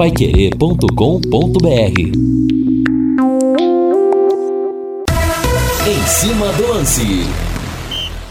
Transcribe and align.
paiquerê.com.br 0.00 2.00
Em 5.86 6.06
cima 6.06 6.50
do 6.54 6.68
lance. 6.68 7.26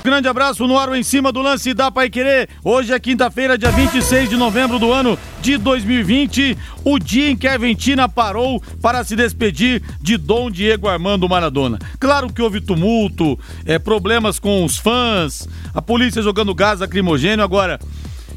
Grande 0.04 0.28
abraço 0.28 0.66
no 0.66 0.80
ar 0.80 0.98
em 0.98 1.04
cima 1.04 1.32
do 1.32 1.44
lance 1.44 1.76
da 1.76 1.92
Pai 1.92 2.10
Querer. 2.10 2.50
Hoje 2.64 2.92
é 2.92 3.00
quinta-feira, 3.00 3.56
dia 3.56 3.70
26 3.70 4.30
de 4.30 4.36
novembro 4.36 4.80
do 4.80 4.92
ano 4.92 5.16
de 5.42 5.60
2020, 5.60 6.58
o 6.84 6.98
dia 6.98 7.30
em 7.30 7.38
que 7.38 7.48
a 7.48 7.54
Argentina 7.54 8.10
parou 8.10 8.60
para 8.82 9.04
se 9.04 9.16
despedir 9.16 9.84
de 10.02 10.18
Dom 10.18 10.50
Diego 10.50 10.88
Armando 10.88 11.30
Maradona. 11.30 11.78
Claro 12.00 12.34
que 12.34 12.42
houve 12.42 12.62
tumulto, 12.62 13.38
é, 13.64 13.78
problemas 13.78 14.40
com 14.40 14.66
os 14.66 14.76
fãs, 14.76 15.48
a 15.72 15.84
polícia 15.84 16.24
jogando 16.24 16.56
gás 16.56 16.80
lacrimogênio. 16.80 17.46
Agora, 17.46 17.80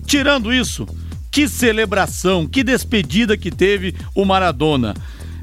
tirando 0.04 0.52
isso, 0.52 0.86
que 1.32 1.48
celebração, 1.48 2.46
que 2.46 2.62
despedida 2.62 3.38
que 3.38 3.50
teve 3.50 3.96
o 4.14 4.24
Maradona. 4.24 4.94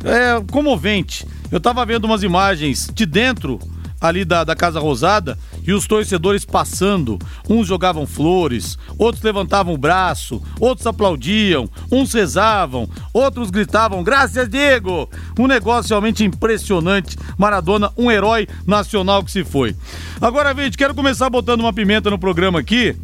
É 0.04 0.40
comovente. 0.52 1.26
Eu 1.52 1.60
tava 1.60 1.84
vendo 1.86 2.06
umas 2.06 2.22
imagens 2.22 2.88
de 2.94 3.08
dentro 3.08 3.60
ali 4.00 4.24
da, 4.24 4.44
da 4.44 4.56
Casa 4.56 4.80
Rosada 4.80 5.38
e 5.66 5.74
os 5.74 5.88
torcedores 5.88 6.46
passando. 6.46 7.18
Uns 7.50 7.68
jogavam 7.68 8.06
flores, 8.06 8.78
outros 9.00 9.24
levantavam 9.24 9.74
o 9.74 9.78
braço, 9.78 10.42
outros 10.60 10.86
aplaudiam, 10.86 11.68
uns 11.92 12.14
rezavam, 12.14 12.88
outros 13.12 13.50
gritavam: 13.50 14.04
Graças, 14.04 14.48
Diego! 14.48 15.10
Um 15.38 15.48
negócio 15.48 15.90
realmente 15.90 16.24
impressionante. 16.24 17.18
Maradona, 17.36 17.92
um 17.98 18.12
herói 18.12 18.48
nacional 18.66 19.24
que 19.24 19.32
se 19.32 19.44
foi. 19.44 19.76
Agora, 20.22 20.54
gente, 20.54 20.78
quero 20.78 20.94
começar 20.94 21.30
botando 21.30 21.62
uma 21.62 21.74
pimenta 21.74 22.12
no 22.12 22.20
programa 22.20 22.60
aqui. 22.60 22.96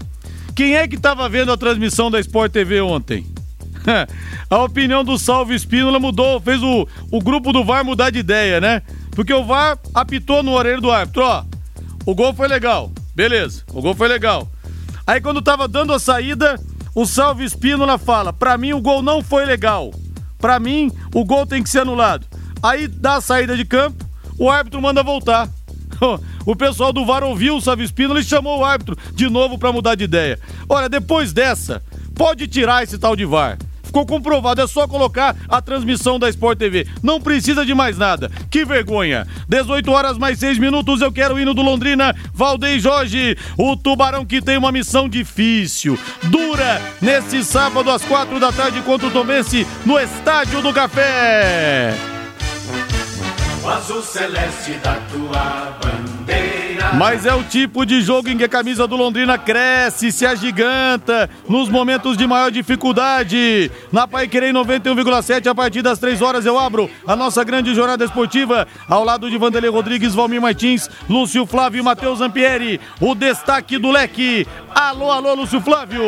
Quem 0.55 0.77
é 0.77 0.87
que 0.87 0.95
estava 0.95 1.27
vendo 1.27 1.51
a 1.51 1.57
transmissão 1.57 2.09
da 2.09 2.17
Sport 2.21 2.49
TV 2.49 2.79
ontem? 2.79 3.27
a 4.49 4.63
opinião 4.63 5.03
do 5.03 5.17
Salve 5.17 5.53
Espínola 5.53 5.99
mudou, 5.99 6.39
fez 6.39 6.63
o, 6.63 6.87
o 7.11 7.21
grupo 7.21 7.51
do 7.51 7.63
VAR 7.63 7.83
mudar 7.83 8.09
de 8.09 8.19
ideia, 8.19 8.61
né? 8.61 8.81
Porque 9.11 9.33
o 9.33 9.43
VAR 9.43 9.77
apitou 9.93 10.41
no 10.41 10.53
orelho 10.53 10.79
do 10.79 10.89
árbitro, 10.89 11.23
ó. 11.23 11.43
O 12.05 12.15
gol 12.15 12.33
foi 12.33 12.47
legal. 12.47 12.89
Beleza, 13.13 13.63
o 13.73 13.81
gol 13.81 13.93
foi 13.93 14.07
legal. 14.07 14.49
Aí 15.05 15.19
quando 15.19 15.41
tava 15.41 15.67
dando 15.67 15.91
a 15.91 15.99
saída, 15.99 16.57
o 16.95 17.05
Salve 17.05 17.43
Espínola 17.43 17.97
fala: 17.97 18.31
"Para 18.31 18.57
mim 18.57 18.71
o 18.71 18.81
gol 18.81 19.01
não 19.01 19.21
foi 19.21 19.43
legal. 19.45 19.93
Para 20.37 20.57
mim 20.57 20.89
o 21.13 21.25
gol 21.25 21.45
tem 21.45 21.61
que 21.61 21.69
ser 21.69 21.79
anulado". 21.79 22.25
Aí 22.63 22.87
dá 22.87 23.15
a 23.15 23.21
saída 23.21 23.57
de 23.57 23.65
campo, 23.65 24.05
o 24.39 24.49
árbitro 24.49 24.81
manda 24.81 25.03
voltar. 25.03 25.49
O 26.45 26.55
pessoal 26.55 26.93
do 26.93 27.05
VAR 27.05 27.23
ouviu 27.23 27.55
o 27.55 27.61
Salve 27.61 27.83
Espínola 27.83 28.19
e 28.19 28.23
chamou 28.23 28.59
o 28.59 28.65
árbitro 28.65 28.97
de 29.13 29.29
novo 29.29 29.57
para 29.57 29.71
mudar 29.71 29.95
de 29.95 30.03
ideia. 30.03 30.39
Olha, 30.69 30.87
depois 30.87 31.33
dessa, 31.33 31.81
pode 32.13 32.47
tirar 32.47 32.83
esse 32.83 32.97
tal 32.97 33.15
de 33.15 33.25
VAR. 33.25 33.57
Ficou 33.83 34.05
comprovado, 34.05 34.61
é 34.61 34.67
só 34.67 34.87
colocar 34.87 35.35
a 35.47 35.61
transmissão 35.61 36.19
da 36.19 36.27
Sport 36.29 36.57
TV. 36.59 36.85
Não 37.01 37.21
precisa 37.21 37.65
de 37.65 37.73
mais 37.73 37.97
nada. 37.97 38.29
Que 38.51 38.65
vergonha. 38.65 39.25
18 39.47 39.89
horas 39.89 40.17
mais 40.17 40.37
6 40.37 40.57
minutos, 40.57 40.99
eu 40.99 41.13
quero 41.13 41.35
o 41.35 41.39
hino 41.39 41.53
do 41.53 41.61
Londrina. 41.61 42.13
Valdem 42.33 42.77
Jorge, 42.77 43.37
o 43.57 43.77
Tubarão 43.77 44.25
que 44.25 44.41
tem 44.41 44.57
uma 44.57 44.71
missão 44.71 45.07
difícil, 45.07 45.97
dura, 46.23 46.81
nesse 47.01 47.41
sábado 47.43 47.89
às 47.89 48.03
4 48.03 48.37
da 48.37 48.51
tarde 48.51 48.81
contra 48.81 49.07
o 49.07 49.11
Tomense 49.11 49.65
no 49.85 49.97
Estádio 49.97 50.61
do 50.61 50.73
Café. 50.73 52.14
O 53.65 53.67
azul 53.67 54.03
celeste 54.03 54.73
da 54.83 54.93
tua 55.09 55.77
bandeira. 55.81 56.14
Mas 56.97 57.25
é 57.25 57.33
o 57.35 57.43
tipo 57.43 57.85
de 57.85 57.99
jogo 57.99 58.29
em 58.29 58.37
que 58.37 58.45
a 58.45 58.49
camisa 58.49 58.87
do 58.87 58.95
Londrina 58.95 59.37
cresce, 59.37 60.13
se 60.13 60.25
agiganta 60.25 61.29
nos 61.47 61.67
momentos 61.67 62.15
de 62.15 62.25
maior 62.25 62.49
dificuldade. 62.49 63.69
Na 63.91 64.07
Pai 64.07 64.29
Querer 64.29 64.53
91,7, 64.53 65.45
a 65.47 65.53
partir 65.53 65.81
das 65.81 65.99
3 65.99 66.21
horas 66.21 66.45
eu 66.45 66.57
abro 66.57 66.89
a 67.05 67.13
nossa 67.13 67.43
grande 67.43 67.75
jornada 67.75 68.05
esportiva 68.05 68.65
ao 68.87 69.03
lado 69.03 69.29
de 69.29 69.37
Vanderlei 69.37 69.69
Rodrigues, 69.69 70.15
Valmir 70.15 70.41
Martins, 70.41 70.89
Lúcio 71.09 71.45
Flávio 71.45 71.81
e 71.81 71.83
Matheus 71.83 72.21
Ampieri. 72.21 72.79
O 73.01 73.13
destaque 73.13 73.77
do 73.77 73.91
leque. 73.91 74.47
Alô, 74.73 75.11
alô, 75.11 75.33
Lúcio 75.33 75.59
Flávio. 75.59 76.01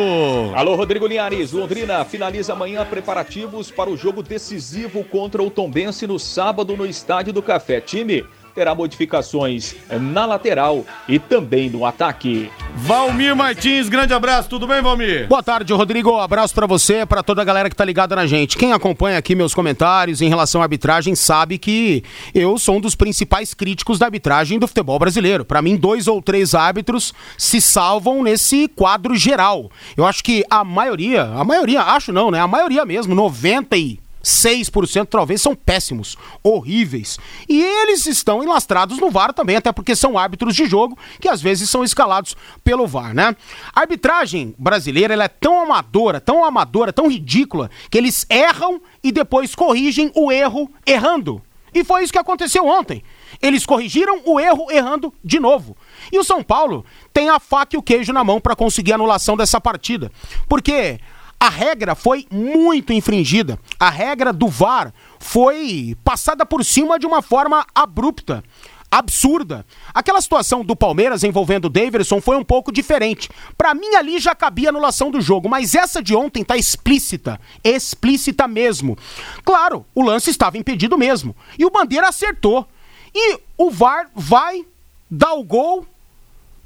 Alô, 0.54 0.74
Rodrigo 0.74 1.06
Linhares. 1.06 1.52
Londrina 1.52 2.02
finaliza 2.06 2.54
amanhã 2.54 2.86
preparativos 2.86 3.70
para 3.70 3.90
o 3.90 3.96
jogo 3.96 4.22
decisivo 4.22 5.04
contra 5.04 5.42
o 5.42 5.50
Tombense 5.50 6.06
no 6.06 6.18
sábado 6.18 6.74
no 6.78 6.86
Estádio 6.86 7.34
do 7.34 7.42
Café. 7.42 7.78
Time 7.78 8.24
terá 8.58 8.74
modificações 8.74 9.76
na 9.88 10.26
lateral 10.26 10.84
e 11.08 11.16
também 11.16 11.70
no 11.70 11.86
ataque. 11.86 12.50
Valmir 12.74 13.36
Martins, 13.36 13.88
grande 13.88 14.12
abraço, 14.12 14.48
tudo 14.48 14.66
bem, 14.66 14.82
Valmir? 14.82 15.28
Boa 15.28 15.44
tarde, 15.44 15.72
Rodrigo. 15.72 16.18
Abraço 16.18 16.52
para 16.56 16.66
você, 16.66 17.06
para 17.06 17.22
toda 17.22 17.40
a 17.40 17.44
galera 17.44 17.70
que 17.70 17.76
tá 17.76 17.84
ligada 17.84 18.16
na 18.16 18.26
gente. 18.26 18.58
Quem 18.58 18.72
acompanha 18.72 19.16
aqui 19.16 19.36
meus 19.36 19.54
comentários 19.54 20.20
em 20.20 20.28
relação 20.28 20.60
à 20.60 20.64
arbitragem 20.64 21.14
sabe 21.14 21.56
que 21.56 22.02
eu 22.34 22.58
sou 22.58 22.78
um 22.78 22.80
dos 22.80 22.96
principais 22.96 23.54
críticos 23.54 23.96
da 23.96 24.06
arbitragem 24.06 24.58
do 24.58 24.66
futebol 24.66 24.98
brasileiro. 24.98 25.44
Para 25.44 25.62
mim, 25.62 25.76
dois 25.76 26.08
ou 26.08 26.20
três 26.20 26.52
árbitros 26.52 27.14
se 27.36 27.60
salvam 27.60 28.24
nesse 28.24 28.66
quadro 28.66 29.14
geral. 29.14 29.70
Eu 29.96 30.04
acho 30.04 30.24
que 30.24 30.44
a 30.50 30.64
maioria, 30.64 31.22
a 31.22 31.44
maioria, 31.44 31.82
acho 31.82 32.12
não, 32.12 32.28
né? 32.28 32.40
A 32.40 32.48
maioria 32.48 32.84
mesmo, 32.84 33.14
90 33.14 33.76
e 33.76 34.00
6% 34.22 35.06
talvez 35.06 35.40
são 35.40 35.54
péssimos, 35.54 36.16
horríveis. 36.42 37.18
E 37.48 37.60
eles 37.60 38.06
estão 38.06 38.42
enlastrados 38.42 38.98
no 38.98 39.10
VAR 39.10 39.32
também, 39.32 39.56
até 39.56 39.72
porque 39.72 39.94
são 39.94 40.18
árbitros 40.18 40.54
de 40.54 40.66
jogo 40.66 40.98
que 41.20 41.28
às 41.28 41.40
vezes 41.40 41.70
são 41.70 41.84
escalados 41.84 42.36
pelo 42.62 42.86
VAR, 42.86 43.14
né? 43.14 43.34
A 43.74 43.80
arbitragem 43.80 44.54
brasileira 44.58 45.14
ela 45.14 45.24
é 45.24 45.28
tão 45.28 45.62
amadora, 45.62 46.20
tão 46.20 46.44
amadora, 46.44 46.92
tão 46.92 47.08
ridícula, 47.08 47.70
que 47.90 47.98
eles 47.98 48.26
erram 48.28 48.80
e 49.02 49.12
depois 49.12 49.54
corrigem 49.54 50.10
o 50.14 50.30
erro 50.32 50.70
errando. 50.86 51.42
E 51.74 51.84
foi 51.84 52.02
isso 52.02 52.12
que 52.12 52.18
aconteceu 52.18 52.66
ontem. 52.66 53.02
Eles 53.40 53.66
corrigiram 53.66 54.22
o 54.24 54.40
erro 54.40 54.66
errando 54.70 55.12
de 55.22 55.38
novo. 55.38 55.76
E 56.10 56.18
o 56.18 56.24
São 56.24 56.42
Paulo 56.42 56.84
tem 57.12 57.28
a 57.28 57.38
faca 57.38 57.76
e 57.76 57.78
o 57.78 57.82
queijo 57.82 58.12
na 58.12 58.24
mão 58.24 58.40
para 58.40 58.56
conseguir 58.56 58.92
a 58.92 58.94
anulação 58.94 59.36
dessa 59.36 59.60
partida. 59.60 60.10
Porque 60.48 60.98
a 61.40 61.48
regra 61.48 61.94
foi 61.94 62.26
muito 62.30 62.92
infringida. 62.92 63.58
A 63.78 63.90
regra 63.90 64.32
do 64.32 64.48
VAR 64.48 64.92
foi 65.20 65.96
passada 66.02 66.44
por 66.44 66.64
cima 66.64 66.98
de 66.98 67.06
uma 67.06 67.22
forma 67.22 67.64
abrupta. 67.74 68.42
Absurda. 68.90 69.66
Aquela 69.92 70.20
situação 70.20 70.64
do 70.64 70.74
Palmeiras 70.74 71.22
envolvendo 71.22 71.66
o 71.66 71.70
Davidson 71.70 72.20
foi 72.20 72.36
um 72.36 72.44
pouco 72.44 72.72
diferente. 72.72 73.28
Para 73.56 73.74
mim 73.74 73.94
ali 73.94 74.18
já 74.18 74.34
cabia 74.34 74.70
anulação 74.70 75.10
do 75.10 75.20
jogo, 75.20 75.48
mas 75.48 75.74
essa 75.74 76.02
de 76.02 76.16
ontem 76.16 76.42
tá 76.42 76.56
explícita, 76.56 77.38
explícita 77.62 78.48
mesmo. 78.48 78.96
Claro, 79.44 79.84
o 79.94 80.02
lance 80.02 80.30
estava 80.30 80.56
impedido 80.56 80.96
mesmo. 80.96 81.36
E 81.58 81.64
o 81.66 81.70
Bandeira 81.70 82.08
acertou. 82.08 82.66
E 83.14 83.38
o 83.56 83.70
VAR 83.70 84.10
vai 84.14 84.64
dar 85.10 85.34
o 85.34 85.44
gol 85.44 85.86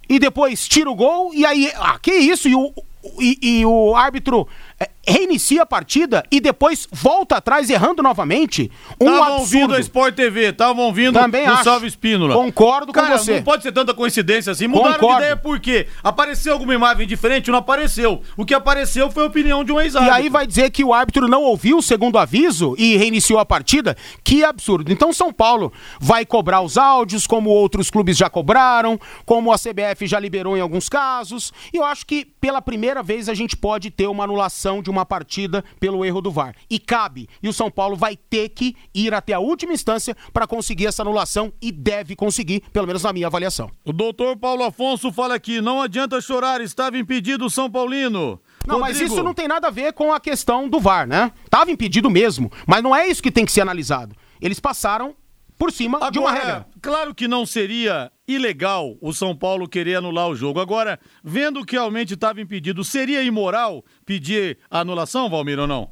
e 0.09 0.19
depois 0.19 0.67
tira 0.67 0.91
o 0.91 0.95
gol 0.95 1.33
e 1.35 1.45
aí, 1.45 1.73
ah, 1.77 1.99
que 1.99 2.13
isso? 2.13 2.49
E 2.49 2.55
o, 2.55 2.73
e, 3.21 3.39
e 3.43 3.67
o 3.67 3.95
árbitro 3.95 4.47
é, 4.79 4.89
reinicia 5.07 5.63
a 5.63 5.67
partida 5.67 6.23
e 6.31 6.41
depois 6.41 6.87
volta 6.91 7.37
atrás 7.37 7.69
errando 7.69 8.03
novamente. 8.03 8.71
Um 9.01 9.13
Estavam 9.13 9.39
ouvindo 9.39 9.75
a 9.75 9.81
Sport 9.81 10.15
TV, 10.15 10.51
estavam 10.51 10.85
ouvindo 10.85 11.19
Também 11.19 11.49
o 11.49 11.53
acho. 11.53 11.65
Salve 11.65 11.87
Espínola. 11.87 12.35
Concordo 12.35 12.87
com 12.87 13.01
Cara, 13.01 13.19
você. 13.19 13.37
não 13.37 13.43
pode 13.43 13.63
ser 13.63 13.73
tanta 13.73 13.93
coincidência 13.93 14.53
assim. 14.53 14.69
Mudaram 14.69 14.95
Concordo. 14.95 15.17
de 15.17 15.23
ideia 15.23 15.37
por 15.37 15.59
quê? 15.59 15.87
Apareceu 16.03 16.53
alguma 16.53 16.75
imagem 16.75 17.07
diferente? 17.07 17.51
Não 17.51 17.59
apareceu. 17.59 18.23
O 18.37 18.45
que 18.45 18.55
apareceu 18.55 19.11
foi 19.11 19.25
a 19.25 19.27
opinião 19.27 19.65
de 19.65 19.73
um 19.73 19.81
ex 19.81 19.95
E 19.95 19.99
aí 19.99 20.29
vai 20.29 20.47
dizer 20.47 20.71
que 20.71 20.85
o 20.85 20.95
árbitro 20.95 21.27
não 21.27 21.43
ouviu 21.43 21.79
o 21.79 21.83
segundo 21.83 22.19
aviso 22.19 22.75
e 22.79 22.97
reiniciou 22.97 23.39
a 23.41 23.45
partida? 23.45 23.97
Que 24.23 24.45
absurdo. 24.45 24.93
Então 24.93 25.13
São 25.13 25.33
Paulo 25.33 25.73
vai 26.01 26.25
cobrar 26.25 26.61
os 26.61 26.79
áudios, 26.79 27.27
como 27.27 27.51
outros 27.51 27.91
clubes 27.91 28.17
já 28.17 28.31
cobraram, 28.31 28.99
como 29.27 29.53
a 29.53 29.57
CBF 29.57 30.07
já 30.07 30.19
liberou 30.21 30.57
em 30.57 30.61
alguns 30.61 30.89
casos. 30.89 31.53
E 31.73 31.77
eu 31.77 31.85
acho 31.85 32.07
que 32.07 32.25
pela 32.41 32.63
primeira 32.63 33.03
vez 33.03 33.29
a 33.29 33.35
gente 33.35 33.57
pode 33.57 33.91
ter 33.91 34.07
uma 34.07 34.25
anulação 34.25 34.83
de 34.83 34.92
uma 34.93 35.07
partida 35.07 35.65
pelo 35.81 36.05
erro 36.05 36.21
do 36.21 36.31
VAR. 36.31 36.55
E 36.71 36.79
cabe. 36.79 37.29
E 37.43 37.49
o 37.49 37.53
São 37.53 37.71
Paulo 37.71 37.97
vai 37.97 38.17
ter 38.17 38.51
que 38.51 38.77
ir 38.95 39.13
até 39.15 39.33
a 39.33 39.41
última 39.41 39.73
instância 39.73 40.17
para 40.33 40.47
conseguir 40.47 40.87
essa 40.87 41.03
anulação 41.03 41.53
e 41.61 41.73
deve 41.73 42.15
conseguir, 42.15 42.63
pelo 42.73 42.87
menos 42.87 43.03
na 43.03 43.13
minha 43.13 43.27
avaliação. 43.27 43.71
O 43.85 43.93
doutor 43.93 44.37
Paulo 44.37 44.63
Afonso 44.63 45.11
fala 45.13 45.35
aqui: 45.35 45.61
não 45.61 45.81
adianta 45.81 46.21
chorar, 46.21 46.61
estava 46.61 46.99
impedido 46.99 47.47
o 47.47 47.51
São 47.51 47.71
Paulino. 47.71 48.41
Não, 48.67 48.79
mas 48.79 48.93
Rodrigo, 48.93 49.15
isso 49.15 49.23
não 49.25 49.35
tem 49.35 49.49
nada 49.49 49.69
a 49.69 49.71
ver 49.71 49.93
com 49.93 50.13
a 50.13 50.21
questão 50.21 50.69
do 50.69 50.79
VAR, 50.79 51.07
né? 51.07 51.33
Tava 51.51 51.71
impedido 51.71 52.09
mesmo, 52.09 52.51
mas 52.67 52.83
não 52.83 52.95
é 52.95 53.09
isso 53.09 53.23
que 53.23 53.31
tem 53.31 53.45
que 53.45 53.53
ser 53.53 53.63
analisado. 53.63 54.15
Eles 54.41 54.61
passaram 54.61 55.17
por 55.59 55.71
cima 55.71 56.11
de 56.11 56.19
uma 56.19 56.31
Agora, 56.31 56.45
regra. 56.45 56.67
Claro 56.81 57.15
que 57.15 57.29
não 57.29 57.47
seria 57.47 58.11
ilegal 58.35 58.97
o 59.01 59.13
São 59.13 59.37
Paulo 59.37 59.69
querer 59.69 59.97
anular 59.97 60.29
o 60.29 60.35
jogo. 60.35 60.61
Agora, 60.61 60.99
vendo 61.23 61.65
que 61.65 61.77
realmente 61.77 62.15
estava 62.15 62.41
impedido, 62.41 62.85
seria 62.85 63.23
imoral 63.23 63.85
pedir 64.05 64.59
anulação, 64.71 65.29
Valmir, 65.31 65.59
ou 65.59 65.67
não? 65.67 65.91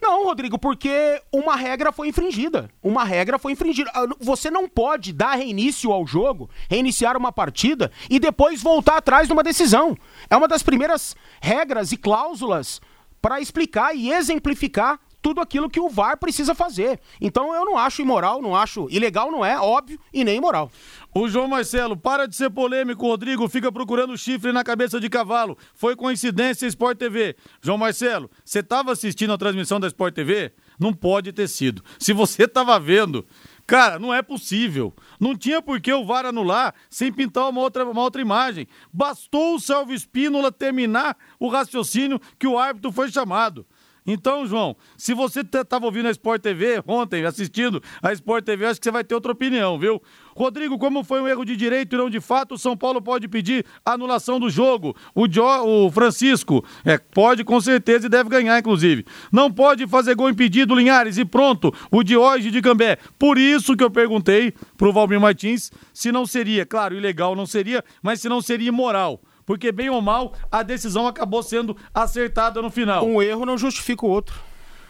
Não, 0.00 0.24
Rodrigo, 0.24 0.58
porque 0.58 1.20
uma 1.32 1.56
regra 1.56 1.90
foi 1.90 2.08
infringida. 2.08 2.70
Uma 2.82 3.02
regra 3.02 3.38
foi 3.38 3.52
infringida. 3.52 3.90
Ah, 3.94 4.06
Você 4.20 4.50
não 4.50 4.68
pode 4.68 5.12
dar 5.12 5.36
reinício 5.36 5.90
ao 5.90 6.06
jogo, 6.06 6.50
reiniciar 6.68 7.16
uma 7.16 7.32
partida 7.32 7.90
e 8.10 8.18
depois 8.18 8.62
voltar 8.62 8.98
atrás 8.98 9.28
numa 9.28 9.42
decisão. 9.42 9.96
É 10.28 10.36
uma 10.36 10.46
das 10.46 10.62
primeiras 10.62 11.16
regras 11.40 11.92
e 11.92 11.96
cláusulas 11.96 12.80
para 13.22 13.40
explicar 13.40 13.96
e 13.96 14.12
exemplificar 14.12 15.00
tudo 15.26 15.40
aquilo 15.40 15.68
que 15.68 15.80
o 15.80 15.88
VAR 15.88 16.16
precisa 16.16 16.54
fazer. 16.54 17.00
Então 17.20 17.52
eu 17.52 17.64
não 17.64 17.76
acho 17.76 18.00
imoral, 18.00 18.40
não 18.40 18.54
acho 18.54 18.86
ilegal, 18.88 19.28
não 19.28 19.44
é, 19.44 19.58
óbvio, 19.58 19.98
e 20.14 20.22
nem 20.22 20.36
imoral. 20.36 20.70
O 21.12 21.28
João 21.28 21.48
Marcelo, 21.48 21.96
para 21.96 22.28
de 22.28 22.36
ser 22.36 22.48
polêmico, 22.48 23.04
Rodrigo, 23.04 23.48
fica 23.48 23.72
procurando 23.72 24.16
chifre 24.16 24.52
na 24.52 24.62
cabeça 24.62 25.00
de 25.00 25.10
cavalo. 25.10 25.58
Foi 25.74 25.96
coincidência 25.96 26.64
Sport 26.68 26.96
TV. 26.96 27.34
João 27.60 27.76
Marcelo, 27.76 28.30
você 28.44 28.60
estava 28.60 28.92
assistindo 28.92 29.32
a 29.32 29.38
transmissão 29.38 29.80
da 29.80 29.88
Sport 29.88 30.14
TV? 30.14 30.52
Não 30.78 30.92
pode 30.92 31.32
ter 31.32 31.48
sido. 31.48 31.82
Se 31.98 32.12
você 32.12 32.44
estava 32.44 32.78
vendo, 32.78 33.26
cara, 33.66 33.98
não 33.98 34.14
é 34.14 34.22
possível. 34.22 34.94
Não 35.18 35.36
tinha 35.36 35.60
por 35.60 35.80
que 35.80 35.92
o 35.92 36.04
VAR 36.04 36.26
anular 36.26 36.72
sem 36.88 37.12
pintar 37.12 37.48
uma 37.48 37.62
outra, 37.62 37.84
uma 37.84 38.02
outra 38.02 38.22
imagem. 38.22 38.68
Bastou 38.92 39.56
o 39.56 39.60
Salvo 39.60 39.92
Espínola 39.92 40.52
terminar 40.52 41.16
o 41.40 41.48
raciocínio 41.48 42.20
que 42.38 42.46
o 42.46 42.56
árbitro 42.56 42.92
foi 42.92 43.10
chamado. 43.10 43.66
Então, 44.06 44.46
João, 44.46 44.76
se 44.96 45.12
você 45.12 45.40
estava 45.40 45.84
ouvindo 45.84 46.06
a 46.06 46.10
Sport 46.10 46.40
TV 46.40 46.82
ontem, 46.86 47.24
assistindo 47.24 47.82
a 48.00 48.12
Sport 48.12 48.44
TV, 48.44 48.66
acho 48.66 48.80
que 48.80 48.84
você 48.84 48.90
vai 48.90 49.02
ter 49.02 49.14
outra 49.14 49.32
opinião, 49.32 49.78
viu? 49.78 50.00
Rodrigo, 50.36 50.78
como 50.78 51.02
foi 51.02 51.20
um 51.20 51.26
erro 51.26 51.44
de 51.44 51.56
direito 51.56 51.94
e 51.94 51.98
não 51.98 52.08
de 52.08 52.20
fato, 52.20 52.54
o 52.54 52.58
São 52.58 52.76
Paulo 52.76 53.02
pode 53.02 53.26
pedir 53.26 53.64
anulação 53.84 54.38
do 54.38 54.48
jogo. 54.48 54.94
O, 55.14 55.26
jo, 55.26 55.42
o 55.42 55.90
Francisco, 55.90 56.64
é, 56.84 56.98
pode 56.98 57.42
com 57.42 57.60
certeza 57.60 58.06
e 58.06 58.10
deve 58.10 58.28
ganhar, 58.28 58.58
inclusive. 58.58 59.04
Não 59.32 59.50
pode 59.50 59.86
fazer 59.86 60.14
gol 60.14 60.30
impedido, 60.30 60.74
Linhares, 60.74 61.18
e 61.18 61.24
pronto, 61.24 61.72
o 61.90 62.02
Diógenes 62.02 62.52
de 62.52 62.60
Gambé. 62.60 62.98
Por 63.18 63.38
isso 63.38 63.76
que 63.76 63.82
eu 63.82 63.90
perguntei 63.90 64.52
pro 64.76 64.92
Valmir 64.92 65.20
Martins 65.20 65.72
se 65.92 66.12
não 66.12 66.26
seria, 66.26 66.64
claro, 66.64 66.94
ilegal 66.94 67.34
não 67.34 67.46
seria, 67.46 67.82
mas 68.02 68.20
se 68.20 68.28
não 68.28 68.40
seria 68.40 68.68
imoral 68.68 69.20
porque 69.46 69.72
bem 69.72 69.88
ou 69.88 70.02
mal 70.02 70.34
a 70.50 70.62
decisão 70.62 71.06
acabou 71.06 71.42
sendo 71.42 71.76
acertada 71.94 72.60
no 72.60 72.70
final. 72.70 73.06
Um 73.06 73.22
erro 73.22 73.46
não 73.46 73.56
justifica 73.56 74.04
o 74.04 74.10
outro. 74.10 74.34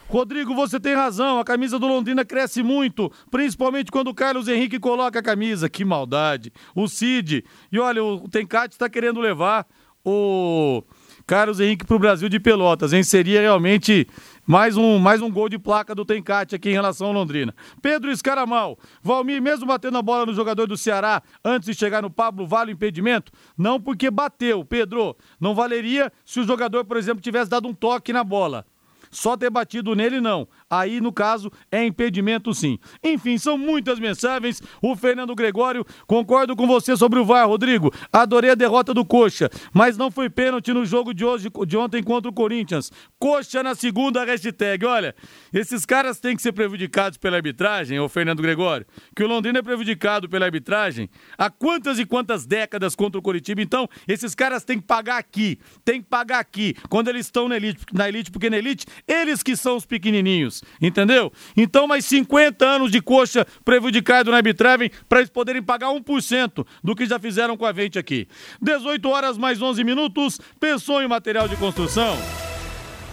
Rodrigo, 0.09 0.55
você 0.55 0.79
tem 0.79 0.95
razão. 0.95 1.39
A 1.39 1.43
camisa 1.43 1.77
do 1.77 1.85
Londrina 1.85 2.23
cresce 2.23 2.63
muito, 2.63 3.11
principalmente 3.29 3.91
quando 3.91 4.07
o 4.07 4.15
Carlos 4.15 4.47
Henrique 4.47 4.79
coloca 4.79 5.19
a 5.19 5.23
camisa. 5.23 5.69
Que 5.69 5.83
maldade. 5.83 6.51
O 6.73 6.87
Cid. 6.87 7.43
E 7.71 7.79
olha, 7.79 8.03
o 8.03 8.27
Tencate 8.27 8.73
está 8.73 8.89
querendo 8.89 9.19
levar 9.19 9.67
o 10.03 10.81
Carlos 11.27 11.59
Henrique 11.59 11.85
para 11.85 11.97
o 11.97 11.99
Brasil 11.99 12.29
de 12.29 12.39
Pelotas, 12.39 12.93
hein? 12.93 13.03
Seria 13.03 13.41
realmente 13.41 14.07
mais 14.45 14.77
um, 14.77 14.97
mais 14.97 15.21
um 15.21 15.29
gol 15.29 15.49
de 15.49 15.59
placa 15.59 15.93
do 15.93 16.05
Tencate 16.05 16.55
aqui 16.55 16.69
em 16.69 16.73
relação 16.73 17.07
ao 17.07 17.13
Londrina. 17.13 17.53
Pedro 17.81 18.09
Escaramal. 18.09 18.79
Valmir, 19.03 19.41
mesmo 19.41 19.65
batendo 19.65 19.97
a 19.97 20.01
bola 20.01 20.25
no 20.25 20.33
jogador 20.33 20.67
do 20.67 20.77
Ceará 20.77 21.21
antes 21.43 21.67
de 21.67 21.75
chegar 21.75 22.01
no 22.01 22.09
Pablo, 22.09 22.47
vale 22.47 22.71
o 22.71 22.75
impedimento? 22.75 23.33
Não 23.57 23.77
porque 23.77 24.09
bateu, 24.09 24.63
Pedro. 24.63 25.17
Não 25.37 25.53
valeria 25.53 26.13
se 26.23 26.39
o 26.39 26.45
jogador, 26.45 26.85
por 26.85 26.95
exemplo, 26.95 27.21
tivesse 27.21 27.51
dado 27.51 27.67
um 27.67 27.73
toque 27.73 28.13
na 28.13 28.23
bola. 28.23 28.65
Só 29.11 29.35
ter 29.35 29.49
batido 29.49 29.95
nele, 29.95 30.21
não. 30.21 30.47
Aí, 30.69 30.99
no 30.99 31.13
caso, 31.13 31.49
é 31.71 31.85
impedimento 31.85 32.53
sim. 32.53 32.77
Enfim, 33.01 33.37
são 33.37 33.57
muitas 33.57 33.99
mensagens. 33.99 34.61
O 34.81 34.95
Fernando 34.95 35.33
Gregório, 35.33 35.85
concordo 36.05 36.55
com 36.55 36.67
você 36.67 36.97
sobre 36.97 37.19
o 37.19 37.25
VAR, 37.25 37.47
Rodrigo. 37.47 37.93
Adorei 38.11 38.51
a 38.51 38.55
derrota 38.55 38.93
do 38.93 39.05
Coxa, 39.05 39.49
mas 39.73 39.97
não 39.97 40.11
foi 40.11 40.29
pênalti 40.29 40.73
no 40.73 40.85
jogo 40.85 41.13
de 41.13 41.23
hoje, 41.23 41.49
de 41.65 41.77
ontem 41.77 42.03
contra 42.03 42.29
o 42.29 42.33
Corinthians. 42.33 42.91
Coxa 43.17 43.63
na 43.63 43.75
segunda 43.75 44.25
hashtag. 44.25 44.85
Olha, 44.85 45.15
esses 45.53 45.85
caras 45.85 46.19
têm 46.19 46.35
que 46.35 46.41
ser 46.41 46.51
prejudicados 46.51 47.17
pela 47.17 47.37
arbitragem, 47.37 47.99
ô 47.99 48.09
Fernando 48.09 48.41
Gregório. 48.41 48.85
Que 49.15 49.23
o 49.23 49.27
Londrina 49.27 49.59
é 49.59 49.61
prejudicado 49.61 50.27
pela 50.27 50.45
arbitragem 50.45 51.09
há 51.37 51.49
quantas 51.49 51.97
e 51.97 52.05
quantas 52.05 52.45
décadas 52.45 52.93
contra 52.93 53.17
o 53.17 53.21
Coritiba. 53.21 53.61
Então, 53.61 53.87
esses 54.05 54.35
caras 54.35 54.65
têm 54.65 54.79
que 54.79 54.85
pagar 54.85 55.17
aqui, 55.17 55.59
têm 55.85 56.01
que 56.01 56.09
pagar 56.09 56.39
aqui, 56.39 56.75
quando 56.89 57.07
eles 57.07 57.25
estão 57.25 57.47
na 57.47 57.55
elite, 57.55 57.85
na 57.93 58.09
elite 58.09 58.31
porque 58.31 58.49
na 58.49 58.57
elite, 58.57 58.85
eles 59.07 59.41
que 59.41 59.55
são 59.55 59.77
os 59.77 59.85
pequenininhos 59.85 60.56
entendeu? 60.81 61.31
Então, 61.55 61.87
mais 61.87 62.05
50 62.05 62.65
anos 62.65 62.91
de 62.91 63.01
coxa 63.01 63.45
prejudicado 63.63 64.31
na 64.31 64.37
arbitragem 64.37 64.91
para 65.07 65.19
eles 65.19 65.29
poderem 65.29 65.61
pagar 65.61 65.87
1% 65.87 66.65
do 66.83 66.95
que 66.95 67.05
já 67.05 67.19
fizeram 67.19 67.57
com 67.57 67.65
a 67.65 67.73
gente 67.73 67.97
aqui. 67.99 68.27
18 68.61 69.09
horas 69.09 69.37
mais 69.37 69.61
11 69.61 69.83
minutos. 69.83 70.39
Pensou 70.59 71.01
em 71.01 71.07
material 71.07 71.47
de 71.47 71.55
construção? 71.55 72.17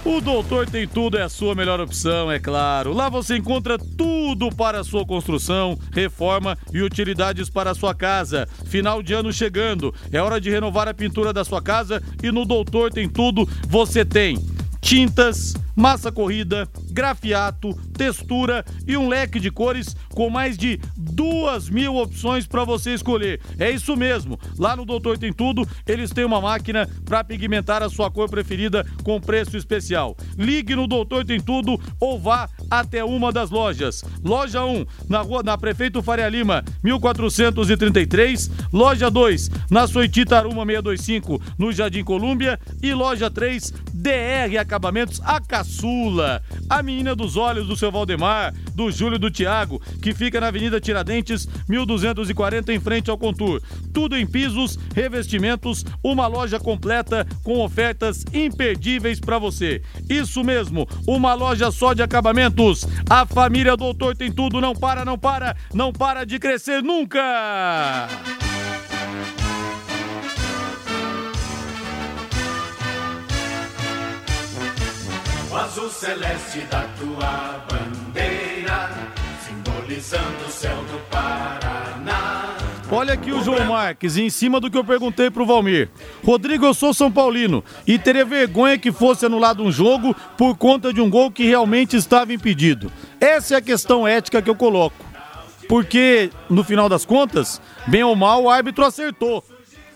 O 0.04 0.20
Doutor 0.20 0.68
Tem 0.68 0.86
Tudo 0.86 1.16
é 1.16 1.22
a 1.22 1.30
sua 1.30 1.54
melhor 1.54 1.80
opção, 1.80 2.30
é 2.30 2.38
claro. 2.38 2.92
Lá 2.92 3.08
você 3.08 3.38
encontra 3.38 3.78
tudo 3.78 4.50
para 4.50 4.80
a 4.80 4.84
sua 4.84 5.02
construção, 5.06 5.78
reforma 5.92 6.58
e 6.74 6.82
utilidades 6.82 7.48
para 7.48 7.70
a 7.70 7.74
sua 7.74 7.94
casa. 7.94 8.46
Final 8.66 9.02
de 9.02 9.14
ano 9.14 9.32
chegando, 9.32 9.94
é 10.12 10.20
hora 10.20 10.38
de 10.38 10.50
renovar 10.50 10.88
a 10.88 10.92
pintura 10.92 11.32
da 11.32 11.42
sua 11.42 11.62
casa 11.62 12.02
e 12.22 12.30
no 12.30 12.44
Doutor 12.44 12.92
Tem 12.92 13.08
Tudo 13.08 13.48
você 13.66 14.04
tem 14.04 14.36
tintas, 14.78 15.54
massa 15.74 16.10
corrida, 16.12 16.68
grafiato, 16.90 17.74
textura 17.96 18.64
e 18.86 18.96
um 18.96 19.08
leque 19.08 19.40
de 19.40 19.50
cores 19.50 19.96
com 20.10 20.30
mais 20.30 20.56
de 20.56 20.80
duas 20.96 21.68
mil 21.68 21.96
opções 21.96 22.46
para 22.46 22.64
você 22.64 22.94
escolher. 22.94 23.40
É 23.58 23.70
isso 23.70 23.96
mesmo. 23.96 24.38
Lá 24.58 24.76
no 24.76 24.84
Doutor 24.84 25.18
Tem 25.18 25.32
Tudo, 25.32 25.66
eles 25.86 26.10
têm 26.10 26.24
uma 26.24 26.40
máquina 26.40 26.88
para 27.04 27.24
pigmentar 27.24 27.82
a 27.82 27.88
sua 27.88 28.10
cor 28.10 28.28
preferida 28.28 28.86
com 29.02 29.20
preço 29.20 29.56
especial. 29.56 30.16
Ligue 30.36 30.76
no 30.76 30.86
Doutor 30.86 31.24
Tem 31.24 31.40
Tudo 31.40 31.80
ou 32.00 32.18
vá 32.18 32.48
até 32.70 33.04
uma 33.04 33.32
das 33.32 33.50
lojas. 33.50 34.04
Loja 34.22 34.64
1, 34.64 34.84
na 35.08 35.20
rua 35.20 35.42
na 35.42 35.58
Prefeito 35.58 36.02
Faria 36.02 36.28
Lima, 36.28 36.64
1433. 36.82 38.50
Loja 38.72 39.10
2, 39.10 39.50
na 39.70 39.86
Soitita 39.86 40.38
Aruma 40.38 40.64
625, 40.64 41.40
no 41.58 41.72
Jardim 41.72 42.04
Colúmbia. 42.04 42.58
E 42.82 42.92
loja 42.92 43.30
3, 43.30 43.72
DR 43.92 44.58
Acabamentos, 44.58 45.20
a 45.24 45.40
caçula. 45.64 46.42
A 46.68 46.82
menina 46.82 47.16
dos 47.16 47.36
olhos 47.36 47.66
do 47.66 47.76
seu 47.76 47.90
Valdemar, 47.90 48.54
do 48.74 48.90
Júlio 48.90 49.18
do 49.18 49.30
Tiago, 49.30 49.80
que 50.02 50.14
fica 50.14 50.40
na 50.40 50.48
Avenida 50.48 50.80
Tiradentes, 50.80 51.48
1240, 51.68 52.72
em 52.72 52.78
frente 52.78 53.10
ao 53.10 53.18
Contur. 53.18 53.62
Tudo 53.92 54.16
em 54.16 54.26
pisos, 54.26 54.78
revestimentos, 54.94 55.84
uma 56.02 56.26
loja 56.26 56.60
completa 56.60 57.26
com 57.42 57.58
ofertas 57.60 58.24
imperdíveis 58.32 59.18
para 59.18 59.38
você. 59.38 59.82
Isso 60.08 60.44
mesmo, 60.44 60.86
uma 61.06 61.34
loja 61.34 61.70
só 61.70 61.94
de 61.94 62.02
acabamentos. 62.02 62.86
A 63.08 63.24
família 63.24 63.76
Doutor 63.76 64.16
tem 64.16 64.30
tudo, 64.30 64.60
não 64.60 64.74
para, 64.74 65.04
não 65.04 65.18
para, 65.18 65.56
não 65.72 65.92
para 65.92 66.24
de 66.24 66.38
crescer 66.38 66.82
nunca! 66.82 68.08
O 75.54 75.56
azul 75.56 75.88
celeste 75.88 76.62
da 76.62 76.82
tua 76.98 77.64
bandeira, 77.70 78.90
simbolizando 79.46 80.46
o 80.48 80.50
céu 80.50 80.76
do 80.78 80.98
Paraná. 81.08 82.56
Olha 82.90 83.14
aqui 83.14 83.30
o 83.30 83.40
João 83.40 83.64
Marques, 83.66 84.16
em 84.16 84.28
cima 84.28 84.58
do 84.58 84.68
que 84.68 84.76
eu 84.76 84.82
perguntei 84.82 85.30
pro 85.30 85.46
Valmir. 85.46 85.90
Rodrigo, 86.24 86.66
eu 86.66 86.74
sou 86.74 86.92
São 86.92 87.08
Paulino 87.08 87.62
e 87.86 88.00
teria 88.00 88.24
vergonha 88.24 88.76
que 88.76 88.90
fosse 88.90 89.26
anulado 89.26 89.62
um 89.62 89.70
jogo 89.70 90.12
por 90.36 90.56
conta 90.56 90.92
de 90.92 91.00
um 91.00 91.08
gol 91.08 91.30
que 91.30 91.46
realmente 91.46 91.96
estava 91.96 92.32
impedido. 92.32 92.90
Essa 93.20 93.54
é 93.54 93.58
a 93.58 93.62
questão 93.62 94.08
ética 94.08 94.42
que 94.42 94.50
eu 94.50 94.56
coloco. 94.56 95.04
Porque, 95.68 96.32
no 96.50 96.64
final 96.64 96.88
das 96.88 97.04
contas, 97.04 97.62
bem 97.86 98.02
ou 98.02 98.16
mal, 98.16 98.42
o 98.42 98.50
árbitro 98.50 98.84
acertou 98.84 99.44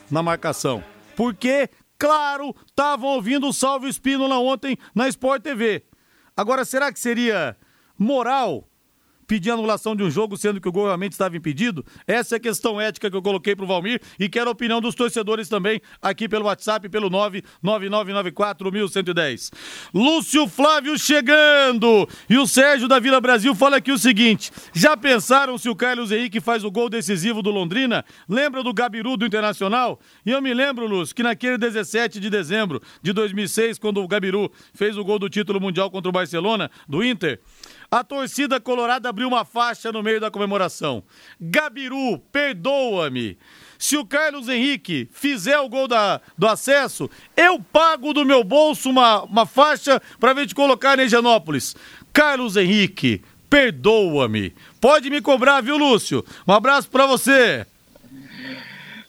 na 0.08 0.22
marcação. 0.22 0.84
Porque, 1.16 1.68
claro, 1.98 2.54
estavam 2.66 3.10
ouvindo 3.10 3.48
o 3.48 3.52
Salve 3.52 3.88
Espínola 3.88 4.38
ontem 4.38 4.78
na 4.94 5.08
Sport 5.08 5.42
TV. 5.42 5.84
Agora, 6.36 6.64
será 6.64 6.92
que 6.92 7.00
seria 7.00 7.56
moral 7.98 8.67
pedir 9.28 9.50
anulação 9.50 9.94
de 9.94 10.02
um 10.02 10.10
jogo, 10.10 10.36
sendo 10.38 10.60
que 10.60 10.68
o 10.68 10.72
gol 10.72 10.86
realmente 10.86 11.12
estava 11.12 11.36
impedido? 11.36 11.84
Essa 12.06 12.34
é 12.34 12.38
a 12.38 12.40
questão 12.40 12.80
ética 12.80 13.10
que 13.10 13.16
eu 13.16 13.22
coloquei 13.22 13.54
pro 13.54 13.66
Valmir 13.66 14.00
e 14.18 14.26
quero 14.28 14.48
a 14.48 14.52
opinião 14.52 14.80
dos 14.80 14.94
torcedores 14.94 15.48
também 15.48 15.80
aqui 16.00 16.26
pelo 16.28 16.46
WhatsApp, 16.46 16.88
pelo 16.88 17.10
999941110. 17.62 19.52
Lúcio 19.94 20.48
Flávio 20.48 20.98
chegando! 20.98 22.08
E 22.28 22.38
o 22.38 22.46
Sérgio 22.46 22.88
da 22.88 22.98
Vila 22.98 23.20
Brasil 23.20 23.54
fala 23.54 23.76
aqui 23.76 23.92
o 23.92 23.98
seguinte: 23.98 24.50
já 24.72 24.96
pensaram 24.96 25.58
se 25.58 25.68
o 25.68 25.76
Carlos 25.76 26.10
Henrique 26.10 26.40
faz 26.40 26.64
o 26.64 26.70
gol 26.70 26.88
decisivo 26.88 27.42
do 27.42 27.50
Londrina? 27.50 28.02
Lembra 28.26 28.62
do 28.62 28.72
Gabiru 28.72 29.18
do 29.18 29.26
Internacional? 29.26 30.00
E 30.24 30.30
eu 30.30 30.40
me 30.40 30.54
lembro, 30.54 30.86
Lúcio, 30.86 31.14
que 31.14 31.22
naquele 31.22 31.58
17 31.58 32.18
de 32.18 32.30
dezembro 32.30 32.80
de 33.02 33.12
2006, 33.12 33.78
quando 33.78 34.02
o 34.02 34.08
Gabiru 34.08 34.50
fez 34.72 34.96
o 34.96 35.04
gol 35.04 35.18
do 35.18 35.28
título 35.28 35.60
mundial 35.60 35.90
contra 35.90 36.08
o 36.08 36.12
Barcelona, 36.12 36.70
do 36.88 37.04
Inter, 37.04 37.40
a 37.90 38.04
torcida 38.04 38.60
colorada 38.60 39.08
abriu 39.08 39.28
uma 39.28 39.44
faixa 39.44 39.90
no 39.90 40.02
meio 40.02 40.20
da 40.20 40.30
comemoração. 40.30 41.02
Gabiru, 41.40 42.18
perdoa-me. 42.30 43.38
Se 43.78 43.96
o 43.96 44.04
Carlos 44.04 44.48
Henrique 44.48 45.08
fizer 45.12 45.58
o 45.60 45.68
gol 45.68 45.88
da, 45.88 46.20
do 46.36 46.46
acesso, 46.46 47.08
eu 47.36 47.60
pago 47.60 48.12
do 48.12 48.24
meu 48.24 48.44
bolso 48.44 48.90
uma, 48.90 49.22
uma 49.22 49.46
faixa 49.46 50.02
para 50.20 50.32
ver 50.32 50.46
te 50.46 50.54
colocar 50.54 50.98
em 50.98 51.04
Higienópolis. 51.04 51.76
Carlos 52.12 52.56
Henrique, 52.56 53.22
perdoa-me. 53.48 54.52
Pode 54.80 55.08
me 55.08 55.22
cobrar, 55.22 55.60
viu, 55.62 55.78
Lúcio? 55.78 56.24
Um 56.46 56.52
abraço 56.52 56.90
para 56.90 57.06
você. 57.06 57.64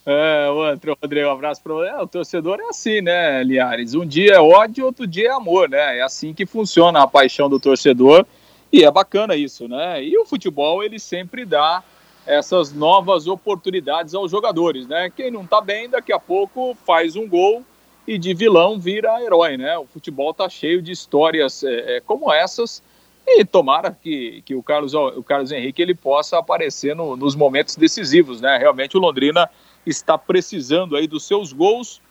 É, 0.06 0.50
outro, 0.50 0.98
Rodrigo, 1.02 1.28
um 1.28 1.32
abraço 1.32 1.62
para 1.62 1.74
é, 1.88 1.98
O 1.98 2.08
torcedor 2.08 2.60
é 2.60 2.70
assim, 2.70 3.02
né, 3.02 3.44
Liares? 3.44 3.94
Um 3.94 4.06
dia 4.06 4.36
é 4.36 4.40
ódio, 4.40 4.86
outro 4.86 5.06
dia 5.06 5.30
é 5.30 5.32
amor, 5.32 5.70
né? 5.70 5.98
É 5.98 6.02
assim 6.02 6.34
que 6.34 6.46
funciona 6.46 7.02
a 7.02 7.08
paixão 7.08 7.50
do 7.50 7.60
torcedor 7.60 8.26
e 8.72 8.84
é 8.84 8.92
bacana 8.92 9.36
isso, 9.36 9.68
né? 9.68 10.04
E 10.04 10.18
o 10.18 10.26
futebol, 10.26 10.84
ele 10.84 11.00
sempre 11.00 11.46
dá 11.46 11.84
essas 12.26 12.72
novas 12.72 13.28
oportunidades 13.28 14.14
aos 14.14 14.30
jogadores, 14.30 14.88
né? 14.88 15.10
Quem 15.10 15.32
não 15.32 15.46
tá 15.48 15.60
bem, 15.60 15.90
daqui 15.90 16.14
a 16.14 16.20
pouco 16.20 16.78
faz 16.86 17.16
um 17.16 17.28
gol 17.28 17.64
e 18.08 18.18
de 18.18 18.34
vilão 18.34 18.80
vira 18.80 19.22
herói, 19.22 19.58
né? 19.58 19.78
O 19.78 19.86
futebol 19.86 20.34
tá 20.34 20.48
cheio 20.48 20.82
de 20.82 20.92
histórias 20.92 21.64
é, 21.64 21.98
é, 21.98 22.02
como 22.02 22.32
essas 22.32 22.84
e 23.28 23.46
tomara 23.46 23.92
que, 23.92 24.42
que 24.44 24.56
o, 24.56 24.64
Carlos, 24.64 24.94
o 24.94 25.24
Carlos 25.24 25.52
Henrique 25.52 25.82
ele 25.82 25.94
possa 25.94 26.40
aparecer 26.40 26.96
no, 26.96 27.16
nos 27.16 27.36
momentos 27.36 27.76
decisivos, 27.76 28.42
né? 28.42 28.58
Realmente 28.58 28.98
o 28.98 29.00
Londrina 29.00 29.50
está 29.86 30.18
precisando 30.18 30.96
aí 30.96 31.08
dos 31.08 31.26
seus 31.26 31.54
gols. 31.54 32.02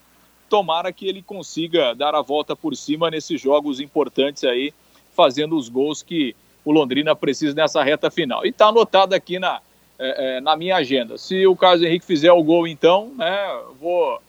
Tomara 0.49 0.93
que 0.93 1.07
ele 1.07 1.23
consiga 1.23 1.95
dar 1.95 2.15
a 2.15 2.23
volta 2.23 2.57
por 2.57 2.77
cima 2.77 3.11
nesses 3.11 3.41
jogos 3.41 3.81
importantes 3.81 4.45
aí, 4.45 4.73
fazendo 5.13 5.57
os 5.57 5.69
gols 5.69 6.03
que 6.03 6.35
o 6.69 6.73
Londrina 6.73 7.17
precisa 7.17 7.55
nessa 7.55 7.83
reta 7.83 8.11
final. 8.11 8.45
E 8.45 8.51
está 8.51 8.67
anotado 8.67 9.15
aqui 9.15 9.39
na, 9.39 9.59
é, 9.99 10.37
é, 10.37 10.41
na 10.43 10.55
minha 10.55 10.77
agenda. 10.77 11.17
Se 11.17 11.47
o 11.47 11.57
Carlos 11.57 11.83
Henrique 11.83 12.05
fizer 12.05 12.31
o 12.31 12.43
gol, 12.43 12.69
então, 12.69 13.11
né, 13.17 13.61
vou, 13.81 14.21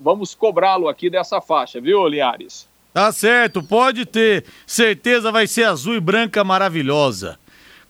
vamos 0.00 0.34
cobrá-lo 0.34 0.88
aqui 0.88 1.10
dessa 1.10 1.42
faixa, 1.42 1.82
viu, 1.82 2.08
Linhares? 2.08 2.66
Tá 2.94 3.12
certo, 3.12 3.62
pode 3.62 4.06
ter. 4.06 4.46
Certeza 4.66 5.30
vai 5.30 5.46
ser 5.46 5.64
azul 5.64 5.94
e 5.94 6.00
branca 6.00 6.42
maravilhosa. 6.42 7.38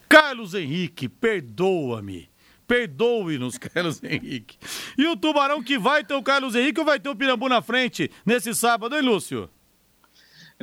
Carlos 0.09 0.55
Henrique, 0.55 1.09
perdoa-me. 1.09 2.29
Perdoe-nos, 2.67 3.59
Carlos 3.63 4.03
Henrique. 4.03 4.57
E 4.99 5.07
o 5.07 5.17
Tubarão 5.17 5.63
que 5.63 5.79
vai 5.79 6.03
ter 6.03 6.15
o 6.15 6.23
Carlos 6.23 6.57
Henrique 6.57 6.81
ou 6.81 6.87
vai 6.87 6.99
ter 6.99 7.11
o 7.11 7.15
Pirambu 7.15 7.49
na 7.49 7.63
frente 7.63 8.11
nesse 8.27 8.53
sábado, 8.57 8.97
hein, 8.97 9.03
Lúcio? 9.03 9.49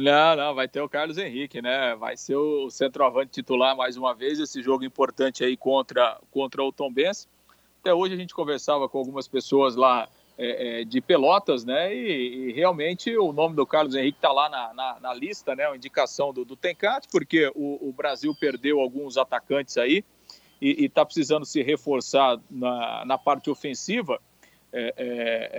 Não, 0.01 0.35
não, 0.35 0.55
vai 0.55 0.67
ter 0.67 0.81
o 0.81 0.89
Carlos 0.89 1.19
Henrique, 1.19 1.61
né? 1.61 1.95
Vai 1.95 2.17
ser 2.17 2.35
o 2.35 2.71
centroavante 2.71 3.31
titular 3.31 3.77
mais 3.77 3.95
uma 3.95 4.15
vez, 4.15 4.39
esse 4.39 4.59
jogo 4.63 4.83
importante 4.83 5.43
aí 5.43 5.55
contra, 5.55 6.19
contra 6.31 6.63
o 6.63 6.71
Tom 6.71 6.91
Benz. 6.91 7.27
Até 7.79 7.93
hoje 7.93 8.15
a 8.15 8.17
gente 8.17 8.33
conversava 8.33 8.89
com 8.89 8.97
algumas 8.97 9.27
pessoas 9.27 9.75
lá 9.75 10.09
é, 10.39 10.81
é, 10.81 10.83
de 10.83 10.99
Pelotas, 11.01 11.63
né? 11.63 11.95
E, 11.95 12.49
e, 12.49 12.51
realmente 12.51 13.15
o 13.15 13.31
nome 13.31 13.55
do 13.55 13.63
Carlos 13.63 13.93
Henrique 13.93 14.17
está 14.17 14.31
lá 14.31 14.49
na, 14.49 14.73
na, 14.73 14.99
na, 14.99 15.13
lista, 15.13 15.55
né? 15.55 15.67
Uma 15.67 15.77
indicação 15.77 16.33
do, 16.33 16.43
do 16.43 16.55
Tencat, 16.55 17.07
porque 17.11 17.51
o, 17.53 17.89
o 17.89 17.93
Brasil 17.93 18.33
perdeu 18.39 18.79
alguns 18.79 19.17
atacantes 19.17 19.77
aí 19.77 20.03
e 20.59 20.85
está 20.85 21.05
precisando 21.05 21.45
se 21.45 21.61
reforçar 21.61 22.39
na, 22.49 23.05
na 23.05 23.17
parte 23.19 23.51
ofensiva 23.51 24.19
é, 24.73 24.93
é, 24.97 25.49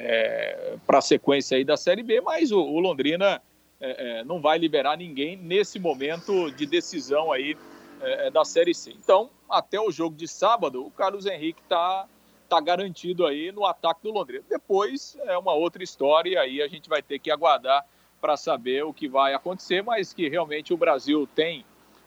é 0.75 0.76
para 0.84 0.99
a 0.99 1.02
sequência 1.02 1.56
aí 1.56 1.64
da 1.64 1.76
Série 1.76 2.02
B, 2.02 2.20
mas 2.20 2.50
o, 2.50 2.61
o 2.61 2.80
Londrina 2.80 3.40
é, 3.82 4.20
é, 4.20 4.24
não 4.24 4.40
vai 4.40 4.58
liberar 4.58 4.96
ninguém 4.96 5.36
nesse 5.36 5.80
momento 5.80 6.52
de 6.52 6.64
decisão 6.64 7.32
aí 7.32 7.56
é, 8.00 8.30
da 8.30 8.44
Série 8.44 8.72
C. 8.72 8.92
Então, 8.92 9.28
até 9.50 9.80
o 9.80 9.90
jogo 9.90 10.16
de 10.16 10.28
sábado, 10.28 10.86
o 10.86 10.90
Carlos 10.92 11.26
Henrique 11.26 11.60
está 11.60 12.06
tá 12.48 12.60
garantido 12.60 13.26
aí 13.26 13.50
no 13.50 13.66
ataque 13.66 14.02
do 14.04 14.12
Londrina. 14.12 14.44
Depois 14.48 15.18
é 15.24 15.36
uma 15.36 15.52
outra 15.52 15.82
história 15.82 16.30
e 16.30 16.36
aí 16.36 16.62
a 16.62 16.68
gente 16.68 16.88
vai 16.88 17.02
ter 17.02 17.18
que 17.18 17.30
aguardar 17.30 17.84
para 18.20 18.36
saber 18.36 18.84
o 18.84 18.94
que 18.94 19.08
vai 19.08 19.34
acontecer, 19.34 19.82
mas 19.82 20.12
que 20.12 20.28
realmente 20.28 20.72
o 20.72 20.76
Brasil 20.76 21.28
tem 21.34 21.64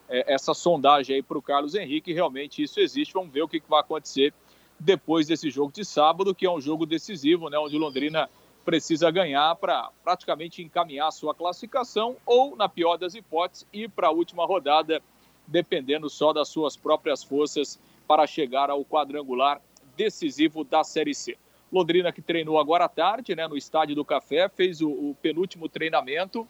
é, 0.08 0.34
essa 0.34 0.54
sondagem 0.54 1.18
aí 1.18 1.22
para 1.22 1.38
o 1.38 1.42
Carlos 1.42 1.76
Henrique. 1.76 2.14
Realmente 2.14 2.64
isso 2.64 2.80
existe. 2.80 3.14
Vamos 3.14 3.34
ver 3.34 3.42
o 3.42 3.50
que, 3.50 3.60
que 3.60 3.70
vai 3.70 3.82
acontecer 3.82 4.34
depois 4.80 5.28
desse 5.28 5.50
jogo 5.50 5.74
de 5.74 5.84
sábado, 5.84 6.34
que 6.34 6.46
é 6.46 6.52
um 6.52 6.62
jogo 6.62 6.86
decisivo, 6.86 7.50
né, 7.50 7.58
onde 7.58 7.76
o 7.76 7.80
Londrina 7.80 8.30
precisa 8.66 9.12
ganhar 9.12 9.56
para 9.56 9.90
praticamente 10.04 10.62
encaminhar 10.62 11.12
sua 11.12 11.34
classificação 11.34 12.18
ou, 12.26 12.56
na 12.56 12.68
pior 12.68 12.98
das 12.98 13.14
hipóteses, 13.14 13.68
ir 13.72 13.90
para 13.90 14.08
a 14.08 14.12
última 14.12 14.46
rodada, 14.46 15.02
dependendo 15.48 16.10
só 16.10 16.34
das 16.34 16.50
suas 16.50 16.76
próprias 16.76 17.24
forças 17.24 17.80
para 18.08 18.26
chegar 18.26 18.70
ao 18.70 18.84
quadrangular 18.84 19.62
decisivo 19.96 20.64
da 20.64 20.84
Série 20.84 21.14
C. 21.14 21.38
Londrina 21.72 22.12
que 22.12 22.22
treinou 22.22 22.60
agora 22.60 22.86
à 22.86 22.90
tarde, 22.90 23.36
né, 23.36 23.48
no 23.48 23.56
Estádio 23.56 23.96
do 23.96 24.04
Café, 24.04 24.50
fez 24.50 24.82
o, 24.82 24.90
o 24.90 25.16
penúltimo 25.22 25.70
treinamento 25.70 26.48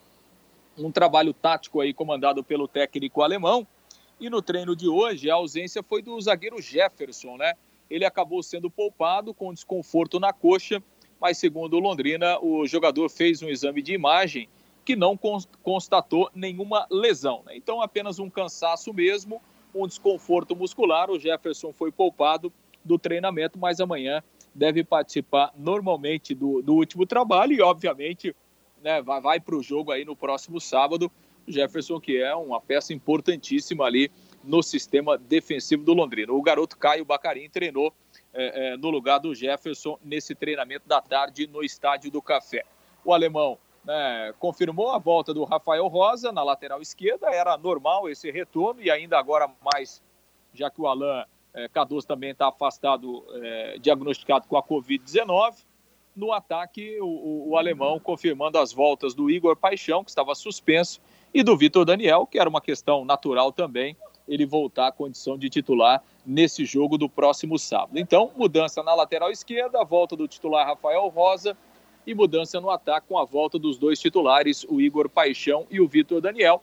um 0.78 0.92
trabalho 0.92 1.34
tático 1.34 1.80
aí 1.80 1.94
comandado 1.94 2.44
pelo 2.44 2.68
técnico 2.68 3.22
alemão. 3.22 3.66
E 4.20 4.30
no 4.30 4.42
treino 4.42 4.76
de 4.76 4.88
hoje, 4.88 5.30
a 5.30 5.36
ausência 5.36 5.84
foi 5.84 6.02
do 6.02 6.20
zagueiro 6.20 6.62
Jefferson, 6.62 7.38
né? 7.38 7.54
Ele 7.90 8.06
acabou 8.06 8.42
sendo 8.42 8.70
poupado 8.70 9.34
com 9.34 9.54
desconforto 9.54 10.20
na 10.20 10.34
coxa, 10.34 10.82
mas 11.26 11.40
segundo 11.40 11.76
o 11.76 11.80
Londrina, 11.80 12.38
o 12.40 12.68
jogador 12.68 13.10
fez 13.10 13.42
um 13.42 13.50
exame 13.50 13.82
de 13.82 13.92
imagem 13.92 14.48
que 14.86 14.96
não 14.96 15.18
constatou 15.64 16.30
nenhuma 16.36 16.86
lesão. 16.92 17.42
Né? 17.48 17.58
Então, 17.58 17.82
apenas 17.82 18.20
um 18.20 18.30
cansaço 18.30 18.94
mesmo, 18.94 19.42
um 19.74 19.88
desconforto 19.88 20.56
muscular. 20.56 21.10
O 21.10 21.18
Jefferson 21.18 21.74
foi 21.74 21.92
poupado 21.92 22.54
do 22.84 23.00
treinamento, 23.00 23.58
mas 23.58 23.80
amanhã 23.80 24.22
deve 24.54 24.84
participar 24.84 25.52
normalmente 25.58 26.36
do, 26.36 26.62
do 26.62 26.76
último 26.76 27.08
trabalho 27.08 27.54
e, 27.54 27.62
obviamente, 27.64 28.36
né, 28.84 29.02
vai, 29.02 29.20
vai 29.20 29.40
para 29.40 29.56
o 29.56 29.64
jogo 29.64 29.92
aí 29.92 30.06
no 30.06 30.16
próximo 30.16 30.62
sábado. 30.62 31.12
Jefferson, 31.48 32.00
que 32.00 32.22
é 32.22 32.36
uma 32.36 32.62
peça 32.62 32.94
importantíssima 32.94 33.84
ali 33.84 34.12
no 34.44 34.62
sistema 34.62 35.18
defensivo 35.18 35.84
do 35.84 35.96
Londrina. 35.96 36.32
O 36.32 36.42
garoto 36.44 36.78
Caio 36.78 37.04
Bacarim 37.04 37.50
treinou 37.50 37.92
é, 38.36 38.74
é, 38.74 38.78
no 38.78 38.90
lugar 38.90 39.20
do 39.20 39.34
Jefferson 39.34 39.98
nesse 40.04 40.36
treinamento 40.36 40.88
da 40.88 41.02
tarde 41.02 41.48
no 41.48 41.64
Estádio 41.64 42.12
do 42.12 42.22
Café. 42.22 42.64
O 43.04 43.14
alemão 43.14 43.58
né, 43.86 44.34
confirmou 44.40 44.92
a 44.92 44.98
volta 44.98 45.34
do 45.34 45.44
Rafael 45.46 45.88
Rosa 45.88 46.32
na 46.32 46.44
lateral 46.44 46.82
esquerda, 46.82 47.28
era 47.28 47.58
normal 47.58 48.10
esse 48.10 48.30
retorno 48.30 48.82
e 48.82 48.92
ainda 48.92 49.18
agora 49.18 49.50
mais, 49.74 50.02
já 50.54 50.70
que 50.70 50.82
o 50.82 50.88
Alain 50.88 51.24
é, 51.54 51.70
Cardoso 51.70 52.06
também 52.06 52.32
está 52.32 52.50
afastado, 52.50 53.26
é, 53.42 53.78
diagnosticado 53.80 54.48
com 54.48 54.58
a 54.58 54.64
Covid-19 54.64 55.56
no 56.14 56.32
ataque, 56.32 57.00
o, 57.00 57.06
o, 57.06 57.50
o, 57.50 57.58
alemão 57.58 58.00
confirmando 58.00 58.58
as 58.58 58.72
voltas 58.72 59.14
do 59.14 59.30
Igor 59.30 59.56
Paixão, 59.56 60.04
que 60.04 60.10
estava 60.10 60.34
suspenso, 60.34 61.02
e 61.34 61.44
do 61.44 61.58
Vitor 61.58 61.84
Daniel, 61.84 62.26
que 62.26 62.40
era 62.40 62.50
uma 62.50 62.62
questão 62.62 63.04
natural 63.04 63.52
também, 63.52 63.98
ele 64.28 64.46
voltar 64.46 64.88
à 64.88 64.92
condição 64.92 65.38
de 65.38 65.50
titular 65.50 66.02
nesse 66.26 66.66
jogo 66.66 66.98
do 66.98 67.08
próximo 67.08 67.60
sábado. 67.60 67.98
Então, 67.98 68.32
mudança 68.36 68.82
na 68.82 68.94
lateral 68.94 69.32
esquerda, 69.32 69.82
a 69.82 69.84
volta 69.84 70.16
do 70.16 70.28
titular 70.28 70.66
Rafael 70.66 71.08
Rosa 71.10 71.56
e 72.06 72.14
mudança 72.14 72.60
no 72.60 72.70
ataque 72.70 73.08
com 73.08 73.18
a 73.18 73.26
volta 73.26 73.60
dos 73.60 73.78
dois 73.78 74.00
titulares, 74.00 74.66
o 74.70 74.80
Igor 74.82 75.10
Paixão 75.10 75.66
e 75.70 75.80
o 75.80 75.88
Vitor 75.88 76.22
Daniel. 76.22 76.62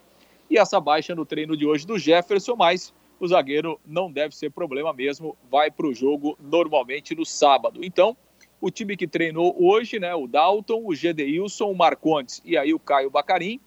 E 0.51 0.59
essa 0.59 0.81
baixa 0.81 1.15
no 1.15 1.25
treino 1.25 1.57
de 1.57 1.67
hoje 1.67 1.87
do 1.87 1.99
Jefferson, 1.99 2.55
mas 2.57 2.93
o 3.19 3.27
zagueiro 3.27 3.81
não 3.87 4.11
deve 4.11 4.35
ser 4.35 4.51
problema 4.51 4.93
mesmo, 4.93 5.37
vai 5.51 5.71
para 5.71 5.87
o 5.87 5.95
jogo 5.95 6.37
normalmente 6.41 7.15
no 7.15 7.25
sábado. 7.25 7.85
Então, 7.85 8.17
o 8.61 8.71
time 8.71 8.97
que 8.97 9.07
treinou 9.07 9.57
hoje, 9.59 9.99
né, 9.99 10.15
o 10.15 10.27
Dalton, 10.27 10.83
o 10.85 10.95
Gedeilson, 10.95 11.71
o 11.71 11.77
Marcondes 11.77 12.41
e 12.45 12.57
aí 12.57 12.75
o 12.75 12.79
Caio 12.79 13.11
Bacarim, 13.11 13.61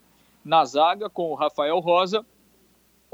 na 0.44 0.64
zaga 0.64 1.10
com 1.10 1.32
o 1.32 1.36
Rafael 1.36 1.80
Rosa, 1.80 2.26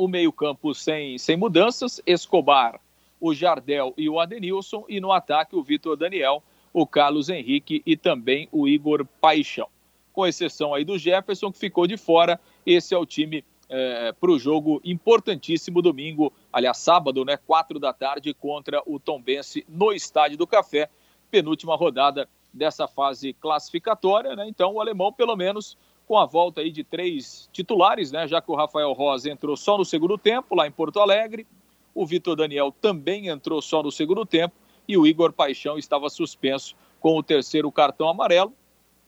o 0.04 0.08
meio-campo 0.08 0.74
sem, 0.74 1.16
sem 1.20 1.38
mudanças, 1.38 2.02
Escobar, 2.08 2.82
o 3.20 3.36
Jardel 3.36 3.94
e 3.96 4.10
o 4.10 4.20
Adenilson, 4.20 4.84
e 4.90 5.00
no 5.00 5.12
ataque 5.12 5.56
o 5.56 5.62
Vitor 5.62 5.96
Daniel, 5.96 6.42
o 6.74 6.88
Carlos 6.88 7.30
Henrique 7.30 7.84
e 7.86 7.96
também 7.96 8.50
o 8.52 8.68
Igor 8.68 9.06
Paixão. 9.22 9.68
Com 10.12 10.26
exceção 10.26 10.74
aí 10.74 10.84
do 10.84 10.98
Jefferson, 10.98 11.52
que 11.52 11.60
ficou 11.60 11.86
de 11.86 11.98
fora, 11.98 12.40
esse 12.66 12.96
é 12.96 12.98
o 12.98 13.06
time 13.06 13.46
é, 13.70 14.12
para 14.14 14.32
o 14.32 14.40
jogo 14.40 14.82
importantíssimo 14.84 15.84
domingo, 15.84 16.34
aliás, 16.52 16.80
sábado, 16.80 17.24
né, 17.24 17.38
quatro 17.38 17.78
da 17.78 17.94
tarde, 17.94 18.34
contra 18.34 18.82
o 18.88 19.00
Tombense 19.00 19.64
no 19.70 19.94
Estádio 19.94 20.36
do 20.36 20.48
Café 20.48 20.90
penúltima 21.30 21.76
rodada 21.76 22.28
dessa 22.52 22.88
fase 22.88 23.34
classificatória, 23.34 24.36
né? 24.36 24.48
Então 24.48 24.74
o 24.74 24.82
alemão, 24.82 25.14
pelo 25.14 25.36
menos, 25.38 25.78
com 26.12 26.18
a 26.18 26.26
volta 26.26 26.60
aí 26.60 26.70
de 26.72 26.84
três 26.84 27.48
titulares, 27.54 28.12
né? 28.12 28.28
Já 28.28 28.42
que 28.42 28.52
o 28.52 28.54
Rafael 28.54 28.92
Rosa 28.92 29.32
entrou 29.32 29.56
só 29.56 29.78
no 29.78 29.86
segundo 29.86 30.18
tempo 30.18 30.54
lá 30.54 30.68
em 30.68 30.72
Porto 30.72 31.00
Alegre, 31.00 31.48
o 31.96 32.06
Vitor 32.06 32.36
Daniel 32.36 32.70
também 32.82 33.30
entrou 33.30 33.62
só 33.62 33.82
no 33.82 33.94
segundo 33.94 34.26
tempo 34.26 34.54
e 34.86 34.98
o 34.98 35.08
Igor 35.08 35.32
Paixão 35.32 35.78
estava 35.78 36.10
suspenso 36.10 36.76
com 37.00 37.18
o 37.18 37.24
terceiro 37.24 37.72
cartão 37.72 38.10
amarelo. 38.10 38.52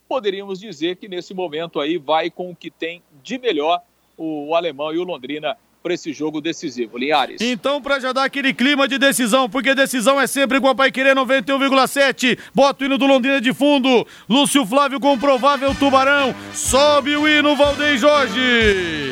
Poderíamos 0.08 0.62
dizer 0.62 0.96
que 0.96 1.10
nesse 1.10 1.34
momento 1.34 1.82
aí 1.82 1.98
vai 1.98 2.30
com 2.30 2.50
o 2.50 2.56
que 2.56 2.72
tem 2.72 3.04
de 3.22 3.38
melhor 3.38 3.82
o 4.16 4.56
alemão 4.56 4.94
e 4.94 4.98
o 4.98 5.04
Londrina 5.04 5.58
para 5.84 5.94
esse 5.94 6.14
jogo 6.14 6.40
decisivo. 6.40 6.98
Linhares. 6.98 7.42
Então, 7.42 7.82
para 7.82 8.00
já 8.00 8.14
dar 8.14 8.24
aquele 8.24 8.54
clima 8.54 8.88
de 8.88 8.98
decisão, 8.98 9.50
porque 9.50 9.76
decisão 9.76 10.20
é 10.20 10.26
sempre 10.26 10.62
com 10.62 10.70
a 10.70 10.74
Pai 10.74 10.90
Querer 10.90 11.14
91,7. 11.14 12.40
Bota 12.56 12.84
o 12.84 12.86
hino 12.86 12.98
do 12.98 13.06
Londrina 13.06 13.42
de 13.42 13.54
fundo. 13.54 14.08
Lúcio 14.30 14.66
Flávio 14.66 15.00
com 15.00 15.20
provável 15.20 15.76
tubarão. 15.76 16.34
Sobe 16.54 17.18
o 17.18 17.28
hino, 17.28 17.56
Valdeir 17.58 17.98
Jorge. 17.98 19.12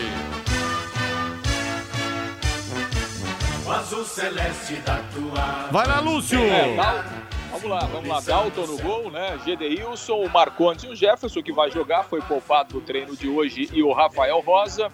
O 3.65 3.71
azul 3.71 4.05
celeste 4.05 4.75
da 4.85 4.97
tua. 5.13 5.67
Vai 5.71 5.87
lá, 5.87 5.99
Lúcio. 5.99 6.39
É, 6.39 6.75
tá, 6.75 7.05
Vamos 7.51 7.69
lá, 7.69 7.79
vamos 7.79 8.07
lá. 8.07 8.19
Dalton 8.21 8.65
no 8.65 8.77
gol, 8.77 9.11
né? 9.11 9.37
Gedeilson, 9.45 10.23
o 10.23 10.29
Marcondes 10.29 10.85
e 10.85 10.87
o 10.87 10.95
Jefferson, 10.95 11.43
que 11.43 11.51
vai 11.51 11.69
jogar, 11.69 12.03
foi 12.03 12.21
poupado 12.21 12.75
no 12.75 12.81
treino 12.81 13.15
de 13.15 13.27
hoje, 13.27 13.69
e 13.73 13.83
o 13.83 13.91
Rafael 13.91 14.39
Rosa 14.39 14.89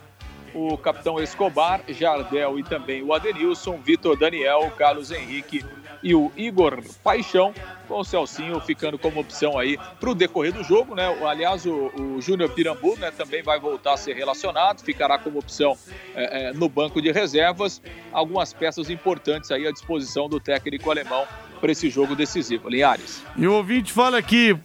o 0.57 0.77
capitão 0.77 1.21
Escobar, 1.21 1.81
Jardel 1.87 2.57
e 2.57 2.63
também 2.63 3.03
o 3.03 3.13
Adenilson, 3.13 3.77
Vitor 3.77 4.17
Daniel, 4.17 4.71
Carlos 4.75 5.11
Henrique 5.11 5.63
e 6.01 6.15
o 6.15 6.31
Igor 6.35 6.81
Paixão, 7.03 7.53
com 7.87 7.99
o 7.99 8.03
Celcinho 8.03 8.59
ficando 8.59 8.97
como 8.97 9.19
opção 9.19 9.57
aí 9.57 9.77
para 9.99 10.09
o 10.09 10.15
decorrer 10.15 10.51
do 10.51 10.63
jogo, 10.63 10.95
né? 10.95 11.05
Aliás, 11.25 11.65
o, 11.65 11.91
o 11.95 12.21
Júnior 12.21 12.49
Pirambu 12.49 12.97
né, 12.97 13.11
também 13.11 13.43
vai 13.43 13.59
voltar 13.59 13.93
a 13.93 13.97
ser 13.97 14.15
relacionado, 14.15 14.83
ficará 14.83 15.17
como 15.17 15.39
opção 15.39 15.77
é, 16.15 16.49
é, 16.49 16.53
no 16.53 16.67
banco 16.67 17.01
de 17.01 17.11
reservas. 17.11 17.81
Algumas 18.11 18.51
peças 18.53 18.89
importantes 18.89 19.51
aí 19.51 19.67
à 19.67 19.71
disposição 19.71 20.27
do 20.27 20.39
técnico 20.39 20.89
alemão 20.89 21.25
para 21.57 21.71
esse 21.71 21.89
jogo 21.89 22.15
decisivo. 22.15 22.69
Linhares. 22.69 23.23
E 23.35 23.47
o 23.47 23.53
ouvinte 23.53 23.91
fala 23.91 24.17
aqui, 24.17 24.57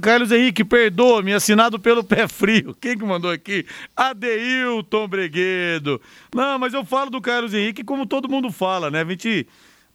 Carlos 0.00 0.32
Henrique, 0.32 0.64
perdoa-me, 0.64 1.32
assinado 1.32 1.78
pelo 1.78 2.02
pé 2.02 2.26
frio. 2.26 2.74
Quem 2.80 2.96
que 2.98 3.04
mandou 3.04 3.30
aqui? 3.30 3.66
Adeilton 3.96 5.06
Breguedo. 5.06 6.00
Não, 6.34 6.58
mas 6.58 6.74
eu 6.74 6.84
falo 6.84 7.10
do 7.10 7.20
Carlos 7.20 7.54
Henrique 7.54 7.84
como 7.84 8.06
todo 8.06 8.28
mundo 8.28 8.50
fala, 8.50 8.90
né? 8.90 9.02
A 9.02 9.04
gente 9.04 9.46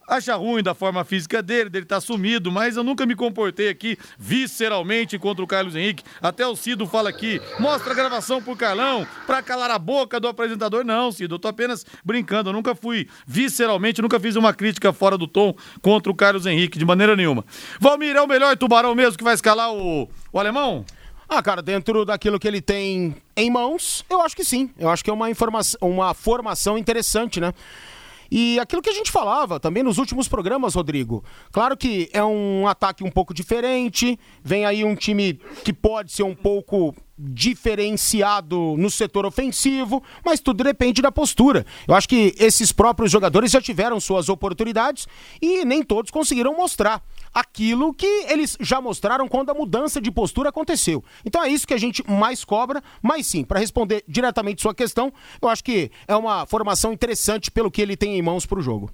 acha 0.08 0.36
ruim 0.36 0.62
da 0.62 0.74
forma 0.74 1.04
física 1.04 1.42
dele, 1.42 1.70
dele 1.70 1.86
tá 1.86 2.00
sumido, 2.00 2.52
mas 2.52 2.78
eu 2.78 2.84
nunca 2.84 3.06
me 3.06 3.16
comportei 3.16 3.70
aqui 3.70 3.98
visceralmente 4.18 5.18
contra 5.18 5.44
o 5.44 5.48
Carlos 5.48 5.76
Henrique. 5.76 6.04
Até 6.22 6.46
o 6.46 6.56
Cido 6.56 6.86
fala 6.86 7.10
aqui, 7.10 7.42
mostra 7.60 7.92
a 7.92 7.96
gravação 7.96 8.42
pro 8.42 8.56
Carlão, 8.56 9.08
pra 9.26 9.42
calar 9.42 9.72
a 9.72 9.80
boca 9.80 10.20
do 10.20 10.28
apresentador. 10.28 10.84
Não, 10.84 11.12
Cido, 11.12 11.36
eu 11.36 11.40
tô 11.40 11.48
apenas 11.48 11.86
brincando, 12.04 12.50
eu 12.50 12.54
nunca 12.54 12.76
fui 12.76 13.08
visceralmente, 13.26 14.02
nunca 14.02 14.20
fiz 14.20 14.36
uma 14.36 14.54
crítica 14.54 14.94
fora 14.94 15.18
do 15.18 15.28
tom 15.28 15.56
contra 15.82 16.12
o 16.12 16.16
Carlos 16.16 16.46
Henrique, 16.46 16.78
de 16.78 16.86
maneira 16.86 17.16
nenhuma. 17.16 17.46
Valmir, 17.80 18.16
é 18.16 18.22
o 18.22 18.28
melhor 18.28 18.56
tubarão 18.58 18.94
mesmo 18.94 19.18
que 19.18 19.24
vai 19.24 19.34
escalar 19.34 19.74
o, 19.74 20.10
o 20.32 20.40
alemão? 20.40 20.86
Ah, 21.28 21.42
cara, 21.42 21.62
dentro 21.62 22.06
daquilo 22.06 22.40
que 22.40 22.48
ele 22.48 22.62
tem 22.62 23.16
em 23.36 23.50
mãos, 23.50 24.06
eu 24.10 24.22
acho 24.22 24.36
que 24.36 24.46
sim. 24.46 24.70
Eu 24.78 24.90
acho 24.90 25.04
que 25.04 25.10
é 25.10 25.14
uma 25.14 25.30
informação, 25.30 25.80
uma 25.82 26.14
formação 26.14 26.78
interessante, 26.78 27.40
né? 27.40 27.52
E 28.32 28.60
aquilo 28.60 28.82
que 28.82 28.90
a 28.90 28.94
gente 28.94 29.12
falava 29.12 29.60
também 29.60 29.84
nos 29.84 29.98
últimos 29.98 30.28
programas, 30.28 30.76
Rodrigo. 30.76 31.24
Claro 31.52 31.78
que 31.78 32.10
é 32.14 32.24
um 32.24 32.68
ataque 32.68 33.04
um 33.04 33.12
pouco 33.12 33.34
diferente, 33.34 34.20
vem 34.44 34.66
aí 34.66 34.84
um 34.84 34.96
time 34.96 35.40
que 35.64 35.74
pode 35.74 36.12
ser 36.12 36.24
um 36.24 36.36
pouco 36.36 36.96
diferenciado 37.18 38.76
no 38.78 38.90
setor 38.90 39.26
ofensivo, 39.26 40.04
mas 40.26 40.40
tudo 40.40 40.64
depende 40.64 41.02
da 41.02 41.12
postura. 41.12 41.66
Eu 41.88 41.96
acho 41.96 42.10
que 42.10 42.36
esses 42.38 42.72
próprios 42.72 43.12
jogadores 43.12 43.52
já 43.52 43.62
tiveram 43.62 44.00
suas 44.00 44.28
oportunidades 44.28 45.08
e 45.42 45.64
nem 45.64 45.82
todos 45.82 46.12
conseguiram 46.12 46.56
mostrar 46.56 47.02
aquilo 47.34 47.94
que 47.94 48.26
eles 48.30 48.58
já 48.60 48.80
mostraram 48.80 49.28
quando 49.28 49.50
a 49.50 49.54
mudança 49.54 50.02
de 50.02 50.12
postura 50.12 50.50
aconteceu. 50.50 51.04
Então 51.26 51.44
é 51.44 51.50
isso 51.50 51.68
que 51.68 51.74
a 51.74 51.78
gente 51.78 52.04
mais 52.10 52.44
cobra, 52.44 52.82
mas 53.02 53.28
sim, 53.28 53.44
para 53.44 53.60
responder 53.60 54.04
diretamente 54.08 54.62
sua 54.62 54.74
questão, 54.74 55.12
eu 55.42 55.50
acho 55.50 55.64
que 55.64 55.92
é 56.08 56.16
uma 56.16 56.46
formação 56.46 56.94
interessante 56.94 57.50
pelo 57.52 57.72
que 57.72 57.82
ele 57.82 57.98
tem 57.98 58.18
em 58.18 58.22
mãos 58.22 58.46
para 58.46 58.60
o 58.60 58.62
jogo. 58.62 58.90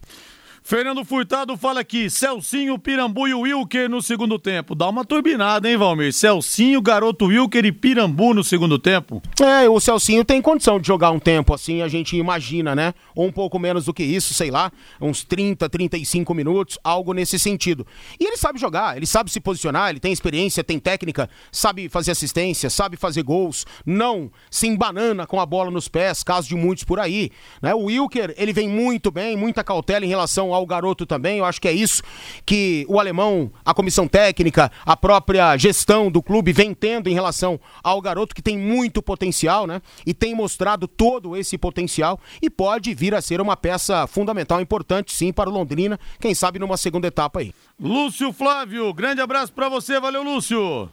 Fernando 0.63 1.03
Furtado 1.03 1.57
fala 1.57 1.79
aqui, 1.79 2.09
Celcinho, 2.09 2.77
Pirambu 2.77 3.27
e 3.27 3.33
Wilker 3.33 3.89
no 3.89 3.99
segundo 3.99 4.37
tempo. 4.37 4.75
Dá 4.75 4.87
uma 4.87 5.03
turbinada, 5.03 5.67
hein, 5.67 5.75
Valmir? 5.75 6.13
Celcinho, 6.13 6.79
Garoto 6.81 7.25
Wilker 7.25 7.65
e 7.65 7.71
Pirambu 7.71 8.33
no 8.33 8.43
segundo 8.43 8.77
tempo. 8.77 9.21
É, 9.41 9.67
o 9.67 9.79
Celcinho 9.79 10.23
tem 10.23 10.39
condição 10.39 10.79
de 10.79 10.87
jogar 10.87 11.09
um 11.11 11.19
tempo 11.19 11.53
assim, 11.53 11.81
a 11.81 11.87
gente 11.87 12.15
imagina, 12.15 12.75
né? 12.75 12.93
Ou 13.15 13.25
um 13.25 13.31
pouco 13.31 13.57
menos 13.57 13.85
do 13.85 13.93
que 13.93 14.03
isso, 14.03 14.35
sei 14.35 14.51
lá, 14.51 14.71
uns 15.01 15.23
30, 15.23 15.67
35 15.67 16.33
minutos, 16.33 16.77
algo 16.83 17.11
nesse 17.11 17.39
sentido. 17.39 17.85
E 18.19 18.25
ele 18.25 18.37
sabe 18.37 18.59
jogar, 18.59 18.95
ele 18.95 19.07
sabe 19.07 19.31
se 19.31 19.41
posicionar, 19.41 19.89
ele 19.89 19.99
tem 19.99 20.13
experiência, 20.13 20.63
tem 20.63 20.79
técnica, 20.79 21.27
sabe 21.51 21.89
fazer 21.89 22.11
assistência, 22.11 22.69
sabe 22.69 22.95
fazer 22.95 23.23
gols, 23.23 23.65
não 23.83 24.31
se 24.49 24.67
embanana 24.67 25.25
com 25.25 25.39
a 25.39 25.45
bola 25.45 25.71
nos 25.71 25.87
pés, 25.87 26.23
caso 26.23 26.47
de 26.47 26.55
muitos 26.55 26.83
por 26.83 26.99
aí. 26.99 27.31
Né? 27.61 27.73
O 27.73 27.85
Wilker, 27.85 28.33
ele 28.37 28.53
vem 28.53 28.69
muito 28.69 29.09
bem, 29.09 29.35
muita 29.35 29.63
cautela 29.63 30.05
em 30.05 30.09
relação 30.09 30.50
ao 30.53 30.65
garoto 30.65 31.05
também. 31.05 31.39
Eu 31.39 31.45
acho 31.45 31.61
que 31.61 31.67
é 31.67 31.71
isso 31.71 32.01
que 32.45 32.85
o 32.87 32.99
alemão, 32.99 33.51
a 33.65 33.73
comissão 33.73 34.07
técnica, 34.07 34.71
a 34.85 34.95
própria 34.95 35.57
gestão 35.57 36.11
do 36.11 36.21
clube 36.21 36.51
vem 36.51 36.73
tendo 36.73 37.09
em 37.09 37.13
relação 37.13 37.59
ao 37.83 38.01
garoto 38.01 38.35
que 38.35 38.41
tem 38.41 38.57
muito 38.57 39.01
potencial, 39.01 39.65
né? 39.67 39.81
E 40.05 40.13
tem 40.13 40.35
mostrado 40.35 40.87
todo 40.87 41.35
esse 41.35 41.57
potencial 41.57 42.19
e 42.41 42.49
pode 42.49 42.93
vir 42.93 43.13
a 43.13 43.21
ser 43.21 43.41
uma 43.41 43.57
peça 43.57 44.07
fundamental, 44.07 44.61
importante 44.61 45.13
sim 45.13 45.31
para 45.31 45.49
o 45.49 45.53
Londrina, 45.53 45.99
quem 46.19 46.33
sabe 46.33 46.59
numa 46.59 46.77
segunda 46.77 47.07
etapa 47.07 47.39
aí. 47.39 47.53
Lúcio 47.79 48.31
Flávio, 48.31 48.93
grande 48.93 49.21
abraço 49.21 49.51
para 49.53 49.69
você, 49.69 49.99
valeu 49.99 50.23
Lúcio. 50.23 50.89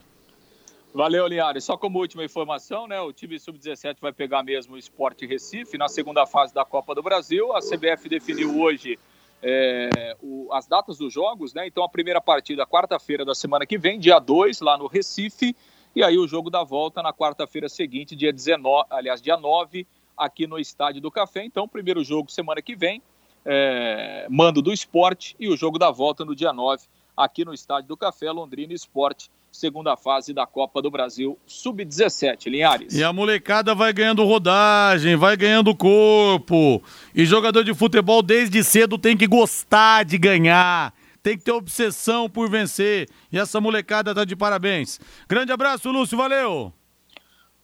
Valeu, 0.95 1.27
Linhares. 1.27 1.65
Só 1.65 1.77
como 1.77 1.99
última 1.99 2.25
informação, 2.25 2.87
né? 2.87 3.01
O 3.01 3.13
time 3.13 3.39
sub-17 3.39 3.99
vai 4.01 4.13
pegar 4.13 4.43
mesmo 4.43 4.75
o 4.75 4.79
Sport 4.79 5.23
Recife 5.23 5.77
na 5.77 5.89
segunda 5.89 6.27
fase 6.27 6.55
da 6.55 6.65
Copa 6.65 6.95
do 6.95 7.03
Brasil. 7.03 7.55
A 7.55 7.61
CBF 7.61 8.09
definiu 8.09 8.59
hoje 8.61 8.99
é, 9.43 10.17
o, 10.21 10.49
as 10.53 10.67
datas 10.67 10.99
dos 10.99 11.13
jogos, 11.13 11.55
né? 11.55 11.67
Então 11.67 11.85
a 11.85 11.89
primeira 11.89 12.21
partida, 12.21 12.67
quarta-feira 12.67 13.25
da 13.25 13.35
semana 13.35 13.67
que 13.67 13.79
vem, 13.79 13.99
dia 13.99 14.19
2, 14.19 14.61
lá 14.61 14.77
no 14.77 14.87
Recife, 14.87 15.55
e 15.95 16.03
aí 16.03 16.19
o 16.19 16.27
jogo 16.27 16.51
da 16.51 16.63
volta 16.63 17.03
na 17.03 17.13
quarta-feira 17.13 17.69
seguinte, 17.69 18.15
dia 18.15 18.33
19, 18.33 18.87
aliás, 18.91 19.23
dia 19.23 19.37
9, 19.37 19.87
aqui 20.17 20.47
no 20.47 20.59
Estádio 20.59 21.01
do 21.01 21.11
Café. 21.11 21.45
Então, 21.45 21.69
primeiro 21.69 22.03
jogo 22.05 22.31
semana 22.31 22.61
que 22.61 22.77
vem, 22.77 23.03
é, 23.45 24.27
mando 24.29 24.61
do 24.61 24.73
esporte, 24.73 25.35
e 25.39 25.49
o 25.49 25.57
jogo 25.57 25.79
da 25.79 25.91
volta 25.91 26.25
no 26.25 26.35
dia 26.35 26.53
9, 26.53 26.87
aqui 27.17 27.45
no 27.45 27.55
Estádio 27.55 27.89
do 27.89 27.97
Café, 27.97 28.31
Londrina 28.31 28.73
Esporte 28.73 29.31
segunda 29.51 29.97
fase 29.97 30.33
da 30.33 30.47
Copa 30.47 30.81
do 30.81 30.91
Brasil 30.91 31.39
Sub-17, 31.47 32.51
Linhares. 32.51 32.95
E 32.95 33.03
a 33.03 33.13
molecada 33.13 33.75
vai 33.75 33.93
ganhando 33.93 34.25
rodagem, 34.25 35.17
vai 35.17 35.37
ganhando 35.37 35.75
corpo. 35.75 36.83
E 37.15 37.25
jogador 37.25 37.65
de 37.65 37.75
futebol 37.75 38.23
desde 38.23 38.63
cedo 38.63 38.99
tem 38.99 39.17
que 39.17 39.27
gostar 39.27 40.05
de 40.05 40.19
ganhar. 40.19 40.95
Tem 41.23 41.37
que 41.37 41.45
ter 41.45 41.53
obsessão 41.53 42.29
por 42.29 42.49
vencer. 42.49 43.09
E 43.31 43.39
essa 43.39 43.61
molecada 43.61 44.15
tá 44.15 44.25
de 44.25 44.37
parabéns. 44.37 45.01
Grande 45.29 45.53
abraço, 45.53 45.91
Lúcio, 45.91 46.17
valeu! 46.17 46.73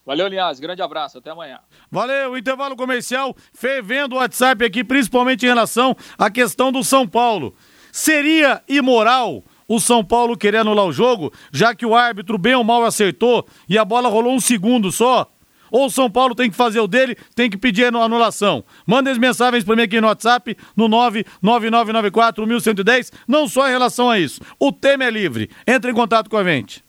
Valeu, 0.04 0.28
Linhares. 0.28 0.60
Grande 0.60 0.82
abraço. 0.82 1.18
Até 1.18 1.30
amanhã. 1.30 1.58
Valeu. 1.90 2.36
Intervalo 2.36 2.76
comercial. 2.76 3.34
Fervendo 3.54 4.16
o 4.16 4.18
WhatsApp 4.18 4.62
aqui, 4.64 4.84
principalmente 4.84 5.44
em 5.44 5.48
relação 5.48 5.96
à 6.18 6.30
questão 6.30 6.70
do 6.70 6.84
São 6.84 7.08
Paulo. 7.08 7.54
Seria 7.90 8.62
imoral 8.68 9.42
o 9.68 9.81
São 9.81 10.05
Paulo 10.05 10.37
querer 10.37 10.59
anular 10.59 10.87
o 10.87 10.92
jogo, 10.92 11.33
já 11.53 11.74
que 11.74 11.87
o 11.87 11.94
árbitro 11.94 12.38
bem 12.38 12.55
ou 12.55 12.64
mal 12.64 12.85
acertou 12.85 13.46
e 13.68 13.79
a 13.79 13.85
bola 13.85 14.09
rolou 14.09 14.35
um 14.35 14.40
segundo 14.40 14.90
só? 14.92 15.31
Ou 15.70 15.87
o 15.87 15.90
São 15.90 16.09
Paulo 16.09 16.37
tem 16.37 16.48
que 16.48 16.57
fazer 16.57 16.79
o 16.79 16.87
dele, 16.87 17.16
tem 17.35 17.50
que 17.50 17.57
pedir 17.57 17.85
a 17.85 17.88
anulação? 17.98 18.64
Manda 18.87 19.11
as 19.11 19.18
mensagens 19.18 19.64
para 19.64 19.74
mim 19.74 19.83
aqui 19.83 20.00
no 20.00 20.07
WhatsApp, 20.07 20.57
no 20.77 20.88
99994-1110, 20.88 23.11
não 23.27 23.48
só 23.48 23.66
em 23.68 23.72
relação 23.72 24.09
a 24.09 24.16
isso. 24.18 24.40
O 24.59 24.70
tema 24.70 25.05
é 25.05 25.11
livre. 25.11 25.50
Entre 25.66 25.90
em 25.90 25.94
contato 25.94 26.31
com 26.31 26.37
a 26.37 26.44
gente. 26.44 26.85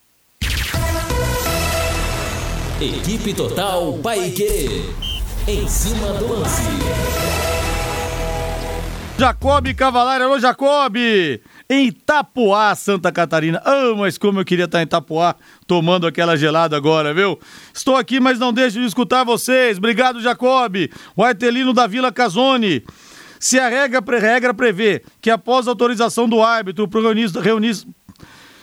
Equipe 2.79 3.33
Total 3.33 3.93
Paique. 4.03 4.83
Em 5.47 5.67
cima 5.67 6.13
do 6.13 6.33
lance. 6.33 6.61
Jacob 9.17 9.73
Cavalari, 9.73 10.23
alô 10.23 10.37
Jacob! 10.37 10.95
Em 11.69 11.87
Itapuá, 11.87 12.75
Santa 12.75 13.11
Catarina. 13.11 13.61
Ah, 13.65 13.91
oh, 13.91 13.95
mas 13.95 14.17
como 14.17 14.39
eu 14.39 14.45
queria 14.45 14.65
estar 14.65 14.79
em 14.79 14.83
Itapuá 14.83 15.35
tomando 15.65 16.05
aquela 16.05 16.37
gelada 16.37 16.77
agora, 16.77 17.13
viu? 17.13 17.39
Estou 17.73 17.95
aqui, 17.95 18.19
mas 18.19 18.39
não 18.39 18.53
deixo 18.53 18.79
de 18.79 18.85
escutar 18.85 19.23
vocês. 19.23 19.77
Obrigado, 19.77 20.21
Jacob. 20.21 20.75
O 21.15 21.23
Artelino 21.23 21.73
da 21.73 21.87
Vila 21.87 22.11
Casone. 22.11 22.83
Se 23.39 23.59
a 23.59 23.67
regra, 23.67 24.01
regra 24.19 24.53
prevê 24.53 25.03
que 25.21 25.29
após 25.29 25.67
autorização 25.67 26.27
do 26.27 26.41
árbitro 26.41 26.87
para 26.87 27.01
reunir, 27.41 27.75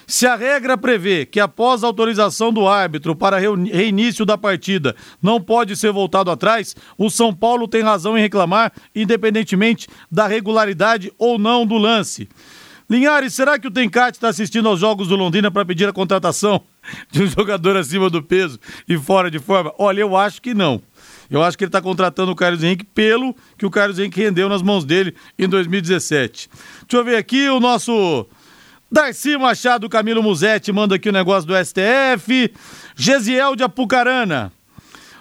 se 0.07 0.27
a 0.27 0.35
regra 0.35 0.77
prevê 0.77 1.25
que 1.25 1.41
após 1.41 1.83
autorização 1.83 2.53
do 2.53 2.67
árbitro 2.67 3.15
para 3.15 3.39
reinício 3.39 4.27
da 4.27 4.37
partida 4.37 4.95
não 5.23 5.41
pode 5.41 5.77
ser 5.77 5.93
voltado 5.93 6.31
atrás, 6.31 6.75
o 6.99 7.09
São 7.09 7.35
Paulo 7.35 7.69
tem 7.69 7.83
razão 7.83 8.19
em 8.19 8.21
reclamar, 8.21 8.73
independentemente 8.95 9.89
da 10.11 10.27
regularidade 10.27 11.13
ou 11.17 11.39
não 11.39 11.65
do 11.67 11.77
lance. 11.77 12.29
Linhares, 12.93 13.33
será 13.33 13.59
que 13.59 13.67
o 13.67 13.71
Tencate 13.71 14.19
está 14.19 14.29
assistindo 14.29 14.69
aos 14.69 14.79
jogos 14.79 15.09
do 15.09 15.17
Londrina 15.17 15.51
para 15.51 15.65
pedir 15.65 15.89
a 15.89 15.95
contratação 15.95 16.63
de 17.11 17.23
um 17.23 17.27
jogador 17.27 17.75
acima 17.75 18.11
do 18.11 18.23
peso 18.23 18.61
e 18.87 18.99
fora 18.99 19.31
de 19.31 19.39
forma? 19.39 19.73
Olha, 19.79 20.03
eu 20.03 20.15
acho 20.15 20.43
que 20.43 20.53
não. 20.53 20.83
Eu 21.31 21.43
acho 21.43 21.57
que 21.57 21.65
ele 21.65 21.71
está 21.71 21.81
contratando 21.81 22.33
o 22.33 22.37
Carlos 22.37 22.63
Henrique 22.63 22.85
pelo 22.85 23.35
que 23.57 23.65
o 23.65 23.71
Carlos 23.71 23.99
Henrique 23.99 24.21
rendeu 24.21 24.47
nas 24.47 24.61
mãos 24.61 24.85
dele 24.85 25.15
em 25.39 25.49
2017. 25.49 26.51
Deixa 26.83 26.85
eu 26.93 27.03
ver 27.03 27.17
aqui 27.17 27.49
o 27.49 27.59
nosso 27.59 28.27
Darcy 28.91 29.39
Machado 29.39 29.89
Camilo 29.89 30.23
Musetti 30.23 30.71
manda 30.71 30.97
aqui 30.97 31.09
o 31.09 31.13
negócio 31.13 31.49
do 31.49 31.55
STF. 31.57 32.53
Gesiel 32.95 33.57
de 33.57 33.63
Apucarana. 33.63 34.53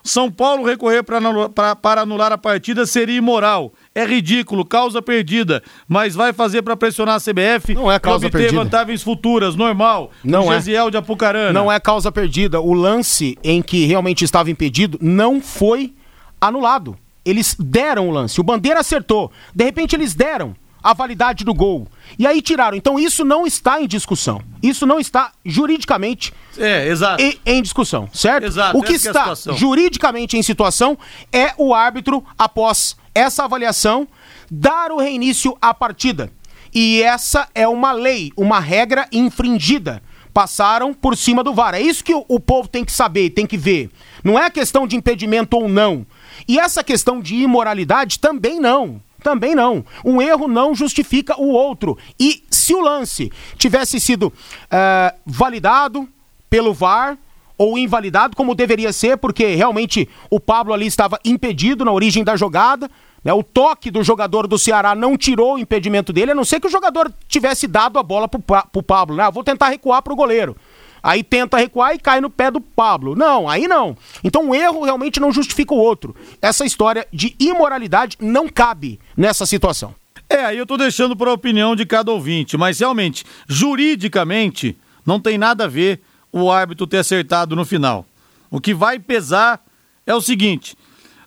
São 0.04 0.32
Paulo 0.32 0.66
recorrer 0.66 1.04
pra 1.04 1.18
anular, 1.18 1.50
pra, 1.50 1.76
para 1.76 2.02
anular 2.02 2.32
a 2.32 2.38
partida 2.38 2.86
seria 2.86 3.18
imoral. 3.18 3.74
É 3.94 4.06
ridículo, 4.06 4.66
causa 4.66 5.02
perdida. 5.02 5.62
Mas 5.88 6.16
vai 6.16 6.34
fazer 6.34 6.62
para 6.62 6.76
pressionar 6.76 7.16
a 7.16 7.20
CBF 7.20 7.74
Não 7.74 7.92
é 7.92 8.00
causa 8.00 8.26
obter 8.26 8.38
perdida. 8.38 8.64
vantagens 8.64 9.04
futuras, 9.04 9.56
normal. 9.56 10.12
Não 10.24 10.48
o 10.48 10.54
é. 10.54 10.56
Gesiel 10.56 10.90
de 10.90 10.98
Apucarana. 10.98 11.54
Não 11.54 11.72
é 11.72 11.80
causa 11.80 12.12
perdida. 12.12 12.60
O 12.60 12.74
lance 12.74 13.38
em 13.44 13.62
que 13.62 13.86
realmente 13.86 14.24
estava 14.24 14.50
impedido 14.50 14.98
não 15.02 15.40
foi 15.42 15.94
anulado. 16.40 16.98
Eles 17.24 17.56
deram 17.60 18.10
o 18.10 18.12
lance. 18.12 18.42
O 18.42 18.44
Bandeira 18.44 18.80
acertou. 18.80 19.32
De 19.54 19.64
repente 19.64 19.96
eles 19.96 20.16
deram 20.16 20.56
a 20.84 20.94
validade 20.94 21.44
do 21.44 21.54
gol. 21.54 21.88
E 22.18 22.26
aí 22.26 22.42
tiraram. 22.42 22.76
Então 22.76 23.00
isso 23.00 23.24
não 23.24 23.46
está 23.46 23.82
em 23.82 23.88
discussão. 23.88 24.42
Isso 24.62 24.86
não 24.86 25.00
está 25.00 25.32
juridicamente 25.46 26.34
É, 26.58 26.88
exato. 26.88 27.22
em, 27.22 27.40
em 27.46 27.62
discussão, 27.62 28.10
certo? 28.14 28.46
Exato, 28.46 28.78
o 28.78 28.82
que 28.84 28.94
essa 28.94 29.12
que 29.12 29.18
é 29.18 29.34
está 29.34 29.54
juridicamente 29.54 30.38
em 30.38 30.44
situação 30.44 30.98
é 31.32 31.54
o 31.58 31.74
árbitro, 31.74 32.24
após 32.38 32.96
essa 33.14 33.44
avaliação, 33.44 34.08
dar 34.50 34.92
o 34.92 35.00
reinício 35.00 35.58
à 35.62 35.74
partida. 35.74 36.32
E 36.74 37.02
essa 37.04 37.48
é 37.54 37.68
uma 37.68 37.92
lei, 37.92 38.32
uma 38.38 38.60
regra 38.60 39.08
infringida. 39.12 40.02
Passaram 40.34 40.94
por 40.94 41.18
cima 41.18 41.44
do 41.44 41.54
VAR. 41.54 41.74
É 41.74 41.82
isso 41.82 42.04
que 42.04 42.14
o, 42.14 42.24
o 42.28 42.40
povo 42.40 42.70
tem 42.70 42.86
que 42.86 42.92
saber, 42.94 43.32
tem 43.32 43.46
que 43.46 43.58
ver. 43.58 43.90
Não 44.24 44.40
é 44.40 44.50
questão 44.50 44.88
de 44.88 44.96
impedimento 44.96 45.58
ou 45.58 45.68
não. 45.68 46.06
E 46.48 46.58
essa 46.58 46.82
questão 46.84 47.20
de 47.20 47.36
imoralidade 47.36 48.18
também 48.18 48.58
não. 48.60 49.02
Também 49.24 49.54
não. 49.56 49.86
Um 50.04 50.22
erro 50.22 50.48
não 50.48 50.74
justifica 50.74 51.40
o 51.40 51.50
outro. 51.50 51.98
E 52.20 52.44
se 52.50 52.74
o 52.74 52.80
lance 52.82 53.32
tivesse 53.58 54.00
sido 54.00 54.34
eh, 54.70 55.14
validado 55.26 56.08
pelo 56.50 56.74
VAR 56.74 57.18
ou 57.58 57.78
invalidado, 57.78 58.36
como 58.36 58.56
deveria 58.56 58.92
ser, 58.92 59.18
porque 59.18 59.54
realmente 59.54 60.10
o 60.30 60.40
Pablo 60.40 60.74
ali 60.74 60.88
estava 60.88 61.20
impedido 61.24 61.86
na 61.86 61.92
origem 61.92 62.24
da 62.24 62.36
jogada. 62.36 62.90
né? 63.24 63.32
O 63.32 63.44
toque 63.44 63.92
do 63.92 64.04
jogador 64.04 64.48
do 64.48 64.58
Ceará 64.58 64.96
não 64.96 65.16
tirou 65.16 65.54
o 65.56 65.60
impedimento 65.60 66.12
dele, 66.12 66.32
a 66.32 66.36
não 66.36 66.44
ser 66.44 66.60
que 66.60 66.66
o 66.68 66.72
jogador 66.72 67.14
tivesse 67.28 67.68
dado 67.68 68.00
a 68.00 68.04
bola 68.04 68.28
pro, 68.28 68.42
Pa- 68.42 68.66
pro 68.72 68.82
Pablo. 68.82 69.16
Né? 69.16 69.24
Ah, 69.24 69.30
Vou 69.30 69.44
tentar 69.44 69.70
recuar 69.70 70.02
pro 70.02 70.16
goleiro. 70.16 70.58
Aí 71.04 71.24
tenta 71.24 71.58
recuar 71.58 71.96
e 71.96 72.00
cai 72.00 72.22
no 72.22 72.30
pé 72.30 72.52
do 72.52 72.62
Pablo. 72.62 73.16
Não, 73.16 73.50
aí 73.50 73.68
não. 73.68 73.98
Então 74.24 74.50
um 74.50 74.56
erro 74.56 74.84
realmente 74.84 75.20
não 75.20 75.32
justifica 75.32 75.74
o 75.74 75.78
outro. 75.78 76.16
Essa 76.42 76.66
história 76.66 77.08
de 77.12 77.36
imoralidade 77.40 78.18
não 78.20 78.48
cabe 78.48 79.00
nessa 79.18 79.46
situação. 79.46 79.96
É, 80.30 80.46
aí 80.46 80.58
eu 80.58 80.66
tô 80.66 80.78
deixando 80.78 81.16
para 81.16 81.30
a 81.30 81.34
opinião 81.34 81.76
de 81.76 81.86
cada 81.86 82.12
ouvinte, 82.12 82.56
mas 82.56 82.80
realmente, 82.80 83.26
juridicamente, 83.48 84.78
não 85.06 85.20
tem 85.20 85.38
nada 85.38 85.66
a 85.66 85.68
ver 85.68 86.02
o 86.32 86.50
árbitro 86.50 86.88
ter 86.88 87.00
acertado 87.00 87.56
no 87.56 87.66
final. 87.66 88.06
O 88.50 88.62
que 88.62 88.74
vai 88.74 88.98
pesar 88.98 89.62
é 90.06 90.16
o 90.16 90.22
seguinte: 90.22 90.78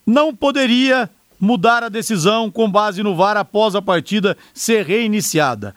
não 0.06 0.34
poderia 0.34 1.10
mudar 1.38 1.84
a 1.84 1.88
decisão 1.88 2.50
com 2.50 2.70
base 2.70 3.02
no 3.02 3.14
VAR 3.14 3.37
após 3.37 3.74
a 3.74 3.82
partida 3.82 4.37
ser 4.54 4.87
reiniciada. 4.87 5.74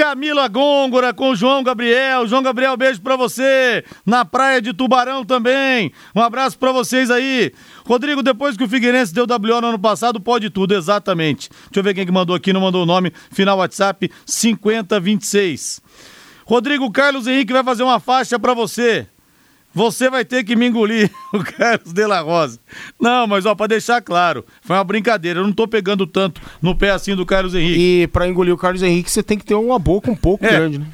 Camila 0.00 0.48
Gôngora 0.48 1.12
com 1.12 1.34
João 1.34 1.62
Gabriel. 1.62 2.26
João 2.26 2.42
Gabriel, 2.42 2.74
beijo 2.74 3.02
pra 3.02 3.16
você. 3.16 3.84
Na 4.06 4.24
praia 4.24 4.58
de 4.58 4.72
Tubarão 4.72 5.26
também. 5.26 5.92
Um 6.16 6.22
abraço 6.22 6.58
pra 6.58 6.72
vocês 6.72 7.10
aí. 7.10 7.52
Rodrigo, 7.86 8.22
depois 8.22 8.56
que 8.56 8.64
o 8.64 8.68
Figueirense 8.68 9.12
deu 9.12 9.26
WO 9.26 9.60
no 9.60 9.66
ano 9.66 9.78
passado, 9.78 10.18
pode 10.18 10.48
tudo, 10.48 10.72
exatamente. 10.72 11.50
Deixa 11.50 11.80
eu 11.80 11.82
ver 11.82 11.92
quem 11.92 12.06
que 12.06 12.12
mandou 12.12 12.34
aqui, 12.34 12.50
não 12.50 12.62
mandou 12.62 12.84
o 12.84 12.86
nome. 12.86 13.12
Final 13.30 13.58
WhatsApp 13.58 14.10
5026. 14.24 15.82
Rodrigo 16.46 16.90
Carlos 16.90 17.26
Henrique 17.26 17.52
vai 17.52 17.62
fazer 17.62 17.82
uma 17.82 18.00
faixa 18.00 18.38
pra 18.38 18.54
você. 18.54 19.06
Você 19.72 20.10
vai 20.10 20.24
ter 20.24 20.42
que 20.44 20.56
me 20.56 20.66
engolir, 20.66 21.10
o 21.32 21.38
Carlos 21.44 21.92
de 21.92 22.06
la 22.06 22.20
Rosa. 22.20 22.58
Não, 23.00 23.26
mas 23.26 23.46
ó, 23.46 23.54
pra 23.54 23.66
deixar 23.68 24.00
claro, 24.02 24.44
foi 24.62 24.76
uma 24.76 24.82
brincadeira. 24.84 25.40
Eu 25.40 25.44
não 25.44 25.52
tô 25.52 25.68
pegando 25.68 26.06
tanto 26.06 26.40
no 26.60 26.74
pé 26.74 26.90
assim 26.90 27.14
do 27.14 27.24
Carlos 27.24 27.54
Henrique. 27.54 28.02
E 28.02 28.06
pra 28.08 28.26
engolir 28.28 28.52
o 28.52 28.58
Carlos 28.58 28.82
Henrique, 28.82 29.10
você 29.10 29.22
tem 29.22 29.38
que 29.38 29.44
ter 29.44 29.54
uma 29.54 29.78
boca 29.78 30.10
um 30.10 30.16
pouco 30.16 30.44
É. 30.44 30.50
grande, 30.50 30.78
né? 30.78 30.86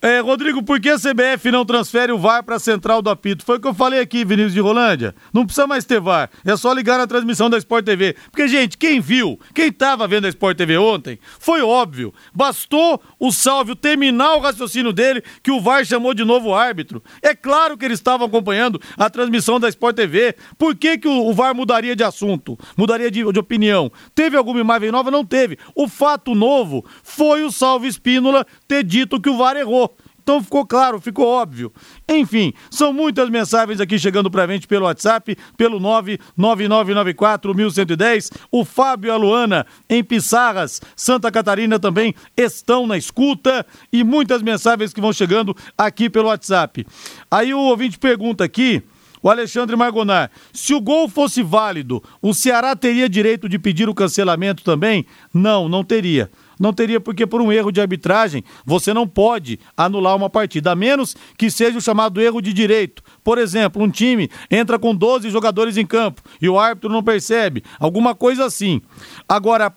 É, 0.00 0.20
Rodrigo, 0.20 0.62
por 0.62 0.78
que 0.78 0.90
a 0.90 0.96
CBF 0.96 1.50
não 1.50 1.64
transfere 1.64 2.12
o 2.12 2.18
VAR 2.18 2.44
para 2.44 2.54
a 2.54 2.60
central 2.60 3.02
do 3.02 3.10
apito? 3.10 3.44
Foi 3.44 3.56
o 3.56 3.60
que 3.60 3.66
eu 3.66 3.74
falei 3.74 3.98
aqui, 3.98 4.24
Vinícius 4.24 4.52
de 4.52 4.60
Rolândia. 4.60 5.12
Não 5.34 5.44
precisa 5.44 5.66
mais 5.66 5.84
ter 5.84 6.00
VAR. 6.00 6.30
É 6.44 6.56
só 6.56 6.72
ligar 6.72 6.98
na 6.98 7.06
transmissão 7.08 7.50
da 7.50 7.58
Sport 7.58 7.84
TV. 7.84 8.14
Porque, 8.30 8.46
gente, 8.46 8.78
quem 8.78 9.00
viu, 9.00 9.40
quem 9.52 9.72
tava 9.72 10.06
vendo 10.06 10.26
a 10.26 10.28
Sport 10.28 10.56
TV 10.56 10.78
ontem, 10.78 11.18
foi 11.40 11.62
óbvio. 11.62 12.14
Bastou 12.32 13.02
o 13.18 13.32
Sálvio 13.32 13.74
terminar 13.74 14.36
o 14.36 14.38
raciocínio 14.38 14.92
dele 14.92 15.20
que 15.42 15.50
o 15.50 15.60
VAR 15.60 15.84
chamou 15.84 16.14
de 16.14 16.24
novo 16.24 16.54
árbitro. 16.54 17.02
É 17.20 17.34
claro 17.34 17.76
que 17.76 17.84
eles 17.84 17.98
estavam 17.98 18.28
acompanhando 18.28 18.80
a 18.96 19.10
transmissão 19.10 19.58
da 19.58 19.68
Sport 19.68 19.96
TV. 19.96 20.36
Por 20.56 20.76
que, 20.76 20.96
que 20.96 21.08
o, 21.08 21.26
o 21.26 21.34
VAR 21.34 21.56
mudaria 21.56 21.96
de 21.96 22.04
assunto? 22.04 22.56
Mudaria 22.76 23.10
de, 23.10 23.32
de 23.32 23.38
opinião? 23.40 23.90
Teve 24.14 24.36
alguma 24.36 24.60
imagem 24.60 24.92
nova? 24.92 25.10
Não 25.10 25.24
teve. 25.24 25.58
O 25.74 25.88
fato 25.88 26.36
novo 26.36 26.84
foi 27.02 27.42
o 27.42 27.50
Salve 27.50 27.88
Espínola 27.88 28.46
ter 28.68 28.84
dito 28.84 29.20
que 29.20 29.28
o 29.28 29.36
VAR 29.36 29.56
errou. 29.56 29.87
Então 30.28 30.42
ficou 30.42 30.66
claro, 30.66 31.00
ficou 31.00 31.26
óbvio. 31.26 31.72
Enfim, 32.06 32.52
são 32.70 32.92
muitas 32.92 33.30
mensagens 33.30 33.80
aqui 33.80 33.98
chegando 33.98 34.30
pra 34.30 34.46
gente 34.46 34.66
pelo 34.66 34.84
WhatsApp, 34.84 35.34
pelo 35.56 35.80
99994-1110. 35.80 38.30
O 38.52 38.62
Fábio 38.62 39.08
e 39.08 39.10
a 39.10 39.16
Luana, 39.16 39.64
em 39.88 40.04
Pissarras, 40.04 40.82
Santa 40.94 41.32
Catarina, 41.32 41.78
também 41.78 42.14
estão 42.36 42.86
na 42.86 42.98
escuta. 42.98 43.64
E 43.90 44.04
muitas 44.04 44.42
mensagens 44.42 44.92
que 44.92 45.00
vão 45.00 45.14
chegando 45.14 45.56
aqui 45.78 46.10
pelo 46.10 46.28
WhatsApp. 46.28 46.86
Aí 47.30 47.54
o 47.54 47.60
ouvinte 47.60 47.98
pergunta 47.98 48.44
aqui. 48.44 48.82
O 49.22 49.30
Alexandre 49.30 49.76
Margonar, 49.76 50.30
se 50.52 50.74
o 50.74 50.80
gol 50.80 51.08
fosse 51.08 51.42
válido, 51.42 52.02
o 52.20 52.34
Ceará 52.34 52.76
teria 52.76 53.08
direito 53.08 53.48
de 53.48 53.58
pedir 53.58 53.88
o 53.88 53.94
cancelamento 53.94 54.62
também? 54.62 55.06
Não, 55.32 55.70
não 55.70 55.82
teria. 55.82 56.30
Não 56.58 56.72
teria 56.72 57.00
porque 57.00 57.26
por 57.26 57.40
um 57.40 57.52
erro 57.52 57.70
de 57.70 57.80
arbitragem 57.80 58.42
você 58.64 58.92
não 58.92 59.06
pode 59.06 59.58
anular 59.76 60.16
uma 60.16 60.28
partida, 60.30 60.72
a 60.72 60.74
menos 60.74 61.16
que 61.36 61.50
seja 61.50 61.78
o 61.78 61.80
chamado 61.80 62.20
erro 62.20 62.40
de 62.40 62.52
direito. 62.52 63.02
Por 63.22 63.38
exemplo, 63.38 63.82
um 63.82 63.90
time 63.90 64.30
entra 64.50 64.78
com 64.78 64.94
12 64.94 65.30
jogadores 65.30 65.76
em 65.76 65.86
campo 65.86 66.22
e 66.40 66.48
o 66.48 66.58
árbitro 66.58 66.90
não 66.90 67.02
percebe, 67.02 67.62
alguma 67.78 68.14
coisa 68.14 68.44
assim. 68.44 68.80
Agora, 69.28 69.72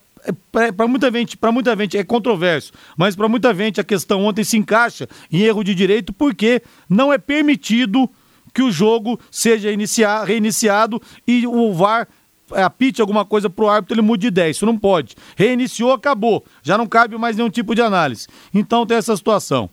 para 0.52 0.88
muita 0.88 1.12
gente, 1.12 1.36
para 1.36 1.52
muita 1.52 1.76
gente 1.76 1.98
é 1.98 2.04
controverso, 2.04 2.72
mas 2.96 3.16
para 3.16 3.28
muita 3.28 3.54
gente 3.56 3.82
a 3.82 3.84
questão 3.84 4.24
ontem 4.24 4.44
se 4.44 4.58
encaixa 4.58 5.08
em 5.32 5.42
erro 5.42 5.64
de 5.64 5.74
direito 5.74 6.14
porque 6.14 6.62
não 6.90 7.12
é 7.12 7.18
permitido 7.18 8.10
que 8.54 8.62
o 8.62 8.72
jogo 8.72 9.20
seja 9.32 9.72
inicia- 9.72 10.24
reiniciado 10.24 11.02
e 11.28 11.48
o 11.48 11.74
VAR 11.74 12.08
apite 12.54 13.02
alguma 13.02 13.26
coisa 13.26 13.50
pro 13.50 13.70
árbitro, 13.70 13.96
ele 13.96 14.02
mude 14.02 14.22
de 14.22 14.28
ideia. 14.28 14.52
Isso 14.52 14.66
não 14.66 14.78
pode. 14.78 15.16
Reiniciou, 15.36 15.92
acabou. 15.92 16.44
Já 16.62 16.78
não 16.78 16.88
cabe 16.88 17.18
mais 17.18 17.36
nenhum 17.36 17.50
tipo 17.50 17.76
de 17.76 17.82
análise. 17.82 18.28
Então 18.54 18.86
tem 18.86 18.98
essa 18.98 19.16
situação. 19.16 19.70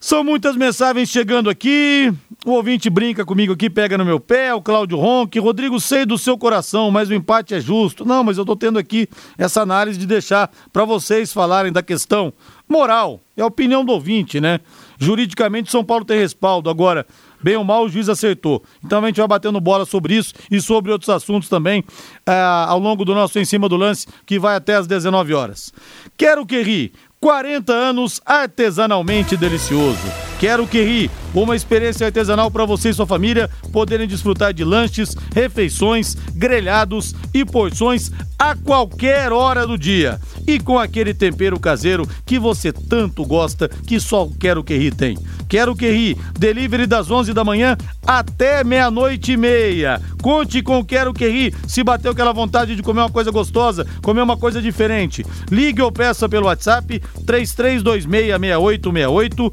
São 0.00 0.24
muitas 0.24 0.56
mensagens 0.56 1.10
chegando 1.10 1.50
aqui. 1.50 2.10
O 2.46 2.52
ouvinte 2.52 2.88
brinca 2.88 3.22
comigo 3.22 3.52
aqui, 3.52 3.68
pega 3.68 3.98
no 3.98 4.04
meu 4.04 4.18
pé. 4.18 4.54
O 4.54 4.62
Cláudio 4.62 4.96
Ronque. 4.96 5.38
Rodrigo, 5.38 5.78
sei 5.78 6.06
do 6.06 6.16
seu 6.16 6.38
coração, 6.38 6.90
mas 6.90 7.10
o 7.10 7.14
empate 7.14 7.54
é 7.54 7.60
justo. 7.60 8.02
Não, 8.06 8.24
mas 8.24 8.38
eu 8.38 8.46
tô 8.46 8.56
tendo 8.56 8.78
aqui 8.78 9.06
essa 9.36 9.60
análise 9.60 9.98
de 9.98 10.06
deixar 10.06 10.50
para 10.72 10.86
vocês 10.86 11.34
falarem 11.34 11.70
da 11.70 11.82
questão 11.82 12.32
moral. 12.66 13.20
É 13.36 13.42
a 13.42 13.46
opinião 13.46 13.84
do 13.84 13.92
ouvinte, 13.92 14.40
né? 14.40 14.60
Juridicamente, 14.98 15.70
São 15.70 15.84
Paulo 15.84 16.04
tem 16.04 16.18
respaldo. 16.18 16.70
Agora, 16.70 17.06
bem 17.42 17.56
ou 17.56 17.64
mal, 17.64 17.84
o 17.84 17.88
juiz 17.88 18.08
acertou. 18.08 18.62
Então 18.84 19.02
a 19.02 19.06
gente 19.06 19.16
vai 19.16 19.28
batendo 19.28 19.60
bola 19.60 19.84
sobre 19.84 20.14
isso 20.14 20.34
e 20.50 20.60
sobre 20.60 20.92
outros 20.92 21.08
assuntos 21.08 21.48
também 21.48 21.84
ah, 22.26 22.66
ao 22.68 22.78
longo 22.78 23.04
do 23.04 23.14
nosso 23.14 23.38
Em 23.38 23.44
Cima 23.44 23.68
do 23.68 23.76
Lance, 23.76 24.06
que 24.26 24.38
vai 24.38 24.56
até 24.56 24.76
às 24.76 24.86
19 24.86 25.34
horas. 25.34 25.72
Quero 26.16 26.46
que 26.46 26.62
ri. 26.62 26.92
40 27.20 27.70
anos 27.70 28.18
artesanalmente 28.24 29.36
delicioso. 29.36 30.00
Quero 30.38 30.66
que 30.66 30.82
ri, 30.82 31.10
uma 31.34 31.56
experiência 31.56 32.06
artesanal 32.06 32.50
para 32.50 32.64
você 32.64 32.90
e 32.90 32.94
sua 32.94 33.06
família 33.06 33.50
poderem 33.72 34.06
desfrutar 34.06 34.52
de 34.52 34.62
lanches, 34.64 35.16
refeições, 35.34 36.14
grelhados 36.34 37.14
e 37.32 37.44
porções 37.44 38.10
a 38.38 38.56
qualquer 38.56 39.32
hora 39.32 39.66
do 39.66 39.76
dia. 39.76 40.18
E 40.46 40.58
com 40.58 40.78
aquele 40.78 41.12
tempero 41.12 41.60
caseiro 41.60 42.08
que 42.24 42.38
você 42.38 42.72
tanto 42.72 43.22
gosta, 43.24 43.68
que 43.68 44.00
só 44.00 44.24
o 44.24 44.34
Quero 44.34 44.64
Que 44.64 44.76
Ri 44.76 44.90
tem. 44.90 45.18
Quero 45.48 45.76
Que 45.76 45.90
Ri, 45.90 46.16
delivery 46.38 46.86
das 46.86 47.10
11 47.10 47.34
da 47.34 47.44
manhã 47.44 47.76
até 48.06 48.64
meia-noite 48.64 49.32
e 49.32 49.36
meia. 49.36 50.00
Conte 50.22 50.62
com 50.62 50.78
o 50.78 50.84
Quero 50.84 51.12
Que 51.12 51.28
Ri, 51.28 51.54
se 51.68 51.84
bateu 51.84 52.12
aquela 52.12 52.32
vontade 52.32 52.74
de 52.74 52.82
comer 52.82 53.00
uma 53.00 53.10
coisa 53.10 53.30
gostosa, 53.30 53.86
comer 54.02 54.22
uma 54.22 54.36
coisa 54.36 54.62
diferente. 54.62 55.24
Ligue 55.50 55.82
ou 55.82 55.92
peça 55.92 56.28
pelo 56.28 56.46
WhatsApp 56.46 57.02
33266868, 57.24 59.52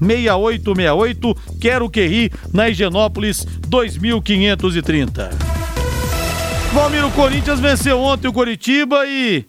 33266868. 0.00 1.36
Quero 1.60 1.90
Que 1.90 2.06
Ri, 2.06 2.32
na 2.52 2.68
Higienópolis 2.68 3.44
2530. 3.68 5.30
Valmir, 6.72 7.06
o 7.06 7.10
Corinthians 7.12 7.60
venceu 7.60 7.98
ontem 8.00 8.28
o 8.28 8.32
Coritiba 8.32 9.06
e 9.06 9.46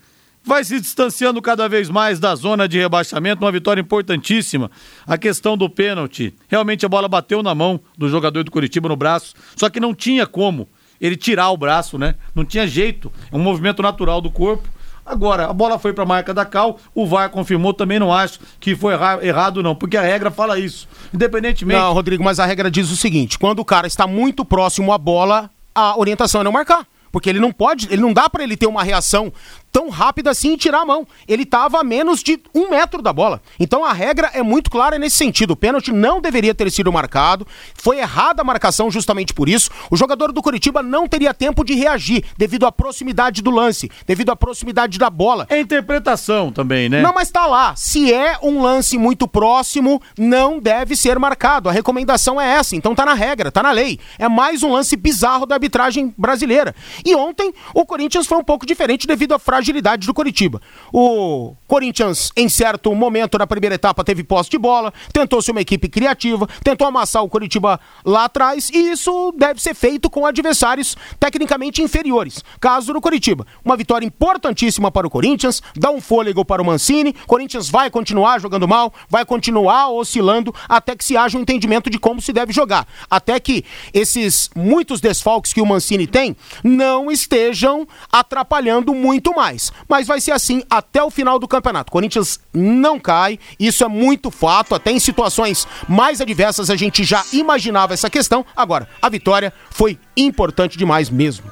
vai 0.48 0.64
se 0.64 0.80
distanciando 0.80 1.42
cada 1.42 1.68
vez 1.68 1.90
mais 1.90 2.20
da 2.20 2.34
zona 2.34 2.70
de 2.70 2.80
rebaixamento, 2.80 3.44
uma 3.44 3.52
vitória 3.52 3.82
importantíssima. 3.82 4.72
A 5.06 5.18
questão 5.18 5.58
do 5.58 5.70
pênalti. 5.70 6.34
Realmente 6.48 6.86
a 6.86 6.90
bola 6.90 7.10
bateu 7.10 7.44
na 7.44 7.54
mão 7.54 7.82
do 7.98 8.08
jogador 8.08 8.46
do 8.46 8.52
Curitiba 8.52 8.88
no 8.88 8.96
braço, 8.96 9.34
só 9.58 9.70
que 9.70 9.80
não 9.80 9.94
tinha 9.94 10.26
como 10.26 10.70
ele 11.02 11.18
tirar 11.18 11.50
o 11.52 11.58
braço, 11.58 11.98
né? 11.98 12.16
Não 12.34 12.46
tinha 12.46 12.66
jeito. 12.66 13.12
É 13.32 13.36
um 13.36 13.40
movimento 13.40 13.82
natural 13.84 14.22
do 14.22 14.32
corpo. 14.32 14.68
Agora, 15.08 15.46
a 15.46 15.54
bola 15.54 15.80
foi 15.80 15.94
para 15.94 16.04
a 16.04 16.08
marca 16.08 16.34
da 16.34 16.44
Cal, 16.44 16.78
o 16.94 17.08
VAR 17.08 17.30
confirmou, 17.30 17.74
também 17.74 17.98
não 17.98 18.14
acho 18.14 18.42
que 18.60 18.76
foi 18.76 18.94
errado 19.22 19.64
não, 19.64 19.74
porque 19.74 19.96
a 19.96 20.02
regra 20.02 20.30
fala 20.30 20.60
isso. 20.60 20.86
Independentemente... 21.14 21.80
Não, 21.80 21.94
Rodrigo, 21.94 22.22
mas 22.22 22.42
a 22.42 22.46
regra 22.46 22.70
diz 22.70 22.92
o 22.92 22.98
seguinte, 22.98 23.40
quando 23.40 23.60
o 23.60 23.66
cara 23.66 23.88
está 23.88 24.06
muito 24.06 24.44
próximo 24.44 24.92
à 24.92 24.98
bola, 24.98 25.50
a 25.74 25.98
orientação 25.98 26.42
é 26.42 26.44
não 26.44 26.52
marcar. 26.52 26.86
Porque 27.12 27.30
ele 27.30 27.40
não 27.40 27.52
pode, 27.52 27.88
ele 27.92 28.02
não 28.02 28.14
dá 28.14 28.30
para 28.30 28.44
ele 28.44 28.58
ter 28.58 28.68
uma 28.68 28.84
reação 28.84 29.32
tão 29.72 29.90
rápida 29.90 30.32
assim 30.32 30.54
e 30.54 30.58
tirar 30.58 30.82
a 30.82 30.86
mão. 30.86 31.08
Ele 31.28 31.44
estava 31.44 31.80
a 31.80 31.84
menos 31.84 32.24
de 32.24 32.40
um 32.54 32.70
metro 32.70 33.02
da 33.02 33.14
bola. 33.14 33.42
Então 33.60 33.86
a 33.86 33.94
regra 33.94 34.32
é 34.34 34.42
muito 34.42 34.72
clara 34.72 34.98
nesse 34.98 35.18
sentido. 35.18 35.52
O 35.52 35.56
pênalti 35.56 35.92
não 35.92 36.20
deveria 36.20 36.56
ter 36.56 36.72
sido 36.72 36.92
marcado. 36.92 37.46
Foi 37.76 38.00
errada 38.00 38.42
a 38.42 38.46
marcação 38.46 38.90
justamente 38.90 39.34
por 39.34 39.48
isso. 39.48 39.70
O 39.92 39.96
jogador 39.96 40.32
do 40.32 40.42
Curitiba 40.42 40.82
não 40.82 41.08
teria 41.08 41.34
tempo 41.34 41.64
de 41.64 41.76
reagir 41.76 42.24
devido 42.38 42.66
à 42.66 42.72
proximidade 42.72 43.42
do 43.42 43.52
lance, 43.52 43.90
devido 44.08 44.32
à 44.32 44.36
proximidade 44.36 44.98
da 44.98 45.10
bola. 45.10 45.46
É 45.50 45.60
interpretação 45.60 46.52
também, 46.52 46.90
né? 46.90 47.02
Não, 47.02 47.14
mas 47.14 47.30
tá 47.30 47.46
lá. 47.46 47.76
Se 47.76 48.12
é 48.12 48.40
um 48.42 48.62
lance 48.62 48.98
muito 48.98 49.28
próximo, 49.28 50.02
não 50.18 50.60
deve 50.60 50.96
ser 50.96 51.20
marcado. 51.20 51.70
A 51.70 51.72
recomendação 51.72 52.42
é 52.42 52.50
essa. 52.54 52.76
Então 52.76 52.96
tá 52.96 53.06
na 53.06 53.14
regra, 53.14 53.52
tá 53.52 53.62
na 53.62 53.72
lei. 53.72 54.00
É 54.18 54.28
mais 54.28 54.64
um 54.64 54.72
lance 54.72 54.96
bizarro 54.96 55.46
da 55.46 55.56
arbitragem 55.56 56.14
brasileira. 56.18 56.74
E 57.06 57.16
ontem 57.16 57.54
o 57.74 57.86
Corinthians 57.86 58.28
foi 58.28 58.38
um 58.38 58.44
pouco 58.44 58.66
diferente 58.66 59.08
devido 59.08 59.34
à 59.34 59.40
fragilidade 59.40 60.06
do 60.06 60.14
Coritiba. 60.14 60.62
O 60.92 61.56
Corinthians, 61.68 62.32
em 62.36 62.50
certo 62.50 62.94
momento 62.94 63.38
na 63.38 63.48
primeira 63.48 63.76
etapa, 63.76 64.04
teve 64.04 64.24
posse 64.24 64.50
de 64.50 64.58
bola, 64.58 64.94
tentou 65.12 65.42
ser 65.42 65.52
uma 65.52 65.62
equipe 65.62 65.88
criativa, 65.90 66.48
tentou 66.64 66.88
amassar 66.88 67.24
o 67.24 67.30
Coritiba 67.30 67.80
lá 68.06 68.26
atrás, 68.26 68.70
e 68.70 68.92
isso 68.92 69.34
deve 69.38 69.62
ser 69.62 69.74
feito 69.74 70.10
com 70.10 70.26
adversários 70.26 70.96
tecnicamente 71.20 71.82
inferiores. 71.82 72.44
Caso 72.60 72.94
do 72.94 73.02
Coritiba. 73.02 73.46
Uma 73.64 73.78
vitória 73.78 74.06
importantíssima 74.06 74.92
para 74.92 75.08
o 75.08 75.10
Corinthians, 75.10 75.62
dá 75.76 75.90
um 75.90 76.02
fôlego 76.02 76.46
para 76.46 76.62
o 76.62 76.66
Mancini. 76.66 77.14
Corinthians 77.26 77.70
vai 77.70 77.90
continuar 77.90 78.40
jogando 78.40 78.68
mal, 78.68 78.94
vai 79.10 79.26
continuar 79.26 79.90
oscilando 79.90 80.54
até 80.68 80.96
que 80.96 81.04
se 81.04 81.18
haja 81.18 81.38
um 81.38 81.42
entendimento 81.42 81.90
de 81.90 82.00
como 82.00 82.22
se 82.22 82.32
deve 82.32 82.54
jogar. 82.54 82.88
Até 83.10 83.40
que 83.40 83.64
esses 83.94 84.50
muitos 84.56 85.02
desfalques 85.02 85.54
que 85.54 85.62
o 85.62 85.66
Mancini 85.66 86.08
tem 86.08 86.36
não 86.64 86.87
estejam 87.12 87.88
atrapalhando 88.12 88.94
muito 88.94 89.34
mais 89.34 89.48
mais. 89.48 89.72
Mas 89.88 90.08
vai 90.08 90.20
ser 90.20 90.32
assim 90.32 90.64
até 90.70 91.02
o 91.02 91.10
final 91.10 91.40
do 91.40 91.48
campeonato. 91.48 91.92
Corinthians 91.92 92.40
não 92.54 93.00
cai, 93.00 93.40
isso 93.60 93.84
é 93.84 93.88
muito 93.88 94.30
fato. 94.30 94.76
Até 94.76 94.92
em 94.92 95.00
situações 95.00 95.68
mais 95.88 96.20
adversas 96.20 96.70
a 96.70 96.76
gente 96.76 97.04
já 97.04 97.24
imaginava 97.32 97.94
essa 97.94 98.10
questão. 98.10 98.46
Agora, 98.56 98.88
a 99.02 99.10
vitória 99.10 99.54
foi 99.70 99.98
importante 100.16 100.78
demais 100.78 101.10
mesmo. 101.10 101.50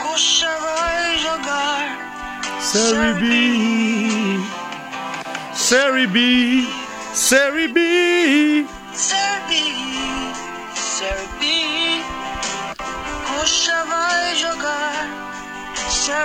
Coxa 0.00 0.48
vai 0.60 1.18
jogar 1.18 2.60
Série 2.60 3.14
B 3.14 4.40
Série 5.54 6.06
B 6.06 6.66
Série 7.14 7.68
B 7.68 8.66
Série 8.92 9.42
B 9.48 9.58
Série 10.74 11.28
B 11.40 11.57
Coxa 13.48 13.82
vai 13.84 14.34
jogar 14.36 14.77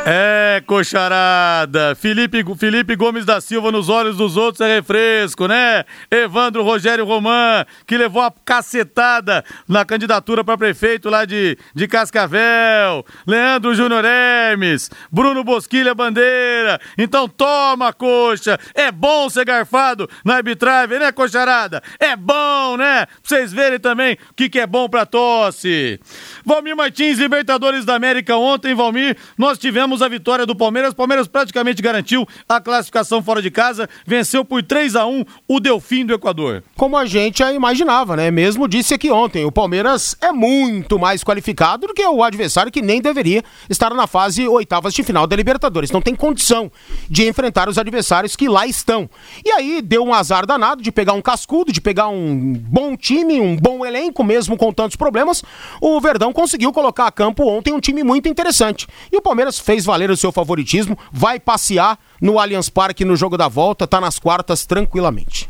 é, 0.05 0.61
coxarada. 0.65 1.95
Felipe, 1.95 2.43
Felipe 2.57 2.95
Gomes 2.95 3.25
da 3.25 3.41
Silva 3.41 3.71
nos 3.71 3.89
olhos 3.89 4.17
dos 4.17 4.37
outros 4.37 4.61
é 4.61 4.75
refresco, 4.75 5.47
né? 5.47 5.83
Evandro 6.09 6.63
Rogério 6.63 7.05
Roman, 7.05 7.65
que 7.85 7.97
levou 7.97 8.21
a 8.21 8.33
cacetada 8.45 9.43
na 9.67 9.85
candidatura 9.85 10.43
para 10.43 10.57
prefeito 10.57 11.09
lá 11.09 11.25
de, 11.25 11.57
de 11.75 11.87
Cascavel. 11.87 13.05
Leandro 13.27 13.75
Júnior 13.75 14.05
Hermes, 14.05 14.89
Bruno 15.11 15.43
Bosquilha 15.43 15.93
Bandeira. 15.93 16.79
Então 16.97 17.27
toma, 17.27 17.93
coxa. 17.93 18.59
É 18.73 18.91
bom 18.91 19.29
ser 19.29 19.45
garfado 19.45 20.09
na 20.23 20.35
arbitragem, 20.35 20.99
né, 20.99 21.11
coxarada? 21.11 21.81
É 21.99 22.15
bom, 22.15 22.77
né? 22.77 23.05
Pra 23.05 23.15
vocês 23.23 23.51
verem 23.51 23.79
também 23.79 24.17
o 24.29 24.33
que, 24.35 24.49
que 24.49 24.59
é 24.59 24.67
bom 24.67 24.87
pra 24.87 25.05
tosse. 25.05 25.99
Valmir 26.45 26.75
Martins, 26.75 27.17
Libertadores 27.17 27.85
da 27.85 27.95
América 27.95 28.35
ontem, 28.35 28.73
Valmir, 28.73 29.17
nós 29.37 29.57
tivemos 29.57 29.72
tivemos 29.73 30.03
a 30.03 30.07
vitória 30.07 30.45
do 30.45 30.55
Palmeiras. 30.55 30.93
Palmeiras 30.93 31.27
praticamente 31.27 31.81
garantiu 31.81 32.27
a 32.47 32.61
classificação 32.61 33.23
fora 33.23 33.41
de 33.41 33.49
casa, 33.49 33.89
venceu 34.05 34.45
por 34.45 34.61
3 34.61 34.95
a 34.95 35.07
1 35.07 35.25
o 35.47 35.59
Delfim 35.59 36.05
do 36.05 36.13
Equador. 36.13 36.63
Como 36.77 36.95
a 36.95 37.07
gente 37.07 37.41
imaginava, 37.41 38.15
né? 38.15 38.29
Mesmo 38.29 38.67
disse 38.67 38.93
aqui 38.93 39.09
ontem, 39.09 39.45
o 39.45 39.51
Palmeiras 39.51 40.15
é 40.21 40.31
muito 40.31 40.99
mais 40.99 41.23
qualificado 41.23 41.87
do 41.87 41.93
que 41.95 42.05
o 42.05 42.23
adversário 42.23 42.71
que 42.71 42.83
nem 42.83 43.01
deveria 43.01 43.43
estar 43.67 43.91
na 43.95 44.05
fase 44.05 44.47
oitavas 44.47 44.93
de 44.93 45.01
final 45.01 45.25
da 45.25 45.35
Libertadores. 45.35 45.89
Não 45.89 46.03
tem 46.03 46.13
condição 46.13 46.71
de 47.09 47.27
enfrentar 47.27 47.67
os 47.67 47.79
adversários 47.79 48.35
que 48.35 48.47
lá 48.47 48.67
estão. 48.67 49.09
E 49.43 49.49
aí 49.49 49.81
deu 49.81 50.03
um 50.03 50.13
azar 50.13 50.45
danado 50.45 50.83
de 50.83 50.91
pegar 50.91 51.13
um 51.13 51.21
cascudo, 51.21 51.71
de 51.71 51.81
pegar 51.81 52.09
um 52.09 52.53
bom 52.53 52.95
time, 52.95 53.41
um 53.41 53.55
bom 53.55 53.83
elenco, 53.83 54.23
mesmo 54.23 54.55
com 54.55 54.71
tantos 54.71 54.95
problemas. 54.95 55.43
O 55.81 55.99
Verdão 55.99 56.31
conseguiu 56.31 56.71
colocar 56.71 57.07
a 57.07 57.11
campo 57.11 57.43
ontem 57.47 57.73
um 57.73 57.79
time 57.79 58.03
muito 58.03 58.29
interessante. 58.29 58.85
E 59.11 59.17
o 59.17 59.21
Palmeiras 59.21 59.62
fez 59.63 59.85
valer 59.85 60.11
o 60.11 60.17
seu 60.17 60.31
favoritismo, 60.31 60.97
vai 61.11 61.39
passear 61.39 61.97
no 62.21 62.37
Allianz 62.37 62.69
Parque 62.69 63.05
no 63.05 63.15
jogo 63.15 63.37
da 63.37 63.47
volta, 63.47 63.87
tá 63.87 64.01
nas 64.01 64.19
quartas 64.19 64.65
tranquilamente. 64.65 65.49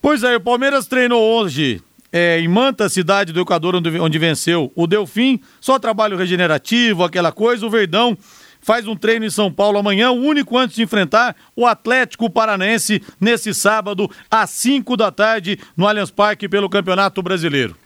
Pois 0.00 0.22
é, 0.22 0.36
o 0.36 0.40
Palmeiras 0.40 0.86
treinou 0.86 1.20
hoje 1.20 1.82
é, 2.10 2.40
em 2.40 2.48
Manta, 2.48 2.88
cidade 2.88 3.32
do 3.32 3.40
Equador, 3.40 3.76
onde, 3.76 3.98
onde 3.98 4.18
venceu 4.18 4.72
o 4.74 4.86
Delfim, 4.86 5.40
só 5.60 5.78
trabalho 5.78 6.16
regenerativo, 6.16 7.04
aquela 7.04 7.30
coisa, 7.30 7.66
o 7.66 7.70
Verdão 7.70 8.16
faz 8.60 8.86
um 8.86 8.96
treino 8.96 9.24
em 9.24 9.30
São 9.30 9.52
Paulo 9.52 9.78
amanhã, 9.78 10.10
o 10.10 10.20
único 10.20 10.56
antes 10.56 10.76
de 10.76 10.82
enfrentar 10.82 11.36
o 11.54 11.66
Atlético 11.66 12.30
Paranense 12.30 13.02
nesse 13.20 13.54
sábado, 13.54 14.10
às 14.30 14.50
5 14.50 14.96
da 14.96 15.10
tarde, 15.10 15.58
no 15.76 15.86
Allianz 15.86 16.10
Parque, 16.10 16.48
pelo 16.48 16.68
Campeonato 16.68 17.22
Brasileiro. 17.22 17.76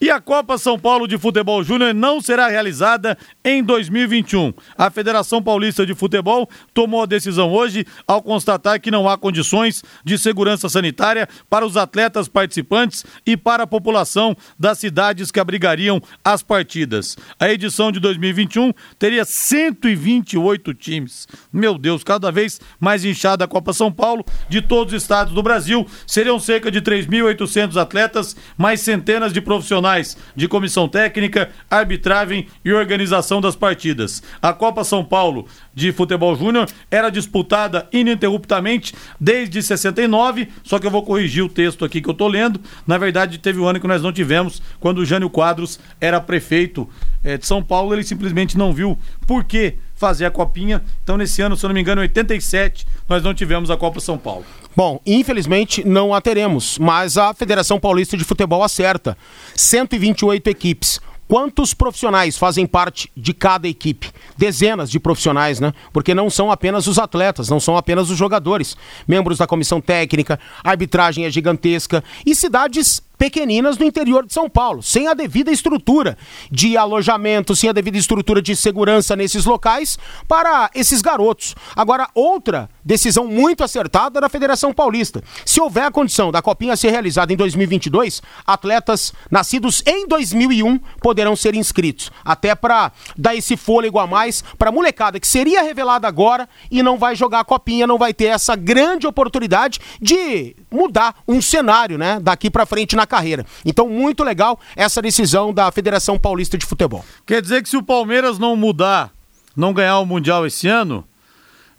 E 0.00 0.10
a 0.10 0.20
Copa 0.20 0.56
São 0.56 0.78
Paulo 0.78 1.06
de 1.06 1.18
Futebol 1.18 1.62
Júnior 1.62 1.92
não 1.92 2.20
será 2.20 2.48
realizada 2.48 3.18
em 3.44 3.62
2021. 3.62 4.52
A 4.76 4.90
Federação 4.90 5.42
Paulista 5.42 5.84
de 5.84 5.94
Futebol 5.94 6.48
tomou 6.72 7.02
a 7.02 7.06
decisão 7.06 7.52
hoje 7.52 7.86
ao 8.06 8.22
constatar 8.22 8.80
que 8.80 8.90
não 8.90 9.08
há 9.08 9.18
condições 9.18 9.82
de 10.04 10.18
segurança 10.18 10.68
sanitária 10.68 11.28
para 11.48 11.66
os 11.66 11.76
atletas 11.76 12.28
participantes 12.28 13.04
e 13.26 13.36
para 13.36 13.64
a 13.64 13.66
população 13.66 14.36
das 14.58 14.78
cidades 14.78 15.30
que 15.30 15.40
abrigariam 15.40 16.00
as 16.24 16.42
partidas. 16.42 17.16
A 17.38 17.50
edição 17.50 17.92
de 17.92 18.00
2021 18.00 18.72
teria 18.98 19.24
128 19.24 20.74
times. 20.74 21.28
Meu 21.52 21.76
Deus, 21.76 22.02
cada 22.02 22.30
vez 22.32 22.60
mais 22.78 23.04
inchada 23.04 23.44
a 23.44 23.48
Copa 23.48 23.72
São 23.72 23.92
Paulo 23.92 24.24
de 24.48 24.62
todos 24.62 24.94
os 24.94 25.02
estados 25.02 25.32
do 25.32 25.42
Brasil. 25.42 25.86
Seriam 26.06 26.38
cerca 26.38 26.70
de 26.70 26.80
3.800 26.80 27.76
atletas, 27.80 28.36
mais 28.56 28.80
centenas 28.80 29.32
de 29.32 29.40
profissionais 29.40 29.59
profissionais 29.60 30.16
de 30.34 30.48
comissão 30.48 30.88
técnica, 30.88 31.50
arbitragem 31.70 32.48
e 32.64 32.72
organização 32.72 33.40
das 33.40 33.54
partidas. 33.54 34.22
A 34.40 34.52
Copa 34.52 34.82
São 34.82 35.04
Paulo 35.04 35.46
de 35.74 35.92
Futebol 35.92 36.34
Júnior 36.34 36.68
era 36.90 37.10
disputada 37.10 37.86
ininterruptamente 37.92 38.94
desde 39.20 39.62
69, 39.62 40.48
só 40.64 40.78
que 40.78 40.86
eu 40.86 40.90
vou 40.90 41.04
corrigir 41.04 41.44
o 41.44 41.48
texto 41.48 41.84
aqui 41.84 42.00
que 42.00 42.08
eu 42.08 42.14
tô 42.14 42.26
lendo. 42.26 42.60
Na 42.86 42.98
verdade, 42.98 43.38
teve 43.38 43.60
um 43.60 43.66
ano 43.66 43.78
que 43.78 43.86
nós 43.86 44.02
não 44.02 44.12
tivemos, 44.12 44.62
quando 44.80 44.98
o 44.98 45.04
Jânio 45.04 45.30
Quadros 45.30 45.78
era 46.00 46.20
prefeito 46.20 46.88
é, 47.22 47.36
de 47.36 47.46
São 47.46 47.62
Paulo, 47.62 47.94
ele 47.94 48.02
simplesmente 48.02 48.56
não 48.56 48.72
viu 48.72 48.98
por 49.26 49.44
que 49.44 49.74
fazer 49.94 50.24
a 50.24 50.30
copinha. 50.30 50.82
Então, 51.02 51.18
nesse 51.18 51.42
ano, 51.42 51.56
se 51.56 51.64
eu 51.64 51.68
não 51.68 51.74
me 51.74 51.80
engano, 51.82 52.00
em 52.00 52.04
87, 52.04 52.86
nós 53.06 53.22
não 53.22 53.34
tivemos 53.34 53.70
a 53.70 53.76
Copa 53.76 54.00
São 54.00 54.16
Paulo. 54.16 54.46
Bom, 54.76 55.00
infelizmente 55.04 55.84
não 55.84 56.14
a 56.14 56.20
teremos, 56.20 56.78
mas 56.78 57.18
a 57.18 57.34
Federação 57.34 57.80
Paulista 57.80 58.16
de 58.16 58.24
Futebol 58.24 58.62
acerta. 58.62 59.16
128 59.54 60.48
equipes. 60.48 61.00
Quantos 61.26 61.72
profissionais 61.72 62.36
fazem 62.36 62.66
parte 62.66 63.08
de 63.16 63.32
cada 63.32 63.68
equipe? 63.68 64.10
Dezenas 64.36 64.90
de 64.90 64.98
profissionais, 64.98 65.60
né? 65.60 65.72
Porque 65.92 66.12
não 66.12 66.28
são 66.28 66.50
apenas 66.50 66.88
os 66.88 66.98
atletas, 66.98 67.48
não 67.48 67.60
são 67.60 67.76
apenas 67.76 68.10
os 68.10 68.18
jogadores. 68.18 68.76
Membros 69.06 69.38
da 69.38 69.46
comissão 69.46 69.80
técnica, 69.80 70.40
a 70.64 70.70
arbitragem 70.70 71.24
é 71.24 71.30
gigantesca 71.30 72.02
e 72.26 72.34
cidades 72.34 73.00
pequeninas 73.20 73.76
no 73.76 73.84
interior 73.84 74.24
de 74.24 74.32
São 74.32 74.48
Paulo, 74.48 74.82
sem 74.82 75.06
a 75.06 75.12
devida 75.12 75.52
estrutura 75.52 76.16
de 76.50 76.74
alojamento, 76.74 77.54
sem 77.54 77.68
a 77.68 77.72
devida 77.74 77.98
estrutura 77.98 78.40
de 78.40 78.56
segurança 78.56 79.14
nesses 79.14 79.44
locais 79.44 79.98
para 80.26 80.70
esses 80.74 81.02
garotos. 81.02 81.54
Agora, 81.76 82.08
outra 82.14 82.70
decisão 82.82 83.26
muito 83.26 83.62
acertada 83.62 84.22
da 84.22 84.28
Federação 84.30 84.72
Paulista. 84.72 85.22
Se 85.44 85.60
houver 85.60 85.84
a 85.84 85.90
condição 85.90 86.32
da 86.32 86.40
Copinha 86.40 86.74
ser 86.78 86.92
realizada 86.92 87.30
em 87.30 87.36
2022, 87.36 88.22
atletas 88.46 89.12
nascidos 89.30 89.82
em 89.86 90.08
2001 90.08 90.78
poderão 91.02 91.36
ser 91.36 91.54
inscritos, 91.54 92.10
até 92.24 92.54
para 92.54 92.90
dar 93.18 93.36
esse 93.36 93.54
fôlego 93.54 93.98
a 93.98 94.06
mais 94.06 94.42
para 94.56 94.70
a 94.70 94.72
molecada 94.72 95.20
que 95.20 95.26
seria 95.26 95.60
revelada 95.62 96.08
agora 96.08 96.48
e 96.70 96.82
não 96.82 96.96
vai 96.96 97.14
jogar 97.14 97.40
a 97.40 97.44
Copinha, 97.44 97.86
não 97.86 97.98
vai 97.98 98.14
ter 98.14 98.26
essa 98.26 98.56
grande 98.56 99.06
oportunidade 99.06 99.78
de 100.00 100.56
mudar 100.70 101.16
um 101.28 101.42
cenário, 101.42 101.98
né, 101.98 102.18
daqui 102.18 102.48
para 102.48 102.64
frente 102.64 102.96
na 102.96 103.09
carreira. 103.10 103.44
Então, 103.64 103.88
muito 103.88 104.24
legal 104.24 104.58
essa 104.74 105.02
decisão 105.02 105.52
da 105.52 105.70
Federação 105.70 106.18
Paulista 106.18 106.56
de 106.56 106.64
Futebol. 106.64 107.04
Quer 107.26 107.42
dizer 107.42 107.62
que 107.62 107.68
se 107.68 107.76
o 107.76 107.82
Palmeiras 107.82 108.38
não 108.38 108.56
mudar, 108.56 109.10
não 109.54 109.74
ganhar 109.74 109.98
o 109.98 110.06
Mundial 110.06 110.46
esse 110.46 110.68
ano, 110.68 111.04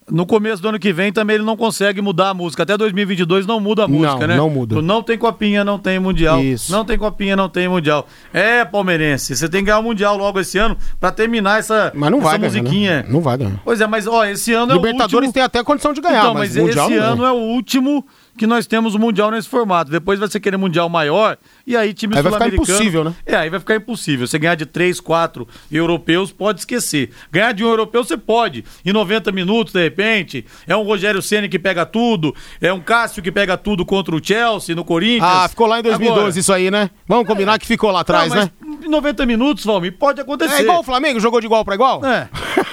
no 0.10 0.26
começo 0.26 0.62
do 0.62 0.67
ano 0.67 0.78
que 0.80 0.91
vem 0.91 1.12
também 1.12 1.36
ele 1.36 1.44
não 1.44 1.56
consegue 1.56 2.02
mudar 2.02 2.30
a 2.30 2.34
música. 2.34 2.63
Até 2.63 2.78
2022 2.78 3.46
não 3.46 3.60
muda 3.60 3.86
a 3.86 3.88
música, 3.88 4.20
não, 4.20 4.28
né? 4.28 4.36
Não 4.36 4.50
muda. 4.50 4.82
Não 4.82 5.02
tem 5.02 5.17
copinha, 5.17 5.63
não 5.63 5.80
tem 5.80 6.00
mundial. 6.00 6.41
Isso. 6.41 6.72
Não 6.72 6.84
tem 6.84 6.98
copinha, 6.98 7.36
não 7.36 7.48
tem 7.48 7.67
mundial. 7.70 8.06
É, 8.34 8.65
palmeirense, 8.65 9.36
você 9.36 9.48
tem 9.48 9.62
que 9.62 9.67
ganhar 9.67 9.80
o 9.80 9.84
mundial 9.84 10.17
logo 10.17 10.39
esse 10.39 10.58
ano 10.58 10.78
pra 11.00 11.12
terminar 11.12 11.60
essa, 11.60 11.91
Mas 11.96 12.12
não 12.12 12.20
essa 12.20 12.28
vai 12.28 12.39
ganhar, 12.39 12.62
musiquinha. 12.62 13.04
né? 13.04 13.06
Não 13.10 13.22
vai 13.22 13.38
ganhar. 13.38 13.62
Pois 13.63 13.80
é, 13.80 13.88
mas 13.88 14.06
ó, 14.06 14.26
esse 14.26 14.54
ano 14.54 14.74
é 14.74 14.76
o 14.76 14.78
Libertadores 14.78 15.13
último... 15.13 15.34
tem 15.34 15.44
até 15.44 15.63
condição 15.63 15.94
de 15.94 16.02
ganhar, 16.02 16.20
então, 16.20 16.34
mas, 16.34 16.56
mas, 16.56 16.67
esse 16.67 16.76
não 16.76 17.04
ano 17.04 17.26
é 17.26 17.32
o 17.32 17.36
último 17.36 18.06
que 18.42 18.48
nós 18.48 18.66
temos 18.66 18.96
o 18.96 19.00
Mundial 19.00 19.30
nesse 19.30 19.48
formato. 19.48 19.92
Depois 19.92 20.18
vai 20.18 20.28
ser 20.28 20.40
aquele 20.40 20.58
Mundial 20.58 20.90
maior 20.90 21.38
e 21.72 21.78
aí 21.78 21.94
time 21.94 22.16
Aí 22.16 22.22
vai 22.22 22.32
ficar 22.32 22.44
sul-americano... 22.46 22.78
impossível, 22.78 23.04
né? 23.04 23.14
É, 23.26 23.36
aí 23.36 23.50
vai 23.50 23.60
ficar 23.60 23.76
impossível. 23.76 24.28
Você 24.28 24.38
ganhar 24.38 24.56
de 24.56 24.66
três, 24.66 25.00
quatro 25.00 25.48
europeus, 25.72 26.32
pode 26.32 26.60
esquecer. 26.60 27.12
Ganhar 27.32 27.54
de 27.54 27.64
um 27.64 27.68
europeu, 27.70 28.04
você 28.04 28.18
pode. 28.18 28.64
Em 28.86 28.92
90 28.92 29.32
minutos, 29.32 29.74
de 29.74 29.82
repente. 29.82 30.46
É 30.68 30.76
um 30.76 30.84
Rogério 30.84 31.22
Ceni 31.22 31.48
que 31.50 31.58
pega 31.60 31.86
tudo. 31.86 32.36
É 32.60 32.72
um 32.74 32.80
Cássio 32.80 33.22
que 33.24 33.32
pega 33.32 33.58
tudo 33.58 33.86
contra 33.86 34.16
o 34.16 34.24
Chelsea, 34.24 34.76
no 34.76 34.84
Corinthians. 34.84 35.24
Ah, 35.24 35.48
ficou 35.48 35.68
lá 35.68 35.80
em 35.80 35.84
2012 35.84 36.20
Agora, 36.20 36.40
isso 36.40 36.54
aí, 36.54 36.70
né? 36.72 36.90
Vamos 37.08 37.26
combinar 37.28 37.58
que 37.60 37.66
ficou 37.66 37.92
lá 37.92 38.02
atrás, 38.02 38.30
não, 38.30 38.36
mas 38.38 38.46
né? 38.46 38.52
Em 38.86 38.90
90 38.90 39.26
minutos, 39.26 39.64
Valmir, 39.64 39.94
pode 39.98 40.20
acontecer. 40.20 40.56
É 40.56 40.62
igual 40.62 40.80
o 40.80 40.84
Flamengo, 40.84 41.20
jogou 41.20 41.40
de 41.40 41.46
igual 41.46 41.64
pra 41.64 41.76
igual? 41.76 42.04
É. 42.06 42.28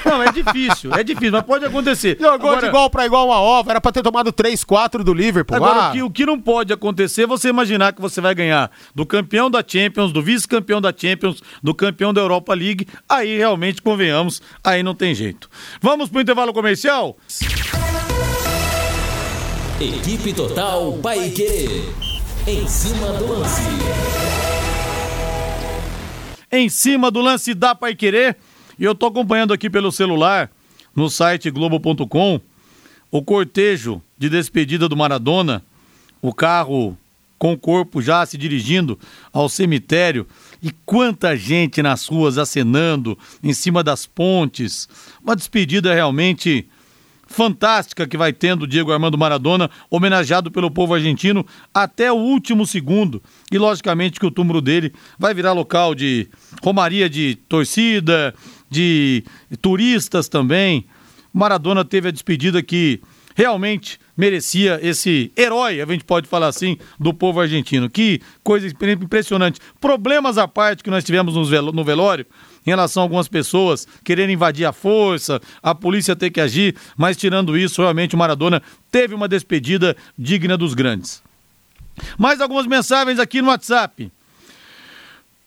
Não, 0.04 0.22
é 0.22 0.32
difícil, 0.32 0.92
é 0.94 1.04
difícil, 1.04 1.32
mas 1.32 1.42
pode 1.42 1.64
acontecer. 1.64 2.16
Jogou 2.18 2.32
Agora- 2.34 2.60
de 2.62 2.66
igual 2.66 2.88
pra 2.88 3.04
igual 3.04 3.26
uma 3.26 3.38
ova, 3.40 3.72
era 3.72 3.80
pra 3.80 3.92
ter 3.92 4.02
tomado 4.02 4.32
3, 4.32 4.64
4 4.64 5.04
do 5.04 5.12
Liverpool. 5.12 5.54
Agora, 5.56 5.78
Ah, 5.82 5.88
o, 5.88 5.92
que, 5.92 6.02
o 6.02 6.10
que 6.10 6.24
não 6.26 6.40
pode 6.40 6.72
acontecer 6.72 7.22
é 7.24 7.26
você 7.26 7.48
imaginar 7.50 7.92
que 7.92 8.00
você 8.00 8.20
vai 8.20 8.34
ganhar 8.34 8.70
do 8.94 9.06
campeão 9.06 9.50
da 9.50 9.64
Champions, 9.66 10.12
do 10.12 10.22
vice-campeão 10.22 10.80
da 10.80 10.92
Champions, 10.96 11.42
do 11.62 11.74
campeão 11.74 12.12
da 12.12 12.20
Europa 12.20 12.54
League. 12.54 12.86
Aí 13.08 13.36
realmente, 13.36 13.82
convenhamos, 13.82 14.42
aí 14.62 14.82
não 14.82 14.94
tem 14.94 15.14
jeito. 15.14 15.48
Vamos 15.80 16.08
pro 16.08 16.20
intervalo 16.20 16.52
comercial? 16.52 17.16
Equipe 19.80 20.32
Total 20.32 20.92
Paique. 20.98 21.84
Em 22.46 22.66
cima 22.66 23.12
do 23.12 23.26
lance. 23.28 23.62
Em 26.50 26.68
cima 26.68 27.10
do 27.10 27.20
lance 27.20 27.54
da 27.54 27.74
Pai 27.74 27.94
Querer. 27.94 28.36
E 28.78 28.84
eu 28.84 28.94
tô 28.94 29.06
acompanhando 29.06 29.52
aqui 29.52 29.68
pelo 29.68 29.92
celular, 29.92 30.50
no 30.94 31.10
site 31.10 31.50
globo.com, 31.50 32.40
o 33.10 33.22
cortejo 33.22 34.00
de 34.16 34.28
despedida 34.28 34.88
do 34.88 34.96
Maradona, 34.96 35.62
o 36.22 36.32
carro 36.32 36.96
com 37.38 37.52
o 37.52 37.58
corpo 37.58 38.02
já 38.02 38.26
se 38.26 38.36
dirigindo 38.36 38.98
ao 39.32 39.48
cemitério 39.48 40.26
e 40.62 40.70
quanta 40.84 41.36
gente 41.36 41.80
nas 41.82 42.06
ruas 42.06 42.36
acenando 42.36 43.16
em 43.42 43.52
cima 43.52 43.82
das 43.82 44.06
pontes. 44.06 44.88
Uma 45.22 45.36
despedida 45.36 45.94
realmente 45.94 46.68
fantástica 47.28 48.06
que 48.06 48.16
vai 48.16 48.32
tendo 48.32 48.66
Diego 48.66 48.90
Armando 48.90 49.18
Maradona, 49.18 49.70
homenageado 49.90 50.50
pelo 50.50 50.70
povo 50.70 50.94
argentino 50.94 51.46
até 51.72 52.10
o 52.10 52.16
último 52.16 52.66
segundo. 52.66 53.22
E 53.52 53.58
logicamente 53.58 54.18
que 54.18 54.26
o 54.26 54.30
túmulo 54.30 54.60
dele 54.60 54.92
vai 55.18 55.34
virar 55.34 55.52
local 55.52 55.94
de 55.94 56.26
romaria 56.62 57.08
de 57.08 57.36
torcida, 57.48 58.34
de 58.70 59.22
turistas 59.60 60.28
também. 60.28 60.86
Maradona 61.32 61.84
teve 61.84 62.08
a 62.08 62.10
despedida 62.10 62.62
que 62.62 63.00
realmente 63.36 64.00
merecia 64.18 64.80
esse 64.82 65.30
herói, 65.36 65.80
a 65.80 65.86
gente 65.86 66.04
pode 66.04 66.26
falar 66.26 66.48
assim, 66.48 66.76
do 66.98 67.14
povo 67.14 67.40
argentino. 67.40 67.88
Que 67.88 68.20
coisa 68.42 68.66
impressionante. 68.66 69.60
Problemas 69.80 70.36
à 70.36 70.48
parte 70.48 70.82
que 70.82 70.90
nós 70.90 71.04
tivemos 71.04 71.36
no 71.36 71.84
velório, 71.84 72.26
em 72.66 72.70
relação 72.70 73.02
a 73.02 73.04
algumas 73.04 73.28
pessoas 73.28 73.86
quererem 74.04 74.34
invadir 74.34 74.66
a 74.66 74.72
força, 74.72 75.40
a 75.62 75.72
polícia 75.72 76.16
ter 76.16 76.30
que 76.30 76.40
agir, 76.40 76.74
mas 76.96 77.16
tirando 77.16 77.56
isso, 77.56 77.80
realmente 77.80 78.16
o 78.16 78.18
Maradona 78.18 78.60
teve 78.90 79.14
uma 79.14 79.28
despedida 79.28 79.96
digna 80.18 80.56
dos 80.56 80.74
grandes. 80.74 81.22
Mais 82.18 82.40
algumas 82.40 82.66
mensagens 82.66 83.20
aqui 83.20 83.40
no 83.40 83.48
WhatsApp. 83.48 84.10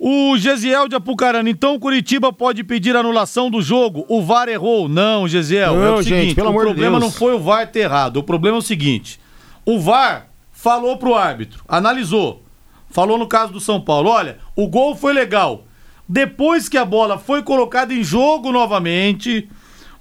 O 0.04 0.36
Gesiel 0.36 0.88
de 0.88 0.96
Apucarana, 0.96 1.48
então 1.48 1.76
o 1.76 1.80
Curitiba 1.80 2.34
pode 2.34 2.64
pedir 2.64 2.96
anulação 2.96 3.52
do 3.52 3.62
jogo. 3.62 4.04
O 4.10 4.20
VAR 4.24 4.50
errou. 4.50 4.90
Não, 4.90 5.28
Gesiel, 5.28 5.76
é 5.76 5.86
Não, 5.86 5.94
o 5.98 6.02
gente, 6.02 6.16
seguinte, 6.22 6.36
pelo 6.36 6.48
o 6.48 6.50
amor 6.50 6.66
problema 6.66 7.00
Deus. 7.00 7.04
não 7.04 7.20
foi 7.20 7.36
o 7.36 7.40
VAR 7.40 7.68
ter 7.72 7.82
errado. 7.82 8.18
O 8.18 8.24
problema 8.24 8.58
é 8.58 8.60
o 8.60 8.64
seguinte: 8.64 9.20
o 9.64 9.80
VAR 9.80 10.26
falou 10.52 10.98
pro 10.98 11.14
árbitro, 11.14 11.64
analisou, 11.68 12.42
falou 12.90 13.16
no 13.16 13.28
caso 13.28 13.54
do 13.54 13.60
São 13.60 13.80
Paulo: 13.80 14.10
olha, 14.10 14.40
o 14.56 14.68
gol 14.68 14.96
foi 14.96 15.14
legal. 15.14 15.66
Depois 16.10 16.68
que 16.68 16.80
a 16.80 16.84
bola 16.84 17.20
foi 17.20 17.44
colocada 17.44 17.94
em 17.94 18.04
jogo 18.04 18.52
novamente, 18.52 19.48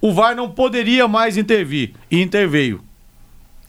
o 0.01 0.15
VAR 0.15 0.35
não 0.35 0.49
poderia 0.49 1.07
mais 1.07 1.37
intervir. 1.37 1.93
E 2.11 2.23
interveio. 2.23 2.83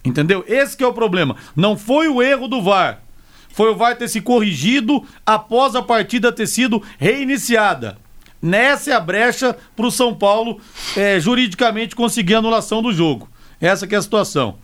Entendeu? 0.05 0.45
Esse 0.47 0.77
que 0.77 0.83
é 0.85 0.87
o 0.87 0.93
problema. 0.93 1.35
Não 1.53 1.77
foi 1.77 2.07
o 2.07 2.21
erro 2.23 2.47
do 2.47 2.61
VAR. 2.61 3.01
Foi 3.53 3.71
o 3.71 3.75
VAR 3.75 3.95
ter 3.95 4.07
se 4.07 4.21
corrigido 4.21 5.03
após 5.25 5.75
a 5.75 5.81
partida 5.81 6.31
ter 6.31 6.47
sido 6.47 6.81
reiniciada. 6.97 7.97
Nessa 8.41 8.91
é 8.91 8.93
a 8.93 8.99
brecha 8.99 9.55
para 9.75 9.85
o 9.85 9.91
São 9.91 10.15
Paulo 10.15 10.59
eh, 10.97 11.19
juridicamente 11.19 11.95
conseguir 11.95 12.35
a 12.35 12.39
anulação 12.39 12.81
do 12.81 12.91
jogo. 12.91 13.29
Essa 13.59 13.85
que 13.85 13.93
é 13.93 13.97
a 13.97 14.01
situação. 14.01 14.57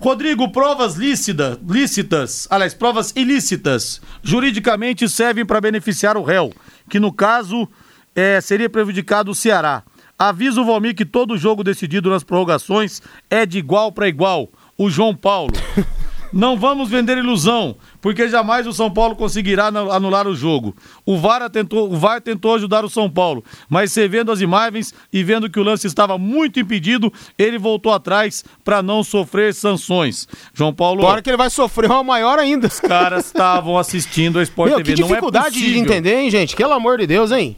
Rodrigo, 0.00 0.50
provas 0.50 0.96
lícita, 0.96 1.58
lícitas, 1.66 2.48
aliás, 2.50 2.74
provas 2.74 3.12
ilícitas, 3.14 4.00
juridicamente 4.22 5.08
servem 5.08 5.46
para 5.46 5.60
beneficiar 5.60 6.16
o 6.16 6.22
réu, 6.22 6.52
que 6.90 6.98
no 6.98 7.12
caso 7.12 7.68
eh, 8.14 8.40
seria 8.40 8.68
prejudicado 8.68 9.30
o 9.30 9.34
Ceará. 9.34 9.84
Avisa 10.18 10.60
o 10.60 10.64
Valmir 10.64 10.94
que 10.94 11.04
todo 11.04 11.38
jogo 11.38 11.64
decidido 11.64 12.10
nas 12.10 12.24
prorrogações 12.24 13.00
é 13.30 13.46
de 13.46 13.58
igual 13.58 13.92
para 13.92 14.08
igual. 14.08 14.48
O 14.76 14.90
João 14.90 15.14
Paulo. 15.14 15.52
Não 16.36 16.56
vamos 16.58 16.88
vender 16.90 17.16
ilusão, 17.16 17.76
porque 18.00 18.28
jamais 18.28 18.66
o 18.66 18.72
São 18.72 18.90
Paulo 18.90 19.14
conseguirá 19.14 19.66
anu- 19.68 19.92
anular 19.92 20.26
o 20.26 20.34
jogo. 20.34 20.74
O 21.06 21.16
VAR 21.16 21.48
tentou, 21.48 21.92
o 21.92 21.96
VAR 21.96 22.20
tentou 22.20 22.54
ajudar 22.56 22.84
o 22.84 22.90
São 22.90 23.08
Paulo, 23.08 23.44
mas 23.68 23.92
você 23.92 24.08
vendo 24.08 24.32
as 24.32 24.40
imagens 24.40 24.92
e 25.12 25.22
vendo 25.22 25.48
que 25.48 25.60
o 25.60 25.62
lance 25.62 25.86
estava 25.86 26.18
muito 26.18 26.58
impedido, 26.58 27.12
ele 27.38 27.56
voltou 27.56 27.92
atrás 27.92 28.44
para 28.64 28.82
não 28.82 29.04
sofrer 29.04 29.54
sanções. 29.54 30.26
João 30.52 30.74
Paulo, 30.74 31.02
Agora 31.04 31.22
que 31.22 31.30
ele 31.30 31.36
vai 31.36 31.50
sofrer 31.50 31.88
uma 31.88 32.02
maior 32.02 32.38
ainda. 32.40 32.66
os 32.66 32.80
caras 32.80 33.26
estavam 33.26 33.78
assistindo 33.78 34.40
a 34.40 34.42
Sport 34.42 34.70
Meu, 34.70 34.78
TV. 34.78 34.94
que 34.94 35.00
não 35.02 35.06
é 35.06 35.10
dificuldade 35.10 35.54
de 35.54 35.60
possível. 35.60 35.82
entender, 35.82 36.18
hein, 36.18 36.30
gente? 36.30 36.56
Pelo 36.56 36.72
amor 36.72 36.98
de 36.98 37.06
Deus, 37.06 37.30
hein? 37.30 37.56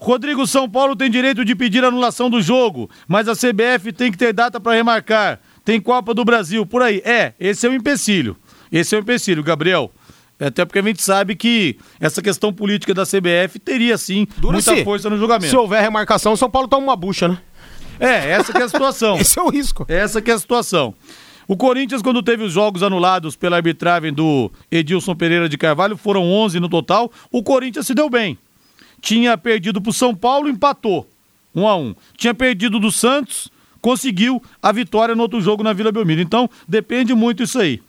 Rodrigo 0.00 0.46
São 0.46 0.68
Paulo 0.68 0.94
tem 0.94 1.10
direito 1.10 1.44
de 1.44 1.54
pedir 1.56 1.84
anulação 1.84 2.30
do 2.30 2.40
jogo, 2.40 2.88
mas 3.06 3.28
a 3.28 3.34
CBF 3.34 3.92
tem 3.92 4.10
que 4.12 4.18
ter 4.18 4.32
data 4.32 4.60
para 4.60 4.74
remarcar. 4.74 5.40
Tem 5.68 5.78
Copa 5.78 6.14
do 6.14 6.24
Brasil, 6.24 6.64
por 6.64 6.80
aí. 6.80 7.02
É, 7.04 7.34
esse 7.38 7.66
é 7.66 7.68
o 7.68 7.74
empecilho. 7.74 8.34
Esse 8.72 8.94
é 8.94 8.98
o 8.98 9.02
empecilho, 9.02 9.42
Gabriel. 9.42 9.92
Até 10.40 10.64
porque 10.64 10.78
a 10.78 10.82
gente 10.82 11.02
sabe 11.02 11.36
que 11.36 11.76
essa 12.00 12.22
questão 12.22 12.50
política 12.50 12.94
da 12.94 13.02
CBF 13.04 13.58
teria 13.58 13.98
sim 13.98 14.20
muita 14.20 14.40
Dura-se. 14.40 14.82
força 14.82 15.10
no 15.10 15.18
julgamento. 15.18 15.50
Se 15.50 15.56
houver 15.58 15.82
remarcação, 15.82 16.32
o 16.32 16.38
São 16.38 16.48
Paulo 16.48 16.68
toma 16.68 16.84
uma 16.84 16.96
bucha, 16.96 17.28
né? 17.28 17.38
É, 18.00 18.30
essa 18.30 18.50
que 18.50 18.62
é 18.62 18.62
a 18.62 18.68
situação. 18.70 19.18
Esse 19.20 19.38
é 19.38 19.42
o 19.42 19.50
risco. 19.50 19.84
Essa 19.90 20.22
que 20.22 20.30
é 20.30 20.34
a 20.34 20.38
situação. 20.38 20.94
O 21.46 21.54
Corinthians, 21.54 22.00
quando 22.00 22.22
teve 22.22 22.44
os 22.44 22.52
jogos 22.54 22.82
anulados 22.82 23.36
pela 23.36 23.56
arbitragem 23.56 24.10
do 24.10 24.50
Edilson 24.70 25.14
Pereira 25.14 25.50
de 25.50 25.58
Carvalho, 25.58 25.98
foram 25.98 26.22
11 26.22 26.60
no 26.60 26.70
total, 26.70 27.12
o 27.30 27.42
Corinthians 27.42 27.86
se 27.86 27.92
deu 27.92 28.08
bem. 28.08 28.38
Tinha 29.02 29.36
perdido 29.36 29.82
pro 29.82 29.92
São 29.92 30.14
Paulo, 30.14 30.48
empatou. 30.48 31.06
1 31.54 31.68
a 31.68 31.76
1 31.76 31.94
Tinha 32.16 32.32
perdido 32.32 32.80
do 32.80 32.90
Santos, 32.90 33.50
conseguiu 33.88 34.42
a 34.62 34.70
vitória 34.70 35.14
no 35.14 35.22
outro 35.22 35.40
jogo 35.40 35.62
na 35.62 35.72
Vila 35.72 35.90
Belmiro. 35.90 36.20
Então, 36.20 36.46
depende 36.68 37.14
muito 37.14 37.42
isso 37.42 37.58
aí. 37.58 37.80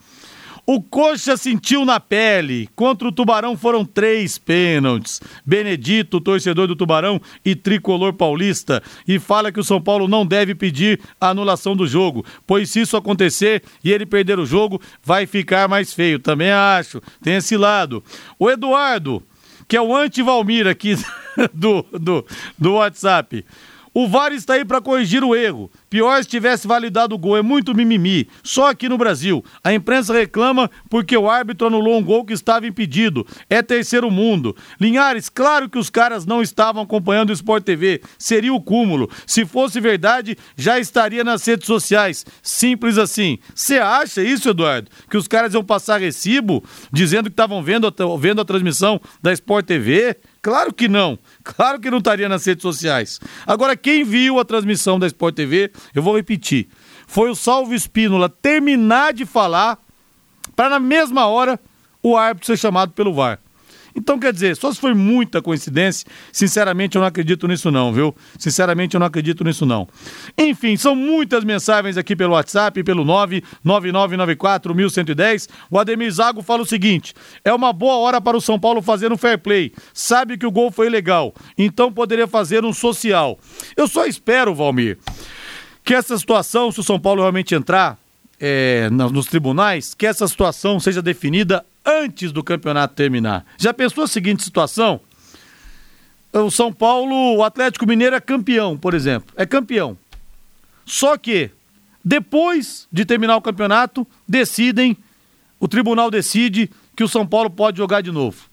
O 0.66 0.82
Coxa 0.82 1.36
sentiu 1.36 1.84
na 1.84 2.00
pele. 2.00 2.70
Contra 2.74 3.06
o 3.06 3.12
Tubarão 3.12 3.58
foram 3.58 3.84
três 3.84 4.38
pênaltis. 4.38 5.20
Benedito, 5.46 6.22
torcedor 6.22 6.68
do 6.68 6.76
Tubarão 6.76 7.20
e 7.44 7.54
tricolor 7.54 8.14
paulista, 8.14 8.82
e 9.06 9.20
fala 9.20 9.52
que 9.52 9.60
o 9.60 9.64
São 9.64 9.82
Paulo 9.82 10.08
não 10.08 10.26
deve 10.26 10.56
pedir 10.56 11.02
a 11.20 11.32
anulação 11.32 11.76
do 11.76 11.86
jogo, 11.86 12.24
pois 12.48 12.70
se 12.70 12.80
isso 12.80 12.96
acontecer 12.96 13.62
e 13.84 13.92
ele 13.92 14.06
perder 14.06 14.40
o 14.40 14.46
jogo, 14.46 14.82
vai 15.04 15.26
ficar 15.26 15.67
mais 15.67 15.94
feio. 15.94 16.17
Também 16.17 16.50
acho. 16.50 17.02
Tem 17.21 17.36
esse 17.36 17.58
lado. 17.58 18.02
O 18.38 18.50
Eduardo, 18.50 19.21
que 19.67 19.76
é 19.76 19.82
o 19.82 19.94
anti-Valmir 19.94 20.65
aqui 20.65 20.96
do, 21.54 21.86
do, 21.92 22.26
do 22.58 22.73
WhatsApp. 22.76 23.44
O 23.94 24.08
VAR 24.08 24.32
está 24.32 24.54
aí 24.54 24.63
para 24.63 24.82
corrigir 24.82 25.23
o 25.23 25.36
erro. 25.36 25.69
Pior 25.90 26.21
se 26.21 26.29
tivesse 26.29 26.67
validado 26.67 27.15
o 27.15 27.17
gol, 27.17 27.37
é 27.37 27.42
muito 27.42 27.73
mimimi. 27.73 28.29
Só 28.44 28.69
aqui 28.69 28.87
no 28.87 28.98
Brasil. 28.98 29.44
A 29.63 29.73
imprensa 29.73 30.13
reclama 30.13 30.69
porque 30.90 31.17
o 31.17 31.29
árbitro 31.29 31.67
anulou 31.67 31.98
um 31.98 32.04
gol 32.04 32.23
que 32.23 32.33
estava 32.33 32.67
impedido. 32.67 33.25
É 33.50 33.62
terceiro 33.62 34.12
mundo. 34.12 34.56
Linhares, 34.79 35.29
claro 35.29 35.67
que 35.69 35.77
os 35.77 35.90
caras 35.90 36.25
não 36.25 36.42
estavam 36.42 36.83
acompanhando 36.83 37.31
o 37.31 37.33
Sport 37.33 37.63
TV. 37.63 38.02
Seria 38.17 38.54
o 38.54 38.62
cúmulo. 38.62 39.10
Se 39.25 39.46
fosse 39.46 39.79
verdade, 39.79 40.37
já 40.56 40.79
estaria 40.79 41.23
nas 41.23 41.46
redes 41.46 41.65
sociais. 41.65 42.25
Simples 42.44 42.98
assim. 42.98 43.40
Você 43.56 43.77
acha 43.79 44.21
isso, 44.21 44.50
Eduardo? 44.50 44.92
Que 45.10 45.17
os 45.17 45.27
caras 45.27 45.54
iam 45.54 45.63
passar 45.63 46.00
recibo 46.00 46.63
dizendo 46.92 47.29
que 47.29 47.33
estavam 47.33 47.63
vendo, 47.63 47.94
vendo 48.19 48.42
a 48.42 48.46
transmissão 48.46 49.02
da 49.21 49.33
Sport 49.33 49.65
TV? 49.65 50.17
Claro 50.42 50.73
que 50.73 50.87
não. 50.87 51.19
Claro 51.44 51.79
que 51.79 51.92
não 51.92 51.98
estaria 51.98 52.29
nas 52.29 52.46
redes 52.46 52.62
sociais. 52.62 53.19
Agora, 53.46 53.75
quem 53.75 54.04
viu 54.04 54.40
a 54.40 54.46
transmissão 54.46 54.98
da 54.98 55.06
Sport 55.08 55.35
TV, 55.35 55.71
eu 55.94 56.02
vou 56.02 56.15
repetir, 56.15 56.67
foi 57.08 57.30
o 57.30 57.36
Salvo 57.36 57.73
Espínola 57.73 58.30
terminar 58.30 59.13
de 59.13 59.25
falar 59.25 59.77
para 60.56 60.69
na 60.69 60.80
mesma 60.80 61.27
hora 61.27 61.60
o 62.02 62.15
árbitro 62.17 62.48
ser 62.48 62.58
chamado 62.58 62.92
pelo 62.94 63.13
VAR. 63.13 63.40
Então, 63.96 64.19
quer 64.19 64.32
dizer, 64.32 64.56
só 64.56 64.71
se 64.71 64.80
foi 64.80 64.94
muita 64.94 65.42
coincidência, 65.42 66.08
sinceramente 66.32 66.96
eu 66.96 67.02
não 67.02 67.08
acredito 67.08 67.46
nisso 67.48 67.71
não, 67.71 67.92
viu? 67.92 68.15
Sinceramente 68.38 68.96
eu 68.96 69.00
não 69.00 69.08
acredito 69.08 69.44
nisso 69.44 69.65
não. 69.65 69.88
Enfim, 70.38 70.77
são 70.77 70.96
muitas 70.96 71.44
mensagens 71.44 71.98
aqui 71.98 72.15
pelo 72.15 72.34
WhatsApp, 72.34 72.84
pelo 72.84 73.04
99994-1110. 73.65 75.50
O 75.69 75.77
Ademir 75.80 76.12
Zago 76.12 76.42
fala 76.42 76.62
o 76.62 76.65
seguinte, 76.65 77.13
é 77.44 77.54
uma 77.54 77.73
boa 77.73 77.98
hora 77.98 78.21
para 78.21 78.38
o 78.38 78.42
São 78.42 78.60
Paulo 78.60 78.82
fazer 78.82 79.12
um 79.12 79.17
fair 79.17 79.38
play. 79.40 79.73
Sabe 79.94 80.38
que 80.38 80.46
o 80.46 80.52
gol 80.52 80.71
foi 80.71 80.90
legal, 80.90 81.34
então 81.58 81.92
poderia 81.92 82.27
fazer 82.27 82.63
um 82.63 82.71
social. 82.71 83.38
Eu 83.75 83.88
só 83.88 84.06
espero, 84.06 84.54
Valmir, 84.56 84.98
que 85.90 85.96
essa 85.96 86.15
situação, 86.19 86.71
se 86.71 86.79
o 86.79 86.83
São 86.83 87.00
Paulo 87.00 87.21
realmente 87.21 87.56
entrar 87.56 87.98
é, 88.40 88.92
nos 88.92 89.25
tribunais, 89.25 89.96
que 89.96 90.06
essa 90.06 90.27
situação 90.27 90.79
seja 90.79 91.02
definida 91.02 91.65
antes 91.83 92.31
do 92.31 92.44
campeonato 92.44 92.94
terminar. 92.94 93.44
Já 93.58 93.73
pensou 93.73 94.04
a 94.04 94.08
seguinte 94.08 94.44
situação? 94.44 95.02
O 96.31 96.52
São 96.52 96.71
Paulo, 96.71 97.37
o 97.37 97.44
Atlético 97.44 97.87
Mineiro 97.87 98.15
é 98.15 98.19
campeão, 98.19 98.77
por 98.77 98.94
exemplo. 98.94 99.33
É 99.35 99.48
campeão. 99.48 99.98
Só 100.85 101.17
que, 101.17 101.50
depois 102.06 102.87
de 102.92 103.04
terminar 103.04 103.35
o 103.37 103.42
campeonato, 103.42 104.06
decidem, 104.27 104.96
o 105.60 105.67
tribunal 105.67 106.12
decide 106.12 106.69
que 106.96 107.04
o 107.04 107.08
São 107.08 107.25
Paulo 107.25 107.50
pode 107.50 107.79
jogar 107.79 108.02
de 108.02 108.12
novo. 108.12 108.48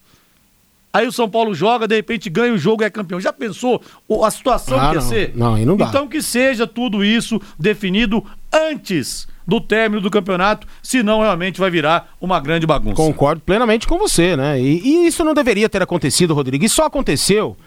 Aí 0.97 1.07
o 1.07 1.12
São 1.12 1.28
Paulo 1.28 1.55
joga, 1.55 1.86
de 1.86 1.94
repente 1.94 2.30
ganha 2.30 2.55
o 2.55 2.59
jogo 2.59 2.82
e 2.82 2.86
é 2.86 2.88
campeão. 2.88 3.20
Já 3.20 3.30
pensou 3.30 3.82
a 4.24 4.30
situação 4.30 4.80
ah, 4.80 4.88
que 4.88 4.94
ia 4.94 5.01
não. 5.03 5.09
ser? 5.09 5.32
Não, 5.34 5.55
aí 5.55 5.66
não 5.66 5.76
dá. 5.76 5.88
Então 5.88 6.09
que 6.09 6.22
seja 6.22 6.66
tudo 6.66 7.05
isso 7.05 7.38
definido 7.59 8.24
antes 8.51 9.28
do 9.47 9.61
término 9.61 10.01
do 10.01 10.11
campeonato, 10.11 10.66
senão 10.82 11.20
realmente 11.20 11.61
vai 11.61 11.70
virar 11.70 12.09
uma 12.18 12.40
grande 12.40 12.66
bagunça. 12.66 12.97
Concordo 12.97 13.42
plenamente 13.42 13.86
com 13.86 13.99
você, 13.99 14.38
né? 14.38 14.59
E, 14.59 14.80
e 14.82 15.07
isso 15.07 15.22
não 15.22 15.34
deveria 15.34 15.68
ter 15.68 15.82
acontecido, 15.82 16.32
Rodrigo. 16.32 16.64
E 16.64 16.68
só 16.68 16.86
aconteceu 16.86 17.59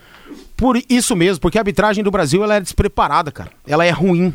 por 0.57 0.81
isso 0.89 1.15
mesmo, 1.15 1.39
porque 1.39 1.59
a 1.59 1.61
arbitragem 1.61 2.03
do 2.03 2.09
Brasil 2.09 2.43
ela 2.43 2.55
é 2.55 2.59
despreparada, 2.59 3.31
cara. 3.31 3.51
Ela 3.67 3.85
é 3.85 3.91
ruim 3.91 4.33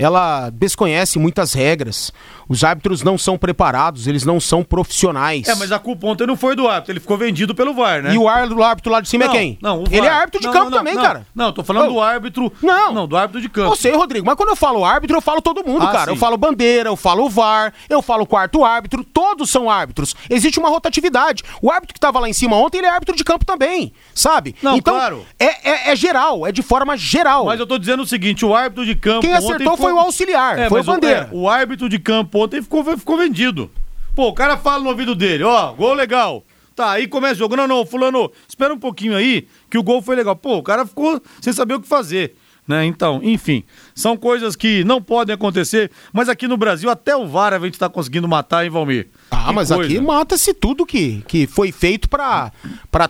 ela 0.00 0.50
desconhece 0.50 1.18
muitas 1.18 1.52
regras. 1.52 2.12
Os 2.48 2.64
árbitros 2.64 3.02
não 3.02 3.16
são 3.16 3.38
preparados, 3.38 4.06
eles 4.08 4.24
não 4.24 4.40
são 4.40 4.64
profissionais. 4.64 5.46
É, 5.46 5.54
mas 5.54 5.70
a 5.70 5.78
culpa 5.78 6.06
ontem 6.08 6.26
não 6.26 6.36
foi 6.36 6.56
do 6.56 6.66
árbitro, 6.66 6.92
ele 6.92 7.00
ficou 7.00 7.16
vendido 7.16 7.54
pelo 7.54 7.72
VAR, 7.72 8.02
né? 8.02 8.12
E 8.12 8.18
o 8.18 8.28
árbitro 8.28 8.90
lá 8.90 9.00
de 9.00 9.08
cima 9.08 9.24
é 9.24 9.26
não, 9.28 9.34
é 9.34 9.38
quem? 9.38 9.58
Não, 9.62 9.84
ele 9.90 10.06
é 10.06 10.10
árbitro 10.10 10.40
de 10.40 10.46
não, 10.46 10.52
campo 10.52 10.70
não, 10.70 10.78
também, 10.78 10.96
cara. 10.96 11.26
Não, 11.34 11.52
tô 11.52 11.62
falando 11.62 11.92
do 11.92 12.00
árbitro. 12.00 12.52
Não. 12.60 12.92
Não, 12.92 13.06
do 13.06 13.16
árbitro 13.16 13.40
de 13.40 13.48
campo. 13.48 13.72
Eu 13.72 13.76
sei, 13.76 13.92
Rodrigo, 13.92 14.26
mas 14.26 14.34
quando 14.34 14.48
eu 14.48 14.56
falo 14.56 14.84
árbitro, 14.84 15.16
eu 15.18 15.20
falo 15.20 15.40
todo 15.40 15.64
mundo, 15.64 15.84
Ah, 15.84 15.92
cara. 15.92 16.04
sim. 16.06 16.10
Eu 16.10 16.16
falo 16.16 16.36
bandeira, 16.36 16.88
eu 16.88 16.96
falo 16.96 17.28
VAR, 17.28 17.72
eu 17.88 18.02
falo 18.02 18.26
quarto 18.26 18.64
árbitro, 18.64 19.04
todos 19.04 19.50
são 19.50 19.70
árbitros. 19.70 20.16
Existe 20.28 20.58
uma 20.58 20.70
rotatividade. 20.70 21.44
O 21.62 21.70
árbitro 21.70 21.94
que 21.94 22.00
tava 22.00 22.18
lá 22.18 22.28
em 22.28 22.32
cima 22.32 22.56
ontem, 22.56 22.78
ele 22.78 22.86
é 22.86 22.90
árbitro 22.90 23.14
de 23.14 23.22
campo 23.22 23.44
também, 23.44 23.92
sabe? 24.14 24.56
Não, 24.62 24.76
então, 24.76 24.94
claro. 24.94 25.26
É, 25.38 25.70
é, 25.70 25.92
é 25.92 25.96
geral, 25.96 26.46
é 26.46 26.50
de 26.50 26.62
forma 26.62 26.96
geral. 26.96 27.44
Mas 27.44 27.60
eu 27.60 27.66
tô 27.66 27.78
dizendo 27.78 28.02
o 28.02 28.06
seguinte, 28.06 28.44
o 28.44 28.54
árbitro 28.54 28.84
de 28.84 28.94
campo 28.94 29.20
Quem 29.20 29.34
acertou 29.34 29.76
foi 29.76 29.89
o 29.92 29.98
auxiliar, 29.98 30.58
É, 30.58 30.68
foi 30.68 30.80
o 30.80 30.84
bandeira. 30.84 31.28
é, 31.32 31.34
o 31.34 31.48
árbitro 31.48 31.88
de 31.88 31.98
campo 31.98 32.42
ontem 32.44 32.62
ficou, 32.62 32.84
ficou 32.96 33.16
vendido. 33.16 33.70
Pô, 34.14 34.28
o 34.28 34.34
cara 34.34 34.56
fala 34.56 34.82
no 34.82 34.90
ouvido 34.90 35.14
dele, 35.14 35.44
ó, 35.44 35.72
gol 35.72 35.94
legal. 35.94 36.44
Tá, 36.74 36.92
aí 36.92 37.06
começa 37.06 37.34
o 37.34 37.38
jogo. 37.38 37.56
Não, 37.56 37.66
não, 37.68 37.84
fulano, 37.84 38.30
espera 38.48 38.72
um 38.72 38.78
pouquinho 38.78 39.14
aí, 39.16 39.46
que 39.70 39.76
o 39.76 39.82
gol 39.82 40.00
foi 40.00 40.16
legal. 40.16 40.34
Pô, 40.36 40.56
o 40.58 40.62
cara 40.62 40.86
ficou 40.86 41.20
sem 41.40 41.52
saber 41.52 41.74
o 41.74 41.80
que 41.80 41.86
fazer. 41.88 42.34
Né? 42.68 42.84
Então, 42.86 43.20
enfim, 43.24 43.64
são 43.94 44.16
coisas 44.16 44.54
que 44.54 44.84
não 44.84 45.02
podem 45.02 45.34
acontecer, 45.34 45.90
mas 46.12 46.28
aqui 46.28 46.46
no 46.46 46.56
Brasil 46.56 46.88
até 46.88 47.16
o 47.16 47.26
VAR 47.26 47.52
a 47.52 47.58
gente 47.58 47.76
tá 47.76 47.88
conseguindo 47.88 48.28
matar, 48.28 48.62
hein, 48.64 48.70
Valmir? 48.70 49.08
Ah, 49.30 49.46
Que 49.48 49.52
mas 49.54 49.68
coisa. 49.72 49.82
aqui 49.92 50.00
mata-se 50.00 50.54
tudo 50.54 50.86
que, 50.86 51.20
que 51.26 51.48
foi 51.48 51.72
feito 51.72 52.08
pra 52.08 52.52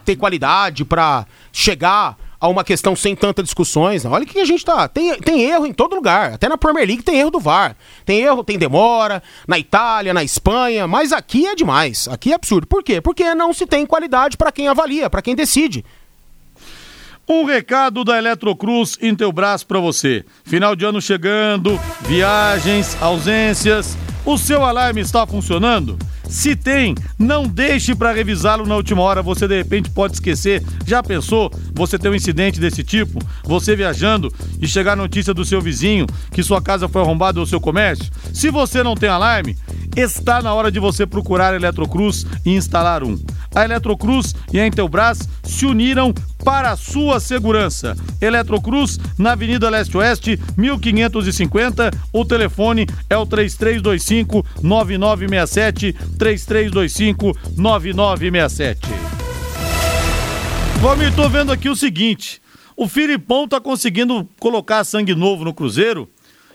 ter 0.02 0.16
qualidade, 0.16 0.82
pra 0.84 1.26
chegar 1.52 2.16
a 2.40 2.48
uma 2.48 2.64
questão 2.64 2.96
sem 2.96 3.14
tantas 3.14 3.44
discussões. 3.44 4.04
Olha 4.04 4.24
que 4.24 4.40
a 4.40 4.44
gente 4.44 4.64
tá. 4.64 4.88
Tem, 4.88 5.14
tem 5.18 5.42
erro 5.42 5.66
em 5.66 5.72
todo 5.72 5.94
lugar. 5.94 6.32
Até 6.32 6.48
na 6.48 6.56
Premier 6.56 6.86
League 6.86 7.02
tem 7.02 7.18
erro 7.18 7.30
do 7.30 7.38
VAR. 7.38 7.76
Tem 8.04 8.20
erro, 8.20 8.42
tem 8.42 8.58
demora, 8.58 9.22
na 9.46 9.58
Itália, 9.58 10.14
na 10.14 10.24
Espanha, 10.24 10.86
mas 10.86 11.12
aqui 11.12 11.46
é 11.46 11.54
demais. 11.54 12.08
Aqui 12.08 12.32
é 12.32 12.34
absurdo. 12.34 12.66
Por 12.66 12.82
quê? 12.82 13.00
Porque 13.00 13.34
não 13.34 13.52
se 13.52 13.66
tem 13.66 13.84
qualidade 13.84 14.38
pra 14.38 14.50
quem 14.50 14.68
avalia, 14.68 15.10
pra 15.10 15.20
quem 15.20 15.36
decide. 15.36 15.84
Um 17.28 17.44
recado 17.44 18.02
da 18.02 18.18
Eletrocruz 18.18 18.98
Intelbras 19.00 19.62
para 19.62 19.78
você. 19.78 20.24
Final 20.44 20.74
de 20.74 20.84
ano 20.84 21.00
chegando, 21.00 21.78
viagens, 22.00 23.00
ausências. 23.00 23.96
O 24.24 24.36
seu 24.36 24.64
alarme 24.64 25.00
está 25.00 25.26
funcionando? 25.26 25.96
Se 26.30 26.54
tem, 26.54 26.94
não 27.18 27.42
deixe 27.42 27.92
para 27.92 28.12
revisá-lo 28.12 28.64
na 28.64 28.76
última 28.76 29.02
hora, 29.02 29.20
você 29.20 29.48
de 29.48 29.56
repente 29.56 29.90
pode 29.90 30.14
esquecer. 30.14 30.62
Já 30.86 31.02
pensou 31.02 31.50
você 31.74 31.98
ter 31.98 32.08
um 32.08 32.14
incidente 32.14 32.60
desse 32.60 32.84
tipo? 32.84 33.18
Você 33.44 33.74
viajando 33.74 34.32
e 34.60 34.68
chegar 34.68 34.92
a 34.92 34.96
notícia 34.96 35.34
do 35.34 35.44
seu 35.44 35.60
vizinho 35.60 36.06
que 36.30 36.44
sua 36.44 36.62
casa 36.62 36.88
foi 36.88 37.02
arrombada 37.02 37.40
ou 37.40 37.46
seu 37.46 37.60
comércio? 37.60 38.08
Se 38.32 38.48
você 38.48 38.80
não 38.80 38.94
tem 38.94 39.08
alarme, 39.08 39.58
está 39.96 40.40
na 40.40 40.54
hora 40.54 40.70
de 40.70 40.78
você 40.78 41.04
procurar 41.04 41.52
a 41.52 41.56
Eletrocruz 41.56 42.24
e 42.46 42.54
instalar 42.54 43.02
um. 43.02 43.18
A 43.52 43.64
Eletrocruz 43.64 44.32
e 44.52 44.60
a 44.60 44.66
Intelbras 44.66 45.28
se 45.42 45.66
uniram 45.66 46.14
para 46.44 46.72
a 46.72 46.76
sua 46.76 47.20
segurança. 47.20 47.96
Eletrocruz, 48.20 48.98
na 49.18 49.32
Avenida 49.32 49.70
Leste-Oeste, 49.70 50.38
1550. 50.56 51.90
O 52.12 52.24
telefone 52.24 52.86
é 53.08 53.16
o 53.16 53.24
3325-9967. 53.26 55.94
3325-9967. 56.18 58.78
Valmir, 60.80 61.14
tô 61.14 61.28
vendo 61.28 61.52
aqui 61.52 61.68
o 61.68 61.76
seguinte: 61.76 62.40
o 62.76 62.88
Filipão 62.88 63.46
tá 63.46 63.60
conseguindo 63.60 64.26
colocar 64.38 64.82
sangue 64.84 65.14
novo 65.14 65.44
no 65.44 65.52
Cruzeiro. 65.52 66.08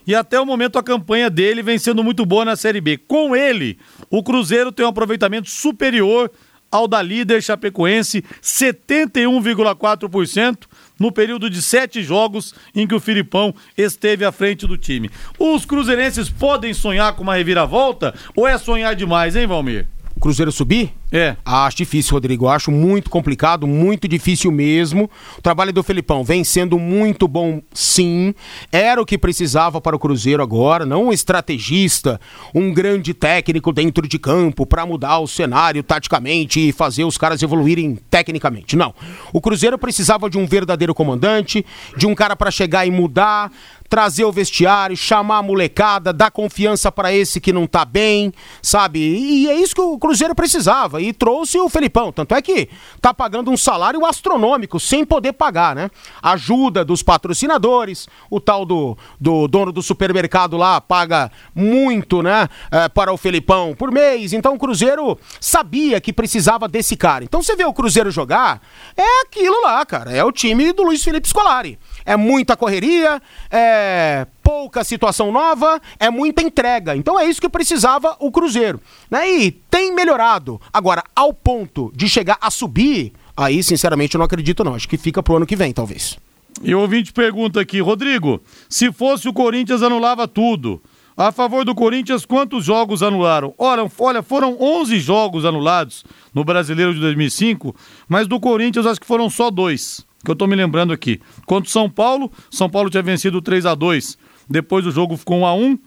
E 0.07 0.13
até 0.13 0.39
o 0.39 0.45
momento 0.45 0.77
a 0.77 0.83
campanha 0.83 1.29
dele 1.29 1.63
vem 1.63 1.79
sendo 1.79 2.03
muito 2.03 2.25
boa 2.25 2.45
na 2.45 2.55
Série 2.55 2.79
B. 2.79 2.97
Com 2.97 3.35
ele, 3.35 3.77
o 4.09 4.23
Cruzeiro 4.23 4.71
tem 4.71 4.85
um 4.85 4.89
aproveitamento 4.89 5.49
superior 5.49 6.31
ao 6.75 6.87
da 6.89 7.01
líder 7.01 7.41
chapecoense, 7.41 8.21
71,4% 8.43 10.57
no 10.99 11.09
período 11.11 11.49
de 11.49 11.59
sete 11.61 12.03
jogos 12.03 12.53
em 12.75 12.85
que 12.85 12.93
o 12.93 12.99
Filipão 12.99 13.55
esteve 13.77 14.25
à 14.25 14.31
frente 14.31 14.67
do 14.67 14.77
time. 14.77 15.09
Os 15.39 15.65
cruzeirenses 15.65 16.29
podem 16.29 16.73
sonhar 16.73 17.13
com 17.13 17.23
uma 17.23 17.35
reviravolta 17.35 18.13
ou 18.35 18.45
é 18.45 18.57
sonhar 18.57 18.93
demais, 18.93 19.37
hein, 19.37 19.47
Valmir? 19.47 19.87
O 20.15 20.19
Cruzeiro 20.19 20.51
subir? 20.51 20.93
É. 21.11 21.35
Acho 21.45 21.77
difícil, 21.77 22.13
Rodrigo. 22.13 22.47
Acho 22.47 22.71
muito 22.71 23.09
complicado, 23.09 23.67
muito 23.67 24.07
difícil 24.07 24.51
mesmo. 24.51 25.09
O 25.37 25.41
trabalho 25.41 25.71
do 25.71 25.83
Felipão 25.83 26.23
vem 26.23 26.43
sendo 26.43 26.79
muito 26.79 27.27
bom, 27.27 27.61
sim. 27.73 28.33
Era 28.71 29.01
o 29.01 29.05
que 29.05 29.17
precisava 29.17 29.79
para 29.79 29.95
o 29.95 29.99
Cruzeiro 29.99 30.41
agora, 30.41 30.85
não 30.85 31.05
um 31.05 31.13
estrategista, 31.13 32.19
um 32.53 32.73
grande 32.73 33.13
técnico 33.13 33.71
dentro 33.71 34.07
de 34.07 34.17
campo 34.17 34.65
para 34.65 34.85
mudar 34.85 35.19
o 35.19 35.27
cenário 35.27 35.83
taticamente 35.83 36.69
e 36.69 36.71
fazer 36.71 37.03
os 37.03 37.17
caras 37.17 37.41
evoluírem 37.41 37.97
tecnicamente. 38.09 38.75
Não. 38.75 38.93
O 39.31 39.39
Cruzeiro 39.39 39.77
precisava 39.77 40.29
de 40.29 40.37
um 40.37 40.45
verdadeiro 40.45 40.95
comandante, 40.95 41.65
de 41.95 42.07
um 42.07 42.15
cara 42.15 42.35
para 42.35 42.51
chegar 42.51 42.85
e 42.85 42.91
mudar, 42.91 43.51
trazer 43.89 44.25
o 44.25 44.31
vestiário, 44.31 44.97
chamar 44.97 45.37
a 45.37 45.43
molecada, 45.43 46.11
dar 46.11 46.31
confiança 46.31 46.91
para 46.91 47.13
esse 47.13 47.39
que 47.39 47.53
não 47.53 47.67
tá 47.67 47.85
bem, 47.85 48.33
sabe? 48.61 48.99
E 48.99 49.49
é 49.49 49.55
isso 49.55 49.75
que 49.75 49.81
o 49.81 49.97
Cruzeiro 49.97 50.35
precisava 50.35 51.01
e 51.01 51.13
trouxe 51.13 51.59
o 51.59 51.69
Felipão. 51.69 52.11
Tanto 52.11 52.35
é 52.35 52.41
que 52.41 52.69
tá 52.99 53.13
pagando 53.13 53.51
um 53.51 53.57
salário 53.57 54.05
astronômico 54.05 54.79
sem 54.79 55.05
poder 55.05 55.33
pagar, 55.33 55.75
né? 55.75 55.89
Ajuda 56.21 56.83
dos 56.83 57.03
patrocinadores, 57.03 58.07
o 58.29 58.39
tal 58.39 58.65
do, 58.65 58.97
do 59.19 59.47
dono 59.47 59.71
do 59.71 59.81
supermercado 59.81 60.57
lá 60.57 60.81
paga 60.81 61.31
muito, 61.53 62.21
né? 62.21 62.49
É, 62.71 62.89
para 62.89 63.13
o 63.13 63.17
Felipão 63.17 63.75
por 63.75 63.91
mês. 63.91 64.33
Então 64.33 64.55
o 64.55 64.59
Cruzeiro 64.59 65.17
sabia 65.39 66.01
que 66.01 66.11
precisava 66.11 66.67
desse 66.67 66.95
cara. 66.95 67.23
Então 67.23 67.41
você 67.41 67.55
vê 67.55 67.65
o 67.65 67.73
Cruzeiro 67.73 68.11
jogar, 68.11 68.61
é 68.97 69.21
aquilo 69.21 69.61
lá, 69.61 69.85
cara. 69.85 70.11
É 70.11 70.23
o 70.23 70.31
time 70.31 70.73
do 70.73 70.83
Luiz 70.83 71.03
Felipe 71.03 71.27
Scolari 71.27 71.77
é 72.05 72.15
muita 72.15 72.55
correria, 72.55 73.21
é 73.49 74.27
pouca 74.43 74.83
situação 74.83 75.31
nova, 75.31 75.81
é 75.99 76.09
muita 76.09 76.41
entrega. 76.41 76.95
Então 76.95 77.19
é 77.19 77.25
isso 77.25 77.41
que 77.41 77.49
precisava 77.49 78.15
o 78.19 78.31
Cruzeiro. 78.31 78.79
Né? 79.09 79.29
E 79.29 79.51
tem 79.51 79.93
melhorado. 79.93 80.61
Agora, 80.71 81.03
ao 81.15 81.33
ponto 81.33 81.91
de 81.95 82.07
chegar 82.07 82.37
a 82.39 82.51
subir, 82.51 83.13
aí 83.35 83.63
sinceramente 83.63 84.15
eu 84.15 84.19
não 84.19 84.25
acredito 84.25 84.63
não. 84.63 84.75
Acho 84.75 84.87
que 84.87 84.97
fica 84.97 85.23
pro 85.23 85.37
ano 85.37 85.45
que 85.45 85.55
vem, 85.55 85.73
talvez. 85.73 86.17
E 86.61 86.73
o 86.73 86.79
ouvinte 86.79 87.11
pergunta 87.11 87.59
aqui, 87.59 87.81
Rodrigo, 87.81 88.41
se 88.69 88.91
fosse 88.91 89.27
o 89.27 89.33
Corinthians 89.33 89.81
anulava 89.81 90.27
tudo. 90.27 90.81
A 91.17 91.31
favor 91.31 91.63
do 91.63 91.73
Corinthians, 91.73 92.25
quantos 92.25 92.65
jogos 92.65 93.01
anularam? 93.01 93.53
Ora, 93.57 93.89
olha, 93.99 94.21
foram 94.21 94.57
11 94.59 94.99
jogos 94.99 95.45
anulados 95.45 96.03
no 96.33 96.43
Brasileiro 96.43 96.93
de 96.93 96.99
2005, 96.99 97.73
mas 98.07 98.27
do 98.27 98.37
Corinthians 98.37 98.85
acho 98.85 98.99
que 98.99 99.07
foram 99.07 99.29
só 99.29 99.49
dois 99.49 100.05
que 100.25 100.31
eu 100.31 100.33
estou 100.33 100.47
me 100.47 100.55
lembrando 100.55 100.91
aqui. 100.91 101.21
Contra 101.45 101.69
o 101.69 101.71
São 101.71 101.89
Paulo, 101.89 102.29
São 102.51 102.69
Paulo 102.69 102.89
tinha 102.89 103.03
vencido 103.03 103.41
3 103.41 103.65
a 103.65 103.75
2 103.75 104.17
depois 104.49 104.85
o 104.85 104.91
jogo 104.91 105.17
ficou 105.17 105.39
1 105.39 105.45
a 105.45 105.55
1 105.55 105.79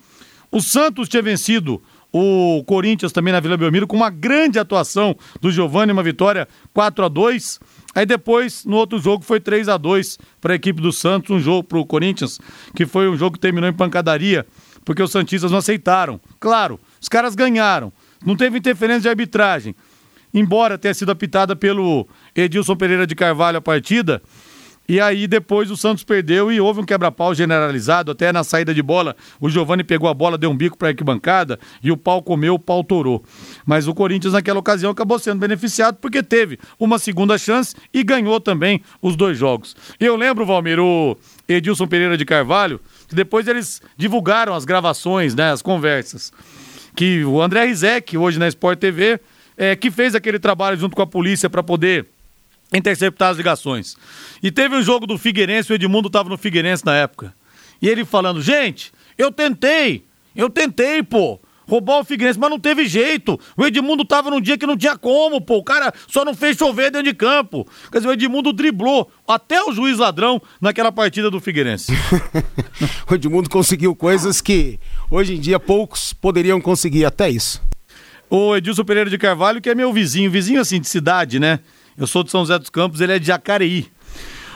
O 0.50 0.60
Santos 0.60 1.08
tinha 1.08 1.22
vencido 1.22 1.82
o 2.12 2.64
Corinthians 2.64 3.12
também 3.12 3.32
na 3.32 3.40
Vila 3.40 3.56
Belmiro 3.56 3.86
com 3.86 3.96
uma 3.96 4.10
grande 4.10 4.58
atuação 4.58 5.14
do 5.40 5.52
Giovani, 5.52 5.92
uma 5.92 6.02
vitória 6.02 6.48
4 6.72 7.04
a 7.04 7.08
2 7.08 7.60
Aí 7.94 8.06
depois, 8.06 8.64
no 8.64 8.76
outro 8.76 8.98
jogo, 8.98 9.24
foi 9.24 9.40
3 9.40 9.68
a 9.68 9.76
2 9.76 10.18
para 10.40 10.52
a 10.52 10.56
equipe 10.56 10.80
do 10.80 10.92
Santos, 10.92 11.30
um 11.30 11.40
jogo 11.40 11.64
para 11.64 11.78
o 11.78 11.86
Corinthians, 11.86 12.38
que 12.76 12.86
foi 12.86 13.08
um 13.08 13.16
jogo 13.16 13.34
que 13.34 13.40
terminou 13.40 13.68
em 13.68 13.72
pancadaria, 13.72 14.46
porque 14.84 15.02
os 15.02 15.10
Santistas 15.10 15.50
não 15.50 15.58
aceitaram. 15.58 16.20
Claro, 16.38 16.78
os 17.00 17.08
caras 17.08 17.34
ganharam, 17.34 17.92
não 18.24 18.36
teve 18.36 18.58
interferência 18.58 19.00
de 19.00 19.08
arbitragem. 19.08 19.74
Embora 20.32 20.78
tenha 20.78 20.94
sido 20.94 21.10
apitada 21.10 21.56
pelo 21.56 22.06
Edilson 22.34 22.76
Pereira 22.76 23.06
de 23.06 23.14
Carvalho 23.14 23.58
a 23.58 23.60
partida. 23.60 24.22
E 24.90 24.98
aí 25.02 25.26
depois 25.26 25.70
o 25.70 25.76
Santos 25.76 26.02
perdeu 26.02 26.50
e 26.50 26.58
houve 26.58 26.80
um 26.80 26.84
quebra-pau 26.84 27.34
generalizado, 27.34 28.10
até 28.10 28.32
na 28.32 28.42
saída 28.42 28.72
de 28.72 28.82
bola, 28.82 29.14
o 29.38 29.50
Giovani 29.50 29.84
pegou 29.84 30.08
a 30.08 30.14
bola, 30.14 30.38
deu 30.38 30.50
um 30.50 30.56
bico 30.56 30.78
para 30.78 30.88
a 30.88 30.90
arquibancada 30.92 31.58
e 31.82 31.92
o 31.92 31.96
pau 31.96 32.22
comeu, 32.22 32.54
o 32.54 32.58
pau 32.58 32.82
torou. 32.82 33.22
Mas 33.66 33.86
o 33.86 33.92
Corinthians 33.92 34.32
naquela 34.32 34.58
ocasião 34.58 34.90
acabou 34.90 35.18
sendo 35.18 35.40
beneficiado 35.40 35.98
porque 36.00 36.22
teve 36.22 36.58
uma 36.80 36.98
segunda 36.98 37.36
chance 37.36 37.76
e 37.92 38.02
ganhou 38.02 38.40
também 38.40 38.80
os 39.02 39.14
dois 39.14 39.36
jogos. 39.36 39.76
Eu 40.00 40.16
lembro, 40.16 40.46
Valmir, 40.46 40.80
o 40.80 41.18
Edilson 41.46 41.86
Pereira 41.86 42.16
de 42.16 42.24
Carvalho, 42.24 42.80
que 43.06 43.14
depois 43.14 43.46
eles 43.46 43.82
divulgaram 43.94 44.54
as 44.54 44.64
gravações, 44.64 45.34
né, 45.34 45.52
as 45.52 45.60
conversas, 45.60 46.32
que 46.96 47.26
o 47.26 47.42
André 47.42 47.66
Rizek, 47.66 48.16
hoje 48.16 48.38
na 48.38 48.48
Sport 48.48 48.78
TV, 48.78 49.20
é, 49.58 49.74
que 49.74 49.90
fez 49.90 50.14
aquele 50.14 50.38
trabalho 50.38 50.78
junto 50.78 50.94
com 50.94 51.02
a 51.02 51.06
polícia 51.06 51.50
para 51.50 51.62
poder 51.62 52.06
interceptar 52.72 53.30
as 53.30 53.36
ligações. 53.36 53.96
E 54.42 54.52
teve 54.52 54.76
um 54.76 54.82
jogo 54.82 55.06
do 55.06 55.18
Figueirense, 55.18 55.72
o 55.72 55.74
Edmundo 55.74 56.06
estava 56.06 56.28
no 56.28 56.38
Figueirense 56.38 56.86
na 56.86 56.94
época. 56.94 57.34
E 57.82 57.88
ele 57.88 58.04
falando: 58.04 58.40
gente, 58.40 58.92
eu 59.16 59.32
tentei, 59.32 60.04
eu 60.36 60.48
tentei, 60.48 61.02
pô. 61.02 61.40
Roubar 61.66 62.00
o 62.00 62.04
Figueirense, 62.04 62.38
mas 62.38 62.48
não 62.48 62.58
teve 62.58 62.86
jeito. 62.88 63.38
O 63.54 63.66
Edmundo 63.66 64.02
tava 64.02 64.30
num 64.30 64.40
dia 64.40 64.56
que 64.56 64.66
não 64.66 64.74
tinha 64.74 64.96
como, 64.96 65.38
pô. 65.38 65.58
O 65.58 65.62
cara 65.62 65.92
só 66.06 66.24
não 66.24 66.32
fez 66.32 66.56
chover 66.56 66.90
dentro 66.90 67.02
de 67.02 67.14
campo. 67.14 67.68
Quer 67.92 67.98
dizer, 67.98 68.08
o 68.08 68.12
Edmundo 68.12 68.54
driblou 68.54 69.12
até 69.26 69.62
o 69.62 69.70
juiz 69.70 69.98
ladrão 69.98 70.40
naquela 70.62 70.90
partida 70.90 71.30
do 71.30 71.38
Figueirense. 71.38 71.92
o 73.06 73.14
Edmundo 73.14 73.50
conseguiu 73.50 73.94
coisas 73.94 74.40
que 74.40 74.80
hoje 75.10 75.34
em 75.34 75.40
dia 75.40 75.60
poucos 75.60 76.14
poderiam 76.14 76.58
conseguir, 76.58 77.04
até 77.04 77.28
isso. 77.28 77.60
O 78.30 78.54
Edilson 78.54 78.84
Pereira 78.84 79.08
de 79.08 79.16
Carvalho, 79.16 79.60
que 79.60 79.70
é 79.70 79.74
meu 79.74 79.92
vizinho, 79.92 80.30
vizinho 80.30 80.60
assim 80.60 80.80
de 80.80 80.88
cidade, 80.88 81.40
né? 81.40 81.60
Eu 81.96 82.06
sou 82.06 82.22
de 82.22 82.30
São 82.30 82.40
José 82.40 82.58
dos 82.58 82.70
Campos, 82.70 83.00
ele 83.00 83.12
é 83.12 83.18
de 83.18 83.26
Jacareí. 83.26 83.86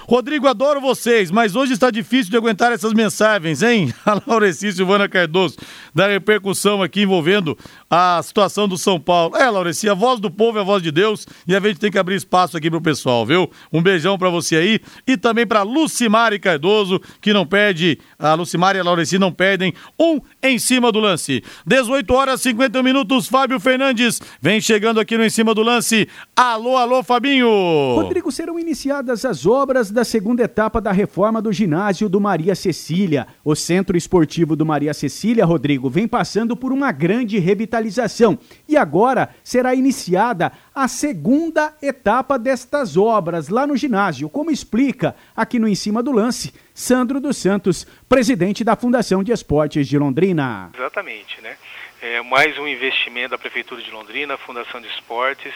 Rodrigo, 0.09 0.49
adoro 0.49 0.81
vocês, 0.81 1.31
mas 1.31 1.55
hoje 1.55 1.73
está 1.73 1.91
difícil 1.91 2.31
de 2.31 2.37
aguentar 2.37 2.73
essas 2.73 2.93
mensagens, 2.93 3.63
hein? 3.63 3.95
A 4.05 4.21
Laureci 4.27 4.73
Silvana 4.73 5.09
Cardoso, 5.09 5.57
da 5.95 6.09
repercussão 6.09 6.83
aqui 6.83 7.03
envolvendo 7.03 7.57
a 7.89 8.21
situação 8.23 8.67
do 8.67 8.77
São 8.77 8.99
Paulo. 8.99 9.37
É, 9.37 9.49
Laureci, 9.49 9.89
a 9.89 9.95
voz 9.95 10.19
do 10.19 10.31
povo 10.31 10.59
é 10.59 10.61
a 10.61 10.65
voz 10.65 10.83
de 10.83 10.91
Deus 10.91 11.27
e 11.47 11.55
a 11.55 11.61
gente 11.61 11.79
tem 11.79 11.91
que 11.91 11.99
abrir 11.99 12.17
espaço 12.17 12.57
aqui 12.57 12.69
pro 12.71 12.81
pessoal, 12.81 13.25
viu? 13.25 13.51
Um 13.73 13.83
beijão 13.83 14.19
para 14.19 14.29
você 14.29 14.57
aí 14.57 14.81
e 15.07 15.17
também 15.17 15.47
para 15.47 15.63
Lucimari 15.63 16.39
Cardoso, 16.39 17.01
que 17.21 17.33
não 17.33 17.47
perde, 17.47 17.99
a 18.19 18.35
Lucimari 18.35 18.79
e 18.79 18.81
a 18.81 18.85
Laureci 18.85 19.19
não 19.19 19.31
perdem 19.33 19.73
um 19.99 20.21
em 20.43 20.59
cima 20.59 20.91
do 20.91 20.99
lance. 20.99 21.43
18 21.65 22.13
horas 22.13 22.41
e 22.41 22.51
50 22.51 22.83
minutos, 22.83 23.29
Fábio 23.29 23.61
Fernandes 23.61 24.21
vem 24.41 24.61
chegando 24.61 24.99
aqui 24.99 25.17
no 25.17 25.25
em 25.25 25.31
cima 25.31 25.55
do 25.55 25.63
lance. 25.63 26.09
Alô, 26.35 26.77
alô, 26.77 27.03
Fabinho! 27.03 27.47
Rodrigo, 27.95 28.33
serão 28.33 28.59
iniciadas 28.59 29.25
as 29.25 29.47
obras 29.47 29.92
da 29.93 30.05
segunda 30.05 30.43
etapa 30.43 30.81
da 30.81 30.91
reforma 30.91 31.41
do 31.41 31.53
ginásio 31.53 32.09
do 32.09 32.21
Maria 32.21 32.55
Cecília. 32.55 33.27
O 33.45 33.55
Centro 33.55 33.97
Esportivo 33.97 34.57
do 34.57 34.67
Maria 34.67 34.95
Cecília, 34.95 35.45
Rodrigo, 35.45 35.91
vem 35.91 36.09
passando 36.09 36.57
por 36.57 36.73
uma 36.73 36.91
grande 36.91 37.39
revitalização 37.39 38.39
e 38.69 38.77
agora 38.77 39.29
será 39.45 39.75
iniciada 39.75 40.53
a 40.75 40.89
segunda 40.89 41.75
etapa 41.83 42.39
destas 42.39 42.97
obras 42.97 43.49
lá 43.49 43.67
no 43.67 43.77
ginásio, 43.77 44.29
como 44.29 44.51
explica 44.51 45.15
aqui 45.37 45.59
no 45.59 45.69
Em 45.69 45.75
Cima 45.75 46.03
do 46.03 46.11
Lance, 46.11 46.53
Sandro 46.75 47.21
dos 47.21 47.37
Santos, 47.37 47.87
presidente 48.09 48.65
da 48.65 48.75
Fundação 48.75 49.23
de 49.23 49.33
Esportes 49.33 49.87
de 49.87 49.99
Londrina. 49.99 50.71
Exatamente, 50.75 51.41
né? 51.41 51.57
É 52.01 52.21
mais 52.21 52.59
um 52.59 52.67
investimento 52.67 53.31
da 53.31 53.39
Prefeitura 53.39 53.81
de 53.81 53.91
Londrina, 53.93 54.37
Fundação 54.37 54.81
de 54.81 54.89
Esportes, 54.89 55.53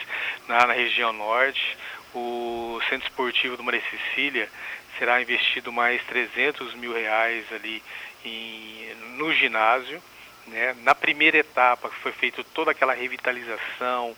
na, 0.47 0.67
na 0.67 0.73
região 0.73 1.11
norte 1.11 1.75
o 2.17 2.81
Centro 2.89 3.07
Esportivo 3.07 3.57
do 3.57 3.63
Maria 3.63 3.81
Cecília 3.89 4.49
será 4.97 5.21
investido 5.21 5.71
mais 5.71 6.03
300 6.05 6.73
mil 6.75 6.93
reais 6.93 7.45
ali 7.51 7.81
em, 8.25 8.95
no 9.17 9.33
ginásio. 9.33 10.01
Né? 10.47 10.75
Na 10.83 10.95
primeira 10.95 11.37
etapa 11.37 11.89
foi 12.01 12.13
feita 12.13 12.43
toda 12.53 12.71
aquela 12.71 12.93
revitalização 12.93 14.15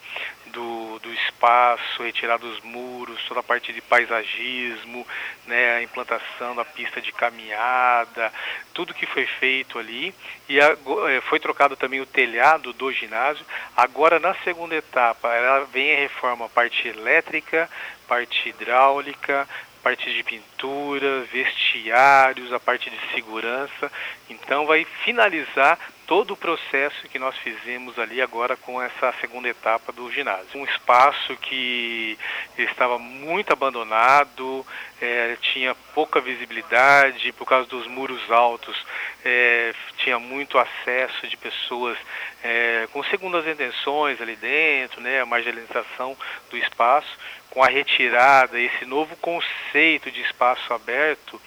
do, 0.48 1.00
do 1.00 1.12
espaço, 1.12 2.04
retirada 2.04 2.46
dos 2.46 2.62
muros, 2.62 3.24
toda 3.28 3.40
a 3.40 3.44
parte 3.44 3.74
de 3.74 3.82
paisagismo, 3.82 5.06
né? 5.48 5.78
a 5.78 5.84
implantação 5.84 6.56
da 6.56 6.64
pista 6.64 7.02
de 7.02 7.12
caminhada, 7.12 8.32
tudo 8.74 8.94
que 8.94 9.08
foi 9.08 9.26
feito 9.26 9.80
ali. 9.80 10.14
E 10.48 10.62
a, 10.62 10.78
eh, 11.10 11.22
foi 11.22 11.40
trocado 11.40 11.76
também 11.76 12.00
o 12.00 12.06
telhado 12.06 12.74
do 12.74 12.92
ginásio. 12.92 13.46
Agora, 13.76 14.20
na 14.20 14.36
segunda 14.44 14.76
etapa, 14.76 15.34
ela 15.34 15.66
vem 15.66 15.96
a 15.96 16.00
reforma 16.00 16.46
a 16.46 16.50
parte 16.50 16.88
elétrica, 16.88 17.68
parte 18.08 18.50
hidráulica, 18.50 19.48
parte 19.82 20.14
de 20.14 20.24
pintura, 20.24 21.22
vestiários, 21.32 22.54
a 22.54 22.60
parte 22.60 22.90
de 22.90 23.00
segurança. 23.14 23.92
Então 24.30 24.66
vai 24.66 24.86
finalizar 25.04 25.80
todo 26.10 26.34
o 26.34 26.38
processo 26.38 27.08
que 27.08 27.20
nós 27.20 27.38
fizemos 27.38 28.00
ali 28.00 28.20
agora 28.20 28.58
com 28.58 28.82
essa 28.82 29.14
segunda 29.22 29.48
etapa 29.48 29.92
do 29.92 30.12
ginásio. 30.12 30.60
Um 30.60 30.66
espaço 30.66 31.38
que 31.38 32.18
estava 32.58 32.98
muito 32.98 33.54
abandonado, 33.54 34.66
é, 35.00 35.38
tinha 35.40 35.76
pouca 35.94 36.20
visibilidade 36.20 37.32
por 37.34 37.46
causa 37.46 37.70
dos 37.70 37.86
muros 37.86 38.32
altos, 38.32 38.76
é, 39.24 39.72
tinha 39.98 40.18
muito 40.18 40.58
acesso 40.58 41.28
de 41.28 41.38
pessoas 41.38 41.96
é, 42.44 42.88
com 42.92 43.04
segundas 43.04 43.46
intenções 43.46 44.20
ali 44.20 44.36
dentro, 44.36 45.00
né, 45.02 45.22
a 45.22 45.28
marginalização 45.28 46.18
do 46.50 46.58
espaço 46.58 47.16
com 47.52 47.64
a 47.64 47.68
retirada, 47.68 48.60
esse 48.60 48.84
novo 48.86 49.16
conceito 49.18 50.10
de 50.12 50.22
espaço 50.22 50.74
aberto, 50.74 51.40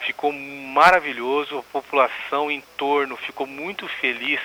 ficou 0.00 0.32
maravilhoso, 0.32 1.58
a 1.58 1.62
população 1.62 2.50
em 2.50 2.62
torno 2.76 3.16
ficou 3.16 3.46
muito 3.46 3.86
feliz 3.88 4.40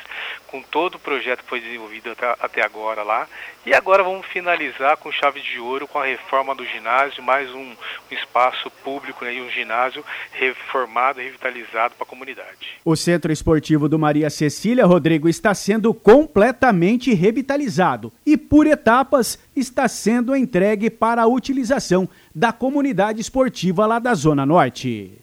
com 0.47 0.61
todo 0.61 0.95
o 0.95 0.99
projeto 0.99 1.43
que 1.43 1.49
foi 1.49 1.59
desenvolvido 1.59 2.11
até, 2.39 2.61
agora 2.63 3.01
lá. 3.01 3.27
E 3.65 3.73
agora 3.73 4.03
vamos 4.03 4.27
finalizar 4.27 4.97
com 4.97 5.11
chave 5.11 5.41
de 5.41 5.59
ouro 5.59 5.87
com 5.87 5.97
a 5.97 6.05
reforma 6.05 6.53
do 6.53 6.63
ginásio, 6.63 7.23
mais 7.23 7.49
um, 7.51 7.71
um 7.71 7.75
espaço 8.11 8.69
público 8.83 9.25
né, 9.25 9.31
um 9.41 9.49
ginásio 9.49 10.05
reformado 10.31 11.19
revitalizado 11.19 11.95
para 11.95 12.03
a 12.03 12.07
comunidade. 12.07 12.79
O 12.85 12.95
Centro 12.95 13.31
Esportivo 13.31 13.89
do 13.89 13.97
Maria 13.97 14.29
Cecília, 14.29 14.85
Rodrigo, 14.85 15.27
está 15.27 15.55
sendo 15.55 15.91
completamente 15.91 17.13
revitalizado 17.13 18.13
e, 18.23 18.37
por 18.37 18.67
etapas, 18.67 19.39
está 19.55 19.87
sendo 19.87 20.35
entregue 20.35 20.89
para 20.89 21.23
a 21.23 21.27
utilização 21.27 22.07
da 22.35 22.53
comunidade 22.53 23.21
esportiva 23.21 23.87
lá 23.87 23.97
da 23.97 24.13
Zona 24.13 24.45
Norte. 24.45 25.22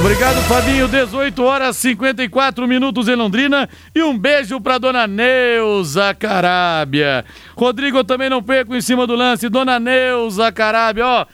Obrigado, 0.00 0.36
Fabinho. 0.42 0.86
18 0.86 1.42
horas 1.42 1.76
54 1.78 2.68
minutos 2.68 3.08
em 3.08 3.16
Londrina. 3.16 3.68
E 3.94 4.02
um 4.02 4.16
beijo 4.16 4.60
pra 4.60 4.78
dona 4.78 5.06
Neuza 5.06 6.14
Carábia. 6.14 7.24
Rodrigo, 7.56 7.98
eu 7.98 8.04
também 8.04 8.30
não 8.30 8.42
perco 8.42 8.74
em 8.74 8.80
cima 8.80 9.06
do 9.06 9.16
lance. 9.16 9.48
Dona 9.48 9.80
Neuza 9.80 10.52
Carábia, 10.52 11.04
ó. 11.06 11.26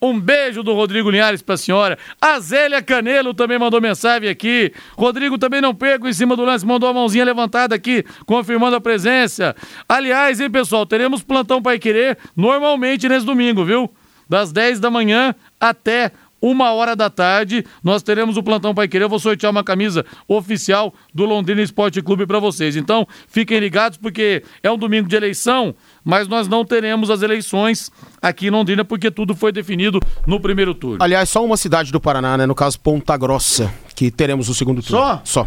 Um 0.00 0.18
beijo 0.18 0.62
do 0.62 0.72
Rodrigo 0.72 1.10
Linhares 1.10 1.42
pra 1.42 1.56
senhora. 1.56 1.98
A 2.20 2.40
Zélia 2.40 2.80
Canelo 2.80 3.34
também 3.34 3.58
mandou 3.58 3.80
mensagem 3.80 4.28
aqui. 4.28 4.72
Rodrigo 4.96 5.36
também 5.36 5.60
não 5.60 5.74
perco 5.74 6.08
em 6.08 6.12
cima 6.12 6.34
do 6.34 6.44
lance, 6.44 6.64
mandou 6.64 6.88
a 6.88 6.94
mãozinha 6.94 7.24
levantada 7.24 7.74
aqui, 7.74 8.04
confirmando 8.24 8.76
a 8.76 8.80
presença. 8.80 9.54
Aliás, 9.88 10.40
hein, 10.40 10.50
pessoal, 10.50 10.86
teremos 10.86 11.22
plantão 11.22 11.60
Pai 11.60 11.78
Querer 11.78 12.16
normalmente 12.34 13.08
nesse 13.08 13.26
domingo, 13.26 13.64
viu? 13.64 13.92
Das 14.28 14.52
10 14.52 14.80
da 14.80 14.90
manhã 14.90 15.34
até 15.60 16.10
uma 16.40 16.72
hora 16.72 16.94
da 16.94 17.08
tarde, 17.08 17.64
nós 17.82 18.02
teremos 18.02 18.36
o 18.36 18.42
Plantão 18.42 18.74
Pai 18.74 18.88
Querer. 18.88 19.04
Eu 19.04 19.08
vou 19.08 19.18
sortear 19.18 19.50
uma 19.50 19.64
camisa 19.64 20.04
oficial 20.28 20.92
do 21.14 21.24
Londrina 21.24 21.62
Esporte 21.62 22.02
Clube 22.02 22.26
para 22.26 22.38
vocês. 22.38 22.76
Então, 22.76 23.06
fiquem 23.28 23.58
ligados, 23.58 23.98
porque 23.98 24.42
é 24.62 24.70
um 24.70 24.78
domingo 24.78 25.08
de 25.08 25.16
eleição, 25.16 25.74
mas 26.04 26.28
nós 26.28 26.46
não 26.48 26.64
teremos 26.64 27.10
as 27.10 27.22
eleições 27.22 27.90
aqui 28.20 28.48
em 28.48 28.50
Londrina, 28.50 28.84
porque 28.84 29.10
tudo 29.10 29.34
foi 29.34 29.52
definido 29.52 30.00
no 30.26 30.40
primeiro 30.40 30.74
turno. 30.74 30.98
Aliás, 31.02 31.30
só 31.30 31.44
uma 31.44 31.56
cidade 31.56 31.90
do 31.90 32.00
Paraná, 32.00 32.36
né? 32.36 32.46
No 32.46 32.54
caso, 32.54 32.78
Ponta 32.80 33.16
Grossa, 33.16 33.72
que 33.94 34.10
teremos 34.10 34.48
o 34.48 34.54
segundo 34.54 34.82
turno. 34.82 34.98
Só? 34.98 35.20
Só. 35.24 35.46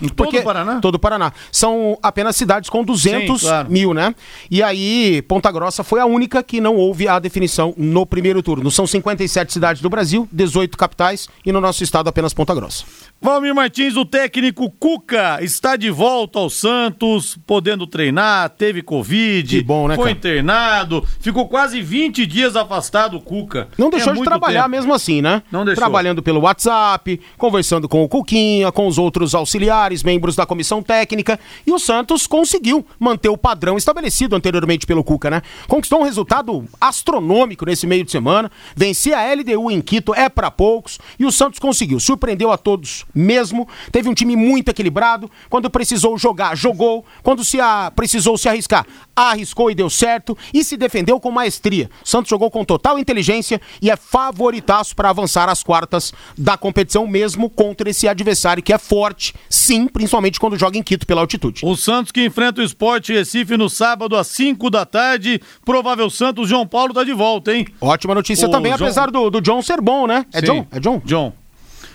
Em 0.00 0.08
todo 0.08 0.36
o 0.38 0.42
Paraná? 0.42 0.80
Todo 0.80 0.94
o 0.94 0.98
Paraná. 0.98 1.32
São 1.52 1.98
apenas 2.02 2.36
cidades 2.36 2.68
com 2.70 2.82
200 2.84 3.40
Sim, 3.40 3.46
claro. 3.46 3.70
mil, 3.70 3.92
né? 3.94 4.14
E 4.50 4.62
aí, 4.62 5.22
Ponta 5.22 5.50
Grossa 5.50 5.82
foi 5.84 6.00
a 6.00 6.06
única 6.06 6.42
que 6.42 6.60
não 6.60 6.76
houve 6.76 7.08
a 7.08 7.18
definição 7.18 7.74
no 7.76 8.06
primeiro 8.06 8.42
turno. 8.42 8.70
São 8.70 8.86
57 8.86 9.52
cidades 9.52 9.82
do 9.82 9.90
Brasil, 9.90 10.28
18 10.32 10.76
capitais 10.76 11.28
e 11.44 11.52
no 11.52 11.60
nosso 11.60 11.82
estado 11.84 12.08
apenas 12.08 12.32
Ponta 12.32 12.54
Grossa. 12.54 12.84
Valmir 13.20 13.54
Martins, 13.54 13.96
o 13.96 14.04
técnico 14.04 14.70
Cuca, 14.70 15.38
está 15.42 15.76
de 15.76 15.90
volta 15.90 16.38
ao 16.38 16.48
Santos, 16.48 17.36
podendo 17.46 17.86
treinar, 17.86 18.48
teve 18.50 18.80
Covid, 18.82 19.58
Que 19.58 19.62
bom, 19.62 19.88
né, 19.88 19.96
foi 19.96 20.06
cara? 20.14 20.18
internado, 20.18 21.04
ficou 21.20 21.46
quase 21.48 21.82
20 21.82 22.24
dias 22.26 22.56
afastado 22.56 23.16
o 23.16 23.20
Cuca. 23.20 23.68
Não 23.76 23.90
deixou 23.90 24.12
É 24.12 24.16
de 24.16 24.22
trabalhar 24.22 24.62
tempo. 24.62 24.70
mesmo 24.70 24.94
assim, 24.94 25.20
né? 25.20 25.42
Não 25.50 25.64
deixou. 25.64 25.80
Trabalhando 25.82 26.22
pelo 26.22 26.40
WhatsApp, 26.40 27.20
conversando 27.36 27.88
com 27.88 28.02
o 28.04 28.08
Cuquinha, 28.08 28.70
com 28.70 28.86
os 28.86 28.96
outros 28.98 29.34
auxiliares, 29.34 29.89
membros 30.02 30.36
da 30.36 30.46
comissão 30.46 30.82
técnica. 30.82 31.38
E 31.66 31.72
o 31.72 31.78
Santos 31.78 32.26
conseguiu 32.26 32.86
manter 32.98 33.28
o 33.28 33.36
padrão 33.36 33.76
estabelecido 33.76 34.36
anteriormente 34.36 34.86
pelo 34.86 35.02
Cuca, 35.04 35.28
né? 35.30 35.42
Conquistou 35.66 36.00
um 36.00 36.04
resultado 36.04 36.64
astronômico 36.80 37.64
nesse 37.66 37.86
meio 37.86 38.04
de 38.04 38.10
semana. 38.10 38.50
Vencer 38.76 39.14
a 39.14 39.22
LDU 39.34 39.70
em 39.70 39.80
Quito 39.80 40.14
é 40.14 40.28
pra 40.28 40.50
poucos. 40.50 40.98
E 41.18 41.24
o 41.26 41.32
Santos 41.32 41.58
conseguiu. 41.58 41.98
Surpreendeu 41.98 42.52
a 42.52 42.56
todos 42.58 43.04
mesmo. 43.14 43.68
Teve 43.90 44.08
um 44.08 44.14
time 44.14 44.36
muito 44.36 44.68
equilibrado. 44.70 45.30
Quando 45.48 45.68
precisou 45.70 46.16
jogar, 46.18 46.56
jogou. 46.56 47.04
Quando 47.22 47.44
se 47.44 47.60
a- 47.60 47.92
precisou 47.94 48.36
se 48.36 48.48
arriscar, 48.48 48.86
arriscou 49.16 49.70
e 49.70 49.74
deu 49.74 49.88
certo. 49.90 50.36
E 50.52 50.62
se 50.64 50.76
defendeu 50.76 51.18
com 51.20 51.30
maestria. 51.30 51.90
O 52.04 52.08
Santos 52.08 52.28
jogou 52.30 52.50
com 52.50 52.64
total 52.64 52.98
inteligência 52.98 53.60
e 53.80 53.90
é 53.90 53.96
favoritaço 53.96 54.94
para 54.94 55.10
avançar 55.10 55.48
às 55.48 55.62
quartas 55.62 56.12
da 56.36 56.56
competição, 56.56 57.06
mesmo 57.06 57.48
contra 57.48 57.88
esse 57.88 58.06
adversário 58.08 58.62
que 58.62 58.72
é 58.72 58.78
forte, 58.78 59.34
sim, 59.48 59.79
principalmente 59.88 60.38
quando 60.40 60.58
joga 60.58 60.78
em 60.78 60.82
Quito 60.82 61.06
pela 61.06 61.20
altitude. 61.20 61.62
O 61.64 61.76
Santos 61.76 62.12
que 62.12 62.24
enfrenta 62.24 62.60
o 62.60 62.64
Esporte 62.64 63.12
Recife 63.12 63.56
no 63.56 63.68
sábado 63.68 64.16
às 64.16 64.26
5 64.28 64.70
da 64.70 64.84
tarde. 64.84 65.40
Provável 65.64 66.08
Santos, 66.10 66.48
João 66.48 66.66
Paulo 66.66 66.92
tá 66.94 67.04
de 67.04 67.12
volta, 67.12 67.54
hein? 67.54 67.66
Ótima 67.80 68.14
notícia 68.14 68.48
O 68.48 68.50
também, 68.50 68.72
apesar 68.72 69.10
do, 69.10 69.30
do 69.30 69.40
John 69.40 69.62
ser 69.62 69.80
bom, 69.80 70.06
né? 70.06 70.26
É 70.32 70.40
Sim. 70.40 70.46
John? 70.46 70.66
É 70.70 70.80
John? 70.80 71.02
John. 71.04 71.32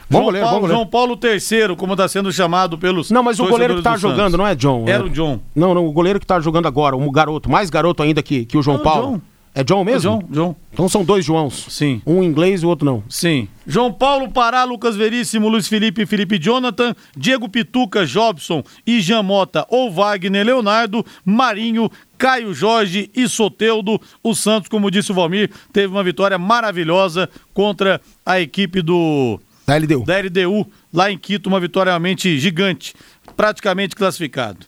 Bom 0.10 0.20
João, 0.20 0.26
goleiro, 0.26 0.46
Paulo, 0.46 0.56
bom 0.56 0.62
goleiro. 0.62 0.78
João 0.78 0.88
Paulo 0.90 1.20
III, 1.22 1.76
como 1.76 1.94
está 1.94 2.08
sendo 2.08 2.32
chamado 2.32 2.78
pelos. 2.78 3.10
Não, 3.10 3.24
mas 3.24 3.40
o 3.40 3.48
goleiro 3.48 3.78
que 3.78 3.82
tá 3.82 3.94
do 3.94 4.00
jogando 4.00 4.18
Santos. 4.18 4.38
não 4.38 4.48
é 4.48 4.56
John. 4.56 4.86
Era 4.88 5.04
é- 5.04 5.06
o 5.06 5.10
John. 5.10 5.40
Não, 5.56 5.74
não, 5.74 5.86
o 5.86 5.92
goleiro 5.92 6.20
que 6.20 6.28
tá 6.28 6.40
jogando 6.40 6.68
agora, 6.68 6.96
um 6.96 7.12
garoto, 7.12 7.50
mais 7.50 7.70
garoto 7.70 8.04
ainda 8.04 8.22
que, 8.22 8.46
que 8.46 8.58
o 8.58 8.62
João 8.62 8.78
o 8.78 8.82
Paulo. 8.82 9.14
John. 9.14 9.22
É 9.58 9.64
John 9.64 9.86
mesmo? 9.86 10.20
John, 10.20 10.28
John. 10.30 10.56
Então 10.74 10.90
são 10.90 11.06
dois 11.06 11.24
Joãos. 11.24 11.68
Sim. 11.70 12.02
Um 12.06 12.22
inglês 12.22 12.62
e 12.62 12.66
o 12.66 12.70
outro 12.70 12.86
não. 12.86 13.02
Sim. 13.08 13.48
João 13.66 13.92
Paulo, 13.92 14.30
Pará, 14.30 14.66
Lucas 14.66 14.98
Veríssimo, 14.98 15.48
Luiz 15.48 15.70
Felipe, 15.70 16.06
Felipe 16.06 16.38
Jonathan, 16.38 16.94
Diego 17.16 17.48
Pituca, 17.48 18.06
Jobson 18.06 18.62
e 18.86 19.00
Jean 19.00 19.24
Mota 19.24 19.66
ou 19.70 19.90
Wagner 19.90 20.46
Leonardo, 20.46 21.06
Marinho, 21.24 21.90
Caio 22.18 22.54
Jorge 22.54 23.10
e 23.16 23.30
Soteudo. 23.30 24.00
O 24.22 24.36
Santos, 24.36 24.68
como 24.68 24.92
disse 24.92 25.14
o 25.14 25.16
Valmir, 25.16 25.50
teve 25.72 25.88
uma 25.88 26.04
vitória 26.04 26.38
maravilhosa 26.38 27.30
contra 27.54 28.02
a 28.26 28.42
equipe 28.42 28.82
do 28.82 29.40
Da 29.66 29.78
LDU. 29.78 30.04
da 30.04 30.20
LDU 30.20 30.68
lá 30.94 31.10
em 31.10 31.18
Quito, 31.18 31.48
uma 31.48 31.62
vitória 31.62 31.92
realmente 31.92 32.38
gigante, 32.38 32.94
praticamente 33.38 33.96
classificado. 33.96 34.66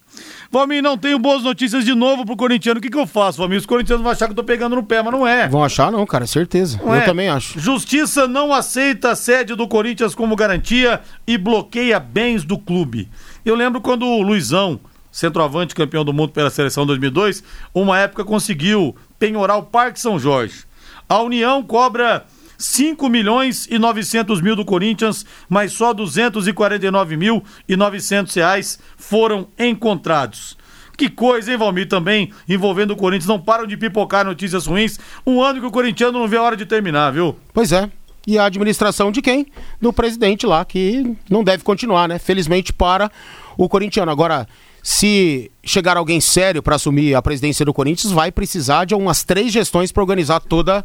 Valmir, 0.51 0.81
não 0.81 0.97
tenho 0.97 1.19
boas 1.19 1.43
notícias 1.43 1.83
de 1.83 1.93
novo 1.93 2.25
pro 2.25 2.37
corintiano. 2.37 2.79
O 2.79 2.81
que, 2.81 2.89
que 2.89 2.97
eu 2.97 3.05
faço, 3.07 3.37
Valmir? 3.37 3.59
Os 3.59 3.65
corintianos 3.65 4.01
vão 4.03 4.11
achar 4.11 4.25
que 4.27 4.31
eu 4.31 4.35
tô 4.35 4.43
pegando 4.43 4.75
no 4.75 4.83
pé, 4.83 5.01
mas 5.01 5.11
não 5.11 5.27
é. 5.27 5.47
Vão 5.47 5.63
achar 5.63 5.91
não, 5.91 6.05
cara, 6.05 6.25
certeza. 6.25 6.79
Não 6.83 6.93
Eu 6.95 7.01
é? 7.01 7.05
também 7.05 7.29
acho. 7.29 7.59
Justiça 7.59 8.27
não 8.27 8.53
aceita 8.53 9.11
a 9.11 9.15
sede 9.15 9.55
do 9.55 9.67
Corinthians 9.67 10.15
como 10.15 10.35
garantia 10.35 11.01
e 11.25 11.37
bloqueia 11.37 11.99
bens 11.99 12.43
do 12.43 12.57
clube. 12.57 13.09
Eu 13.45 13.55
lembro 13.55 13.81
quando 13.81 14.05
o 14.05 14.21
Luizão, 14.21 14.79
centroavante 15.11 15.75
campeão 15.75 16.05
do 16.05 16.13
mundo 16.13 16.31
pela 16.31 16.49
seleção 16.49 16.85
2002, 16.85 17.43
uma 17.73 17.97
época 17.99 18.23
conseguiu 18.23 18.95
penhorar 19.19 19.57
o 19.57 19.63
Parque 19.63 19.99
São 19.99 20.17
Jorge. 20.19 20.65
A 21.09 21.21
União 21.21 21.63
cobra 21.63 22.25
5 22.57 23.07
milhões 23.09 23.67
e 23.69 23.77
900 23.77 24.41
mil 24.41 24.55
do 24.55 24.65
Corinthians, 24.65 25.25
mas 25.47 25.73
só 25.73 25.93
249 25.93 27.17
mil 27.17 27.43
e 27.67 27.75
900 27.75 28.33
reais 28.33 28.79
foram 28.97 29.47
encontrados. 29.57 30.57
Que 30.97 31.09
coisa, 31.09 31.51
hein, 31.51 31.57
Valmir, 31.57 31.87
também 31.87 32.31
envolvendo 32.49 32.91
o 32.91 32.95
Corinthians. 32.95 33.27
Não 33.27 33.39
param 33.39 33.67
de 33.67 33.77
pipocar 33.77 34.25
notícias 34.25 34.65
ruins. 34.65 34.99
Um 35.25 35.41
ano 35.41 35.59
que 35.61 35.67
o 35.67 35.71
corintiano 35.71 36.17
não 36.17 36.27
vê 36.27 36.37
a 36.37 36.41
hora 36.41 36.57
de 36.57 36.65
terminar, 36.65 37.11
viu? 37.11 37.37
Pois 37.53 37.71
é. 37.71 37.87
E 38.25 38.37
a 38.37 38.45
administração 38.45 39.11
de 39.11 39.21
quem? 39.21 39.45
Do 39.79 39.93
presidente 39.93 40.47
lá, 40.47 40.65
que 40.65 41.15
não 41.29 41.43
deve 41.43 41.63
continuar, 41.63 42.09
né? 42.09 42.17
Felizmente 42.17 42.73
para 42.73 43.11
o 43.55 43.69
corintiano. 43.69 44.11
Agora, 44.11 44.47
se 44.81 45.51
chegar 45.63 45.97
alguém 45.97 46.19
sério 46.19 46.63
para 46.63 46.75
assumir 46.75 47.13
a 47.13 47.21
presidência 47.21 47.63
do 47.63 47.73
Corinthians, 47.73 48.11
vai 48.11 48.31
precisar 48.31 48.85
de 48.85 48.95
umas 48.95 49.23
três 49.23 49.51
gestões 49.51 49.91
para 49.91 50.01
organizar 50.01 50.39
toda 50.39 50.83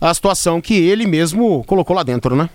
a 0.00 0.14
situação 0.14 0.60
que 0.60 0.74
ele 0.74 1.06
mesmo 1.06 1.62
colocou 1.64 1.94
lá 1.94 2.02
dentro, 2.02 2.34
né? 2.34 2.48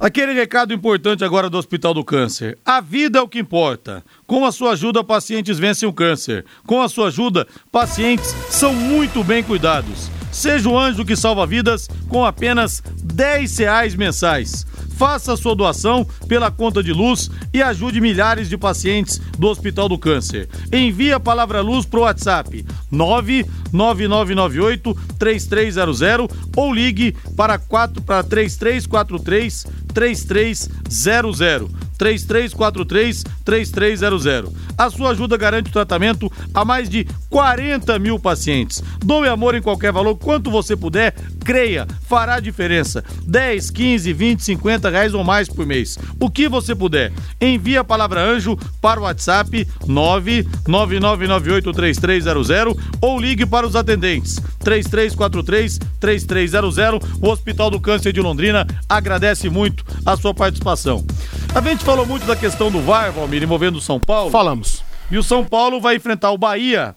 Aquele 0.00 0.32
recado 0.32 0.72
importante 0.72 1.24
agora 1.24 1.50
do 1.50 1.58
Hospital 1.58 1.92
do 1.92 2.04
Câncer. 2.04 2.56
A 2.64 2.80
vida 2.80 3.18
é 3.18 3.22
o 3.22 3.26
que 3.26 3.40
importa. 3.40 4.04
Com 4.28 4.44
a 4.44 4.52
sua 4.52 4.72
ajuda, 4.72 5.02
pacientes 5.02 5.58
vencem 5.58 5.88
o 5.88 5.92
câncer. 5.92 6.44
Com 6.64 6.80
a 6.80 6.88
sua 6.88 7.08
ajuda, 7.08 7.48
pacientes 7.72 8.32
são 8.48 8.72
muito 8.72 9.24
bem 9.24 9.42
cuidados. 9.42 10.08
Seja 10.30 10.68
o 10.68 10.78
anjo 10.78 11.04
que 11.04 11.16
salva 11.16 11.44
vidas 11.44 11.88
com 12.08 12.24
apenas 12.24 12.80
10 13.02 13.58
reais 13.58 13.96
mensais. 13.96 14.64
Faça 14.98 15.36
sua 15.36 15.54
doação 15.54 16.04
pela 16.26 16.50
conta 16.50 16.82
de 16.82 16.92
luz 16.92 17.30
e 17.54 17.62
ajude 17.62 18.00
milhares 18.00 18.48
de 18.48 18.58
pacientes 18.58 19.20
do 19.38 19.46
Hospital 19.46 19.88
do 19.88 19.96
Câncer. 19.96 20.48
Envie 20.72 21.12
a 21.12 21.20
palavra 21.20 21.60
luz 21.60 21.86
para 21.86 22.00
o 22.00 22.02
WhatsApp 22.02 22.66
99998 22.90 24.98
3300 25.16 26.00
ou 26.56 26.74
ligue 26.74 27.14
para 27.36 27.60
4 27.60 28.02
para 28.02 28.24
3343 28.24 29.66
3300. 29.94 31.87
3343-3300. 31.98 34.52
A 34.76 34.90
sua 34.90 35.10
ajuda 35.10 35.36
garante 35.36 35.70
o 35.70 35.72
tratamento 35.72 36.30
a 36.54 36.64
mais 36.64 36.88
de 36.88 37.06
40 37.28 37.98
mil 37.98 38.18
pacientes. 38.18 38.82
Doe 39.04 39.28
amor 39.28 39.54
em 39.54 39.62
qualquer 39.62 39.92
valor, 39.92 40.16
quanto 40.16 40.50
você 40.50 40.74
puder, 40.76 41.14
creia, 41.44 41.86
fará 42.06 42.40
diferença. 42.40 43.04
10, 43.26 43.70
15, 43.70 44.10
20, 44.12 44.42
50 44.42 44.88
reais 44.88 45.12
ou 45.14 45.22
mais 45.24 45.48
por 45.48 45.66
mês. 45.66 45.98
O 46.20 46.30
que 46.30 46.48
você 46.48 46.72
puder. 46.74 47.12
Envie 47.40 47.76
a 47.76 47.84
palavra 47.84 48.22
anjo 48.22 48.56
para 48.80 49.00
o 49.00 49.04
WhatsApp 49.04 49.66
999983300 49.86 52.78
ou 53.00 53.20
ligue 53.20 53.44
para 53.44 53.66
os 53.66 53.74
atendentes 53.74 54.40
3343-3300. 54.64 57.02
O 57.20 57.28
Hospital 57.28 57.70
do 57.70 57.80
Câncer 57.80 58.12
de 58.12 58.20
Londrina 58.20 58.64
agradece 58.88 59.48
muito 59.48 59.84
a 60.04 60.16
sua 60.16 60.34
participação. 60.34 61.04
A 61.54 61.60
gente 61.60 61.84
falou 61.84 62.06
muito 62.06 62.26
da 62.26 62.36
questão 62.36 62.70
do 62.70 62.80
VAR, 62.80 63.10
Valmir, 63.12 63.42
envolvendo 63.42 63.76
o 63.76 63.80
São 63.80 63.98
Paulo. 63.98 64.30
Falamos. 64.30 64.82
E 65.10 65.18
o 65.18 65.22
São 65.22 65.44
Paulo 65.44 65.80
vai 65.80 65.96
enfrentar 65.96 66.30
o 66.30 66.38
Bahia 66.38 66.94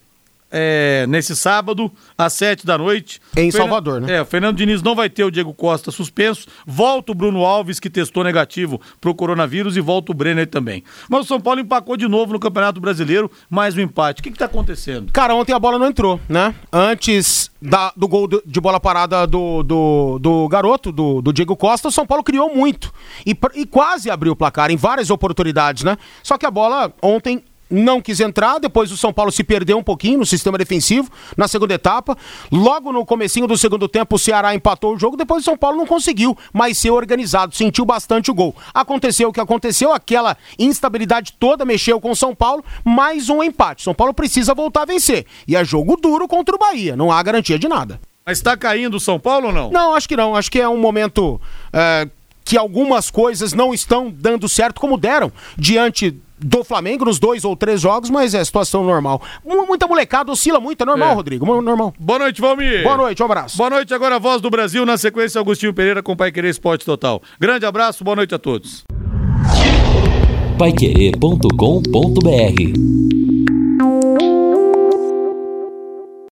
é, 0.52 1.06
nesse 1.08 1.36
sábado, 1.36 1.92
às 2.18 2.34
sete 2.34 2.66
da 2.66 2.78
noite. 2.78 3.20
Em 3.36 3.50
Salvador, 3.52 4.02
né? 4.02 4.16
É, 4.18 4.22
o 4.22 4.26
Fernando 4.26 4.58
Diniz 4.58 4.82
não 4.82 4.94
vai 4.96 5.10
ter 5.10 5.24
o 5.24 5.32
Diego 5.32 5.54
Costa 5.54 5.92
suspenso. 5.92 6.48
Volta 6.66 7.12
o 7.12 7.16
Bruno 7.16 7.46
Alves, 7.46 7.80
que 7.80 7.90
testou 7.90 8.24
negativo 8.24 8.80
pro 9.00 9.16
coronavírus, 9.16 9.78
e 9.78 9.82
volta 9.82 10.12
o 10.12 10.16
Brenner 10.16 10.48
também. 10.48 10.84
Mas 11.10 11.22
o 11.22 11.28
São 11.28 11.40
Paulo 11.40 11.60
empacou 11.60 11.96
de 11.96 12.08
novo 12.08 12.34
no 12.34 12.40
Campeonato 12.40 12.80
Brasileiro, 12.82 13.32
mais 13.50 13.76
um 13.78 13.82
empate. 13.82 14.20
O 14.20 14.24
que, 14.24 14.32
que 14.32 14.38
tá 14.38 14.46
acontecendo? 14.46 15.12
Cara, 15.12 15.34
ontem 15.36 15.54
a 15.54 15.60
bola 15.60 15.80
não 15.80 15.88
entrou, 15.88 16.20
né? 16.28 16.54
Antes 16.72 17.50
da- 17.62 17.94
do 17.96 18.08
gol 18.08 18.28
de, 18.28 18.60
bola 18.60 18.80
parada 18.80 19.26
do, 19.28 19.64
do, 19.64 20.20
do 20.20 20.48
garoto, 20.48 20.92
do, 20.92 21.22
do 21.22 21.32
Diego 21.32 21.56
Costa, 21.56 21.88
o 21.88 21.92
São 21.92 22.06
Paulo 22.06 22.24
criou 22.24 22.54
muito. 22.56 22.92
E, 23.26 23.36
e 23.56 23.66
quase 23.66 24.10
abriu 24.10 24.34
o 24.34 24.36
placar 24.36 24.72
em 24.72 24.76
várias 24.78 25.10
oportunidades, 25.10 25.84
né? 25.84 25.98
Só 26.24 26.38
que 26.38 26.46
a 26.46 26.52
bola 26.52 26.92
ontem 27.02 27.44
não 27.72 28.02
quis 28.02 28.20
entrar, 28.20 28.60
depois 28.60 28.92
o 28.92 28.98
São 28.98 29.14
Paulo 29.14 29.32
se 29.32 29.44
perdeu 29.44 29.78
um 29.78 29.84
pouquinho 29.84 30.20
no 30.20 30.26
sistema 30.26 30.58
defensivo, 30.58 31.10
na 31.38 31.48
segunda 31.48 31.74
etapa. 31.74 32.18
Logo 32.52 32.92
no 32.92 33.06
comecinho 33.06 33.48
do 33.48 33.58
segundo 33.58 33.88
tempo, 33.88 34.16
o 34.16 34.20
Ceará 34.20 34.54
empatou 34.54 34.94
o 34.94 35.00
jogo, 35.00 35.16
depois 35.16 35.42
o 35.42 35.46
São 35.46 35.58
Paulo 35.58 35.78
não 35.78 35.86
conseguiu 35.86 36.38
mais 36.54 36.78
ser 36.78 36.92
organizado, 36.92 37.56
sentiu 37.56 37.86
bastante 37.86 38.30
o 38.30 38.34
gol. 38.34 38.56
Aconteceu 38.74 39.30
o 39.30 39.34
que 39.34 39.40
aconteceu, 39.40 39.94
aquela 39.94 40.38
instabilidade 40.60 41.34
toda 41.40 41.66
mexeu 41.66 42.00
com 42.02 42.12
o 42.12 42.16
São 42.16 42.36
Paulo, 42.36 42.64
mais 42.84 43.30
um 43.30 43.42
empate. 43.42 43.84
São 43.84 43.94
Paulo 43.94 44.14
precisa 44.14 44.54
voltar 44.54 44.82
a 44.82 44.86
vencer. 44.86 45.26
E 45.48 45.56
é 45.56 45.64
jogo 45.64 45.96
duro 45.96 46.28
contra 46.28 46.56
o 46.56 46.60
Bahia, 46.60 46.96
não 46.96 47.12
há 47.12 47.24
garantia 47.24 47.58
de 47.58 47.68
nada. 47.68 48.00
Mas 48.26 48.42
tá 48.42 48.56
caindo 48.56 48.98
o 48.98 49.00
São 49.00 49.20
Paulo 49.20 49.48
ou 49.48 49.54
não? 49.54 49.72
Não, 49.72 49.96
acho 49.96 50.08
que 50.08 50.16
não. 50.16 50.36
Acho 50.36 50.52
que 50.52 50.60
é 50.60 50.70
um 50.70 50.78
momento 50.78 51.42
é, 51.74 52.08
que 52.46 52.58
algumas 52.58 53.10
coisas 53.10 53.54
não 53.54 53.74
estão 53.74 54.12
dando 54.12 54.48
certo 54.48 54.80
como 54.80 54.98
deram 54.98 55.32
diante 55.58 56.20
do 56.44 56.64
Flamengo 56.64 57.06
nos 57.06 57.20
dois 57.20 57.46
ou 57.46 57.56
três 57.56 57.80
jogos, 57.82 58.10
mas 58.10 58.34
é 58.34 58.44
situação 58.44 58.84
normal. 58.84 59.22
Mu- 59.46 59.66
Muita 59.68 59.88
molecada 59.88 60.32
oscila 60.32 60.60
muito, 60.60 60.82
é 60.82 60.86
normal, 60.86 61.12
É. 61.12 61.14
Rodrigo, 61.14 61.46
normal. 61.62 61.94
Boa 62.00 62.20
noite, 62.20 62.42
Valmir. 62.42 62.84
Boa 62.84 62.98
noite, 62.98 63.22
um 63.22 63.26
abraço. 63.26 63.58
Boa 63.58 63.70
noite, 63.70 63.94
agora 63.94 64.16
a 64.16 64.20
voz 64.20 64.42
do 64.42 64.50
Brasil, 64.50 64.86
na 64.86 64.98
sequência, 64.98 65.40
Agostinho 65.40 65.74
Pereira 65.74 66.02
com 66.04 66.16
Pai 66.16 66.32
Querer 66.32 66.50
Esporte 66.50 66.86
Total. 66.86 67.22
Grande 67.40 67.66
abraço, 67.66 68.04
boa 68.04 68.16
noite 68.16 68.34
a 68.36 68.40
todos. 68.40 68.84
Paiquerê.com.br 70.58 73.31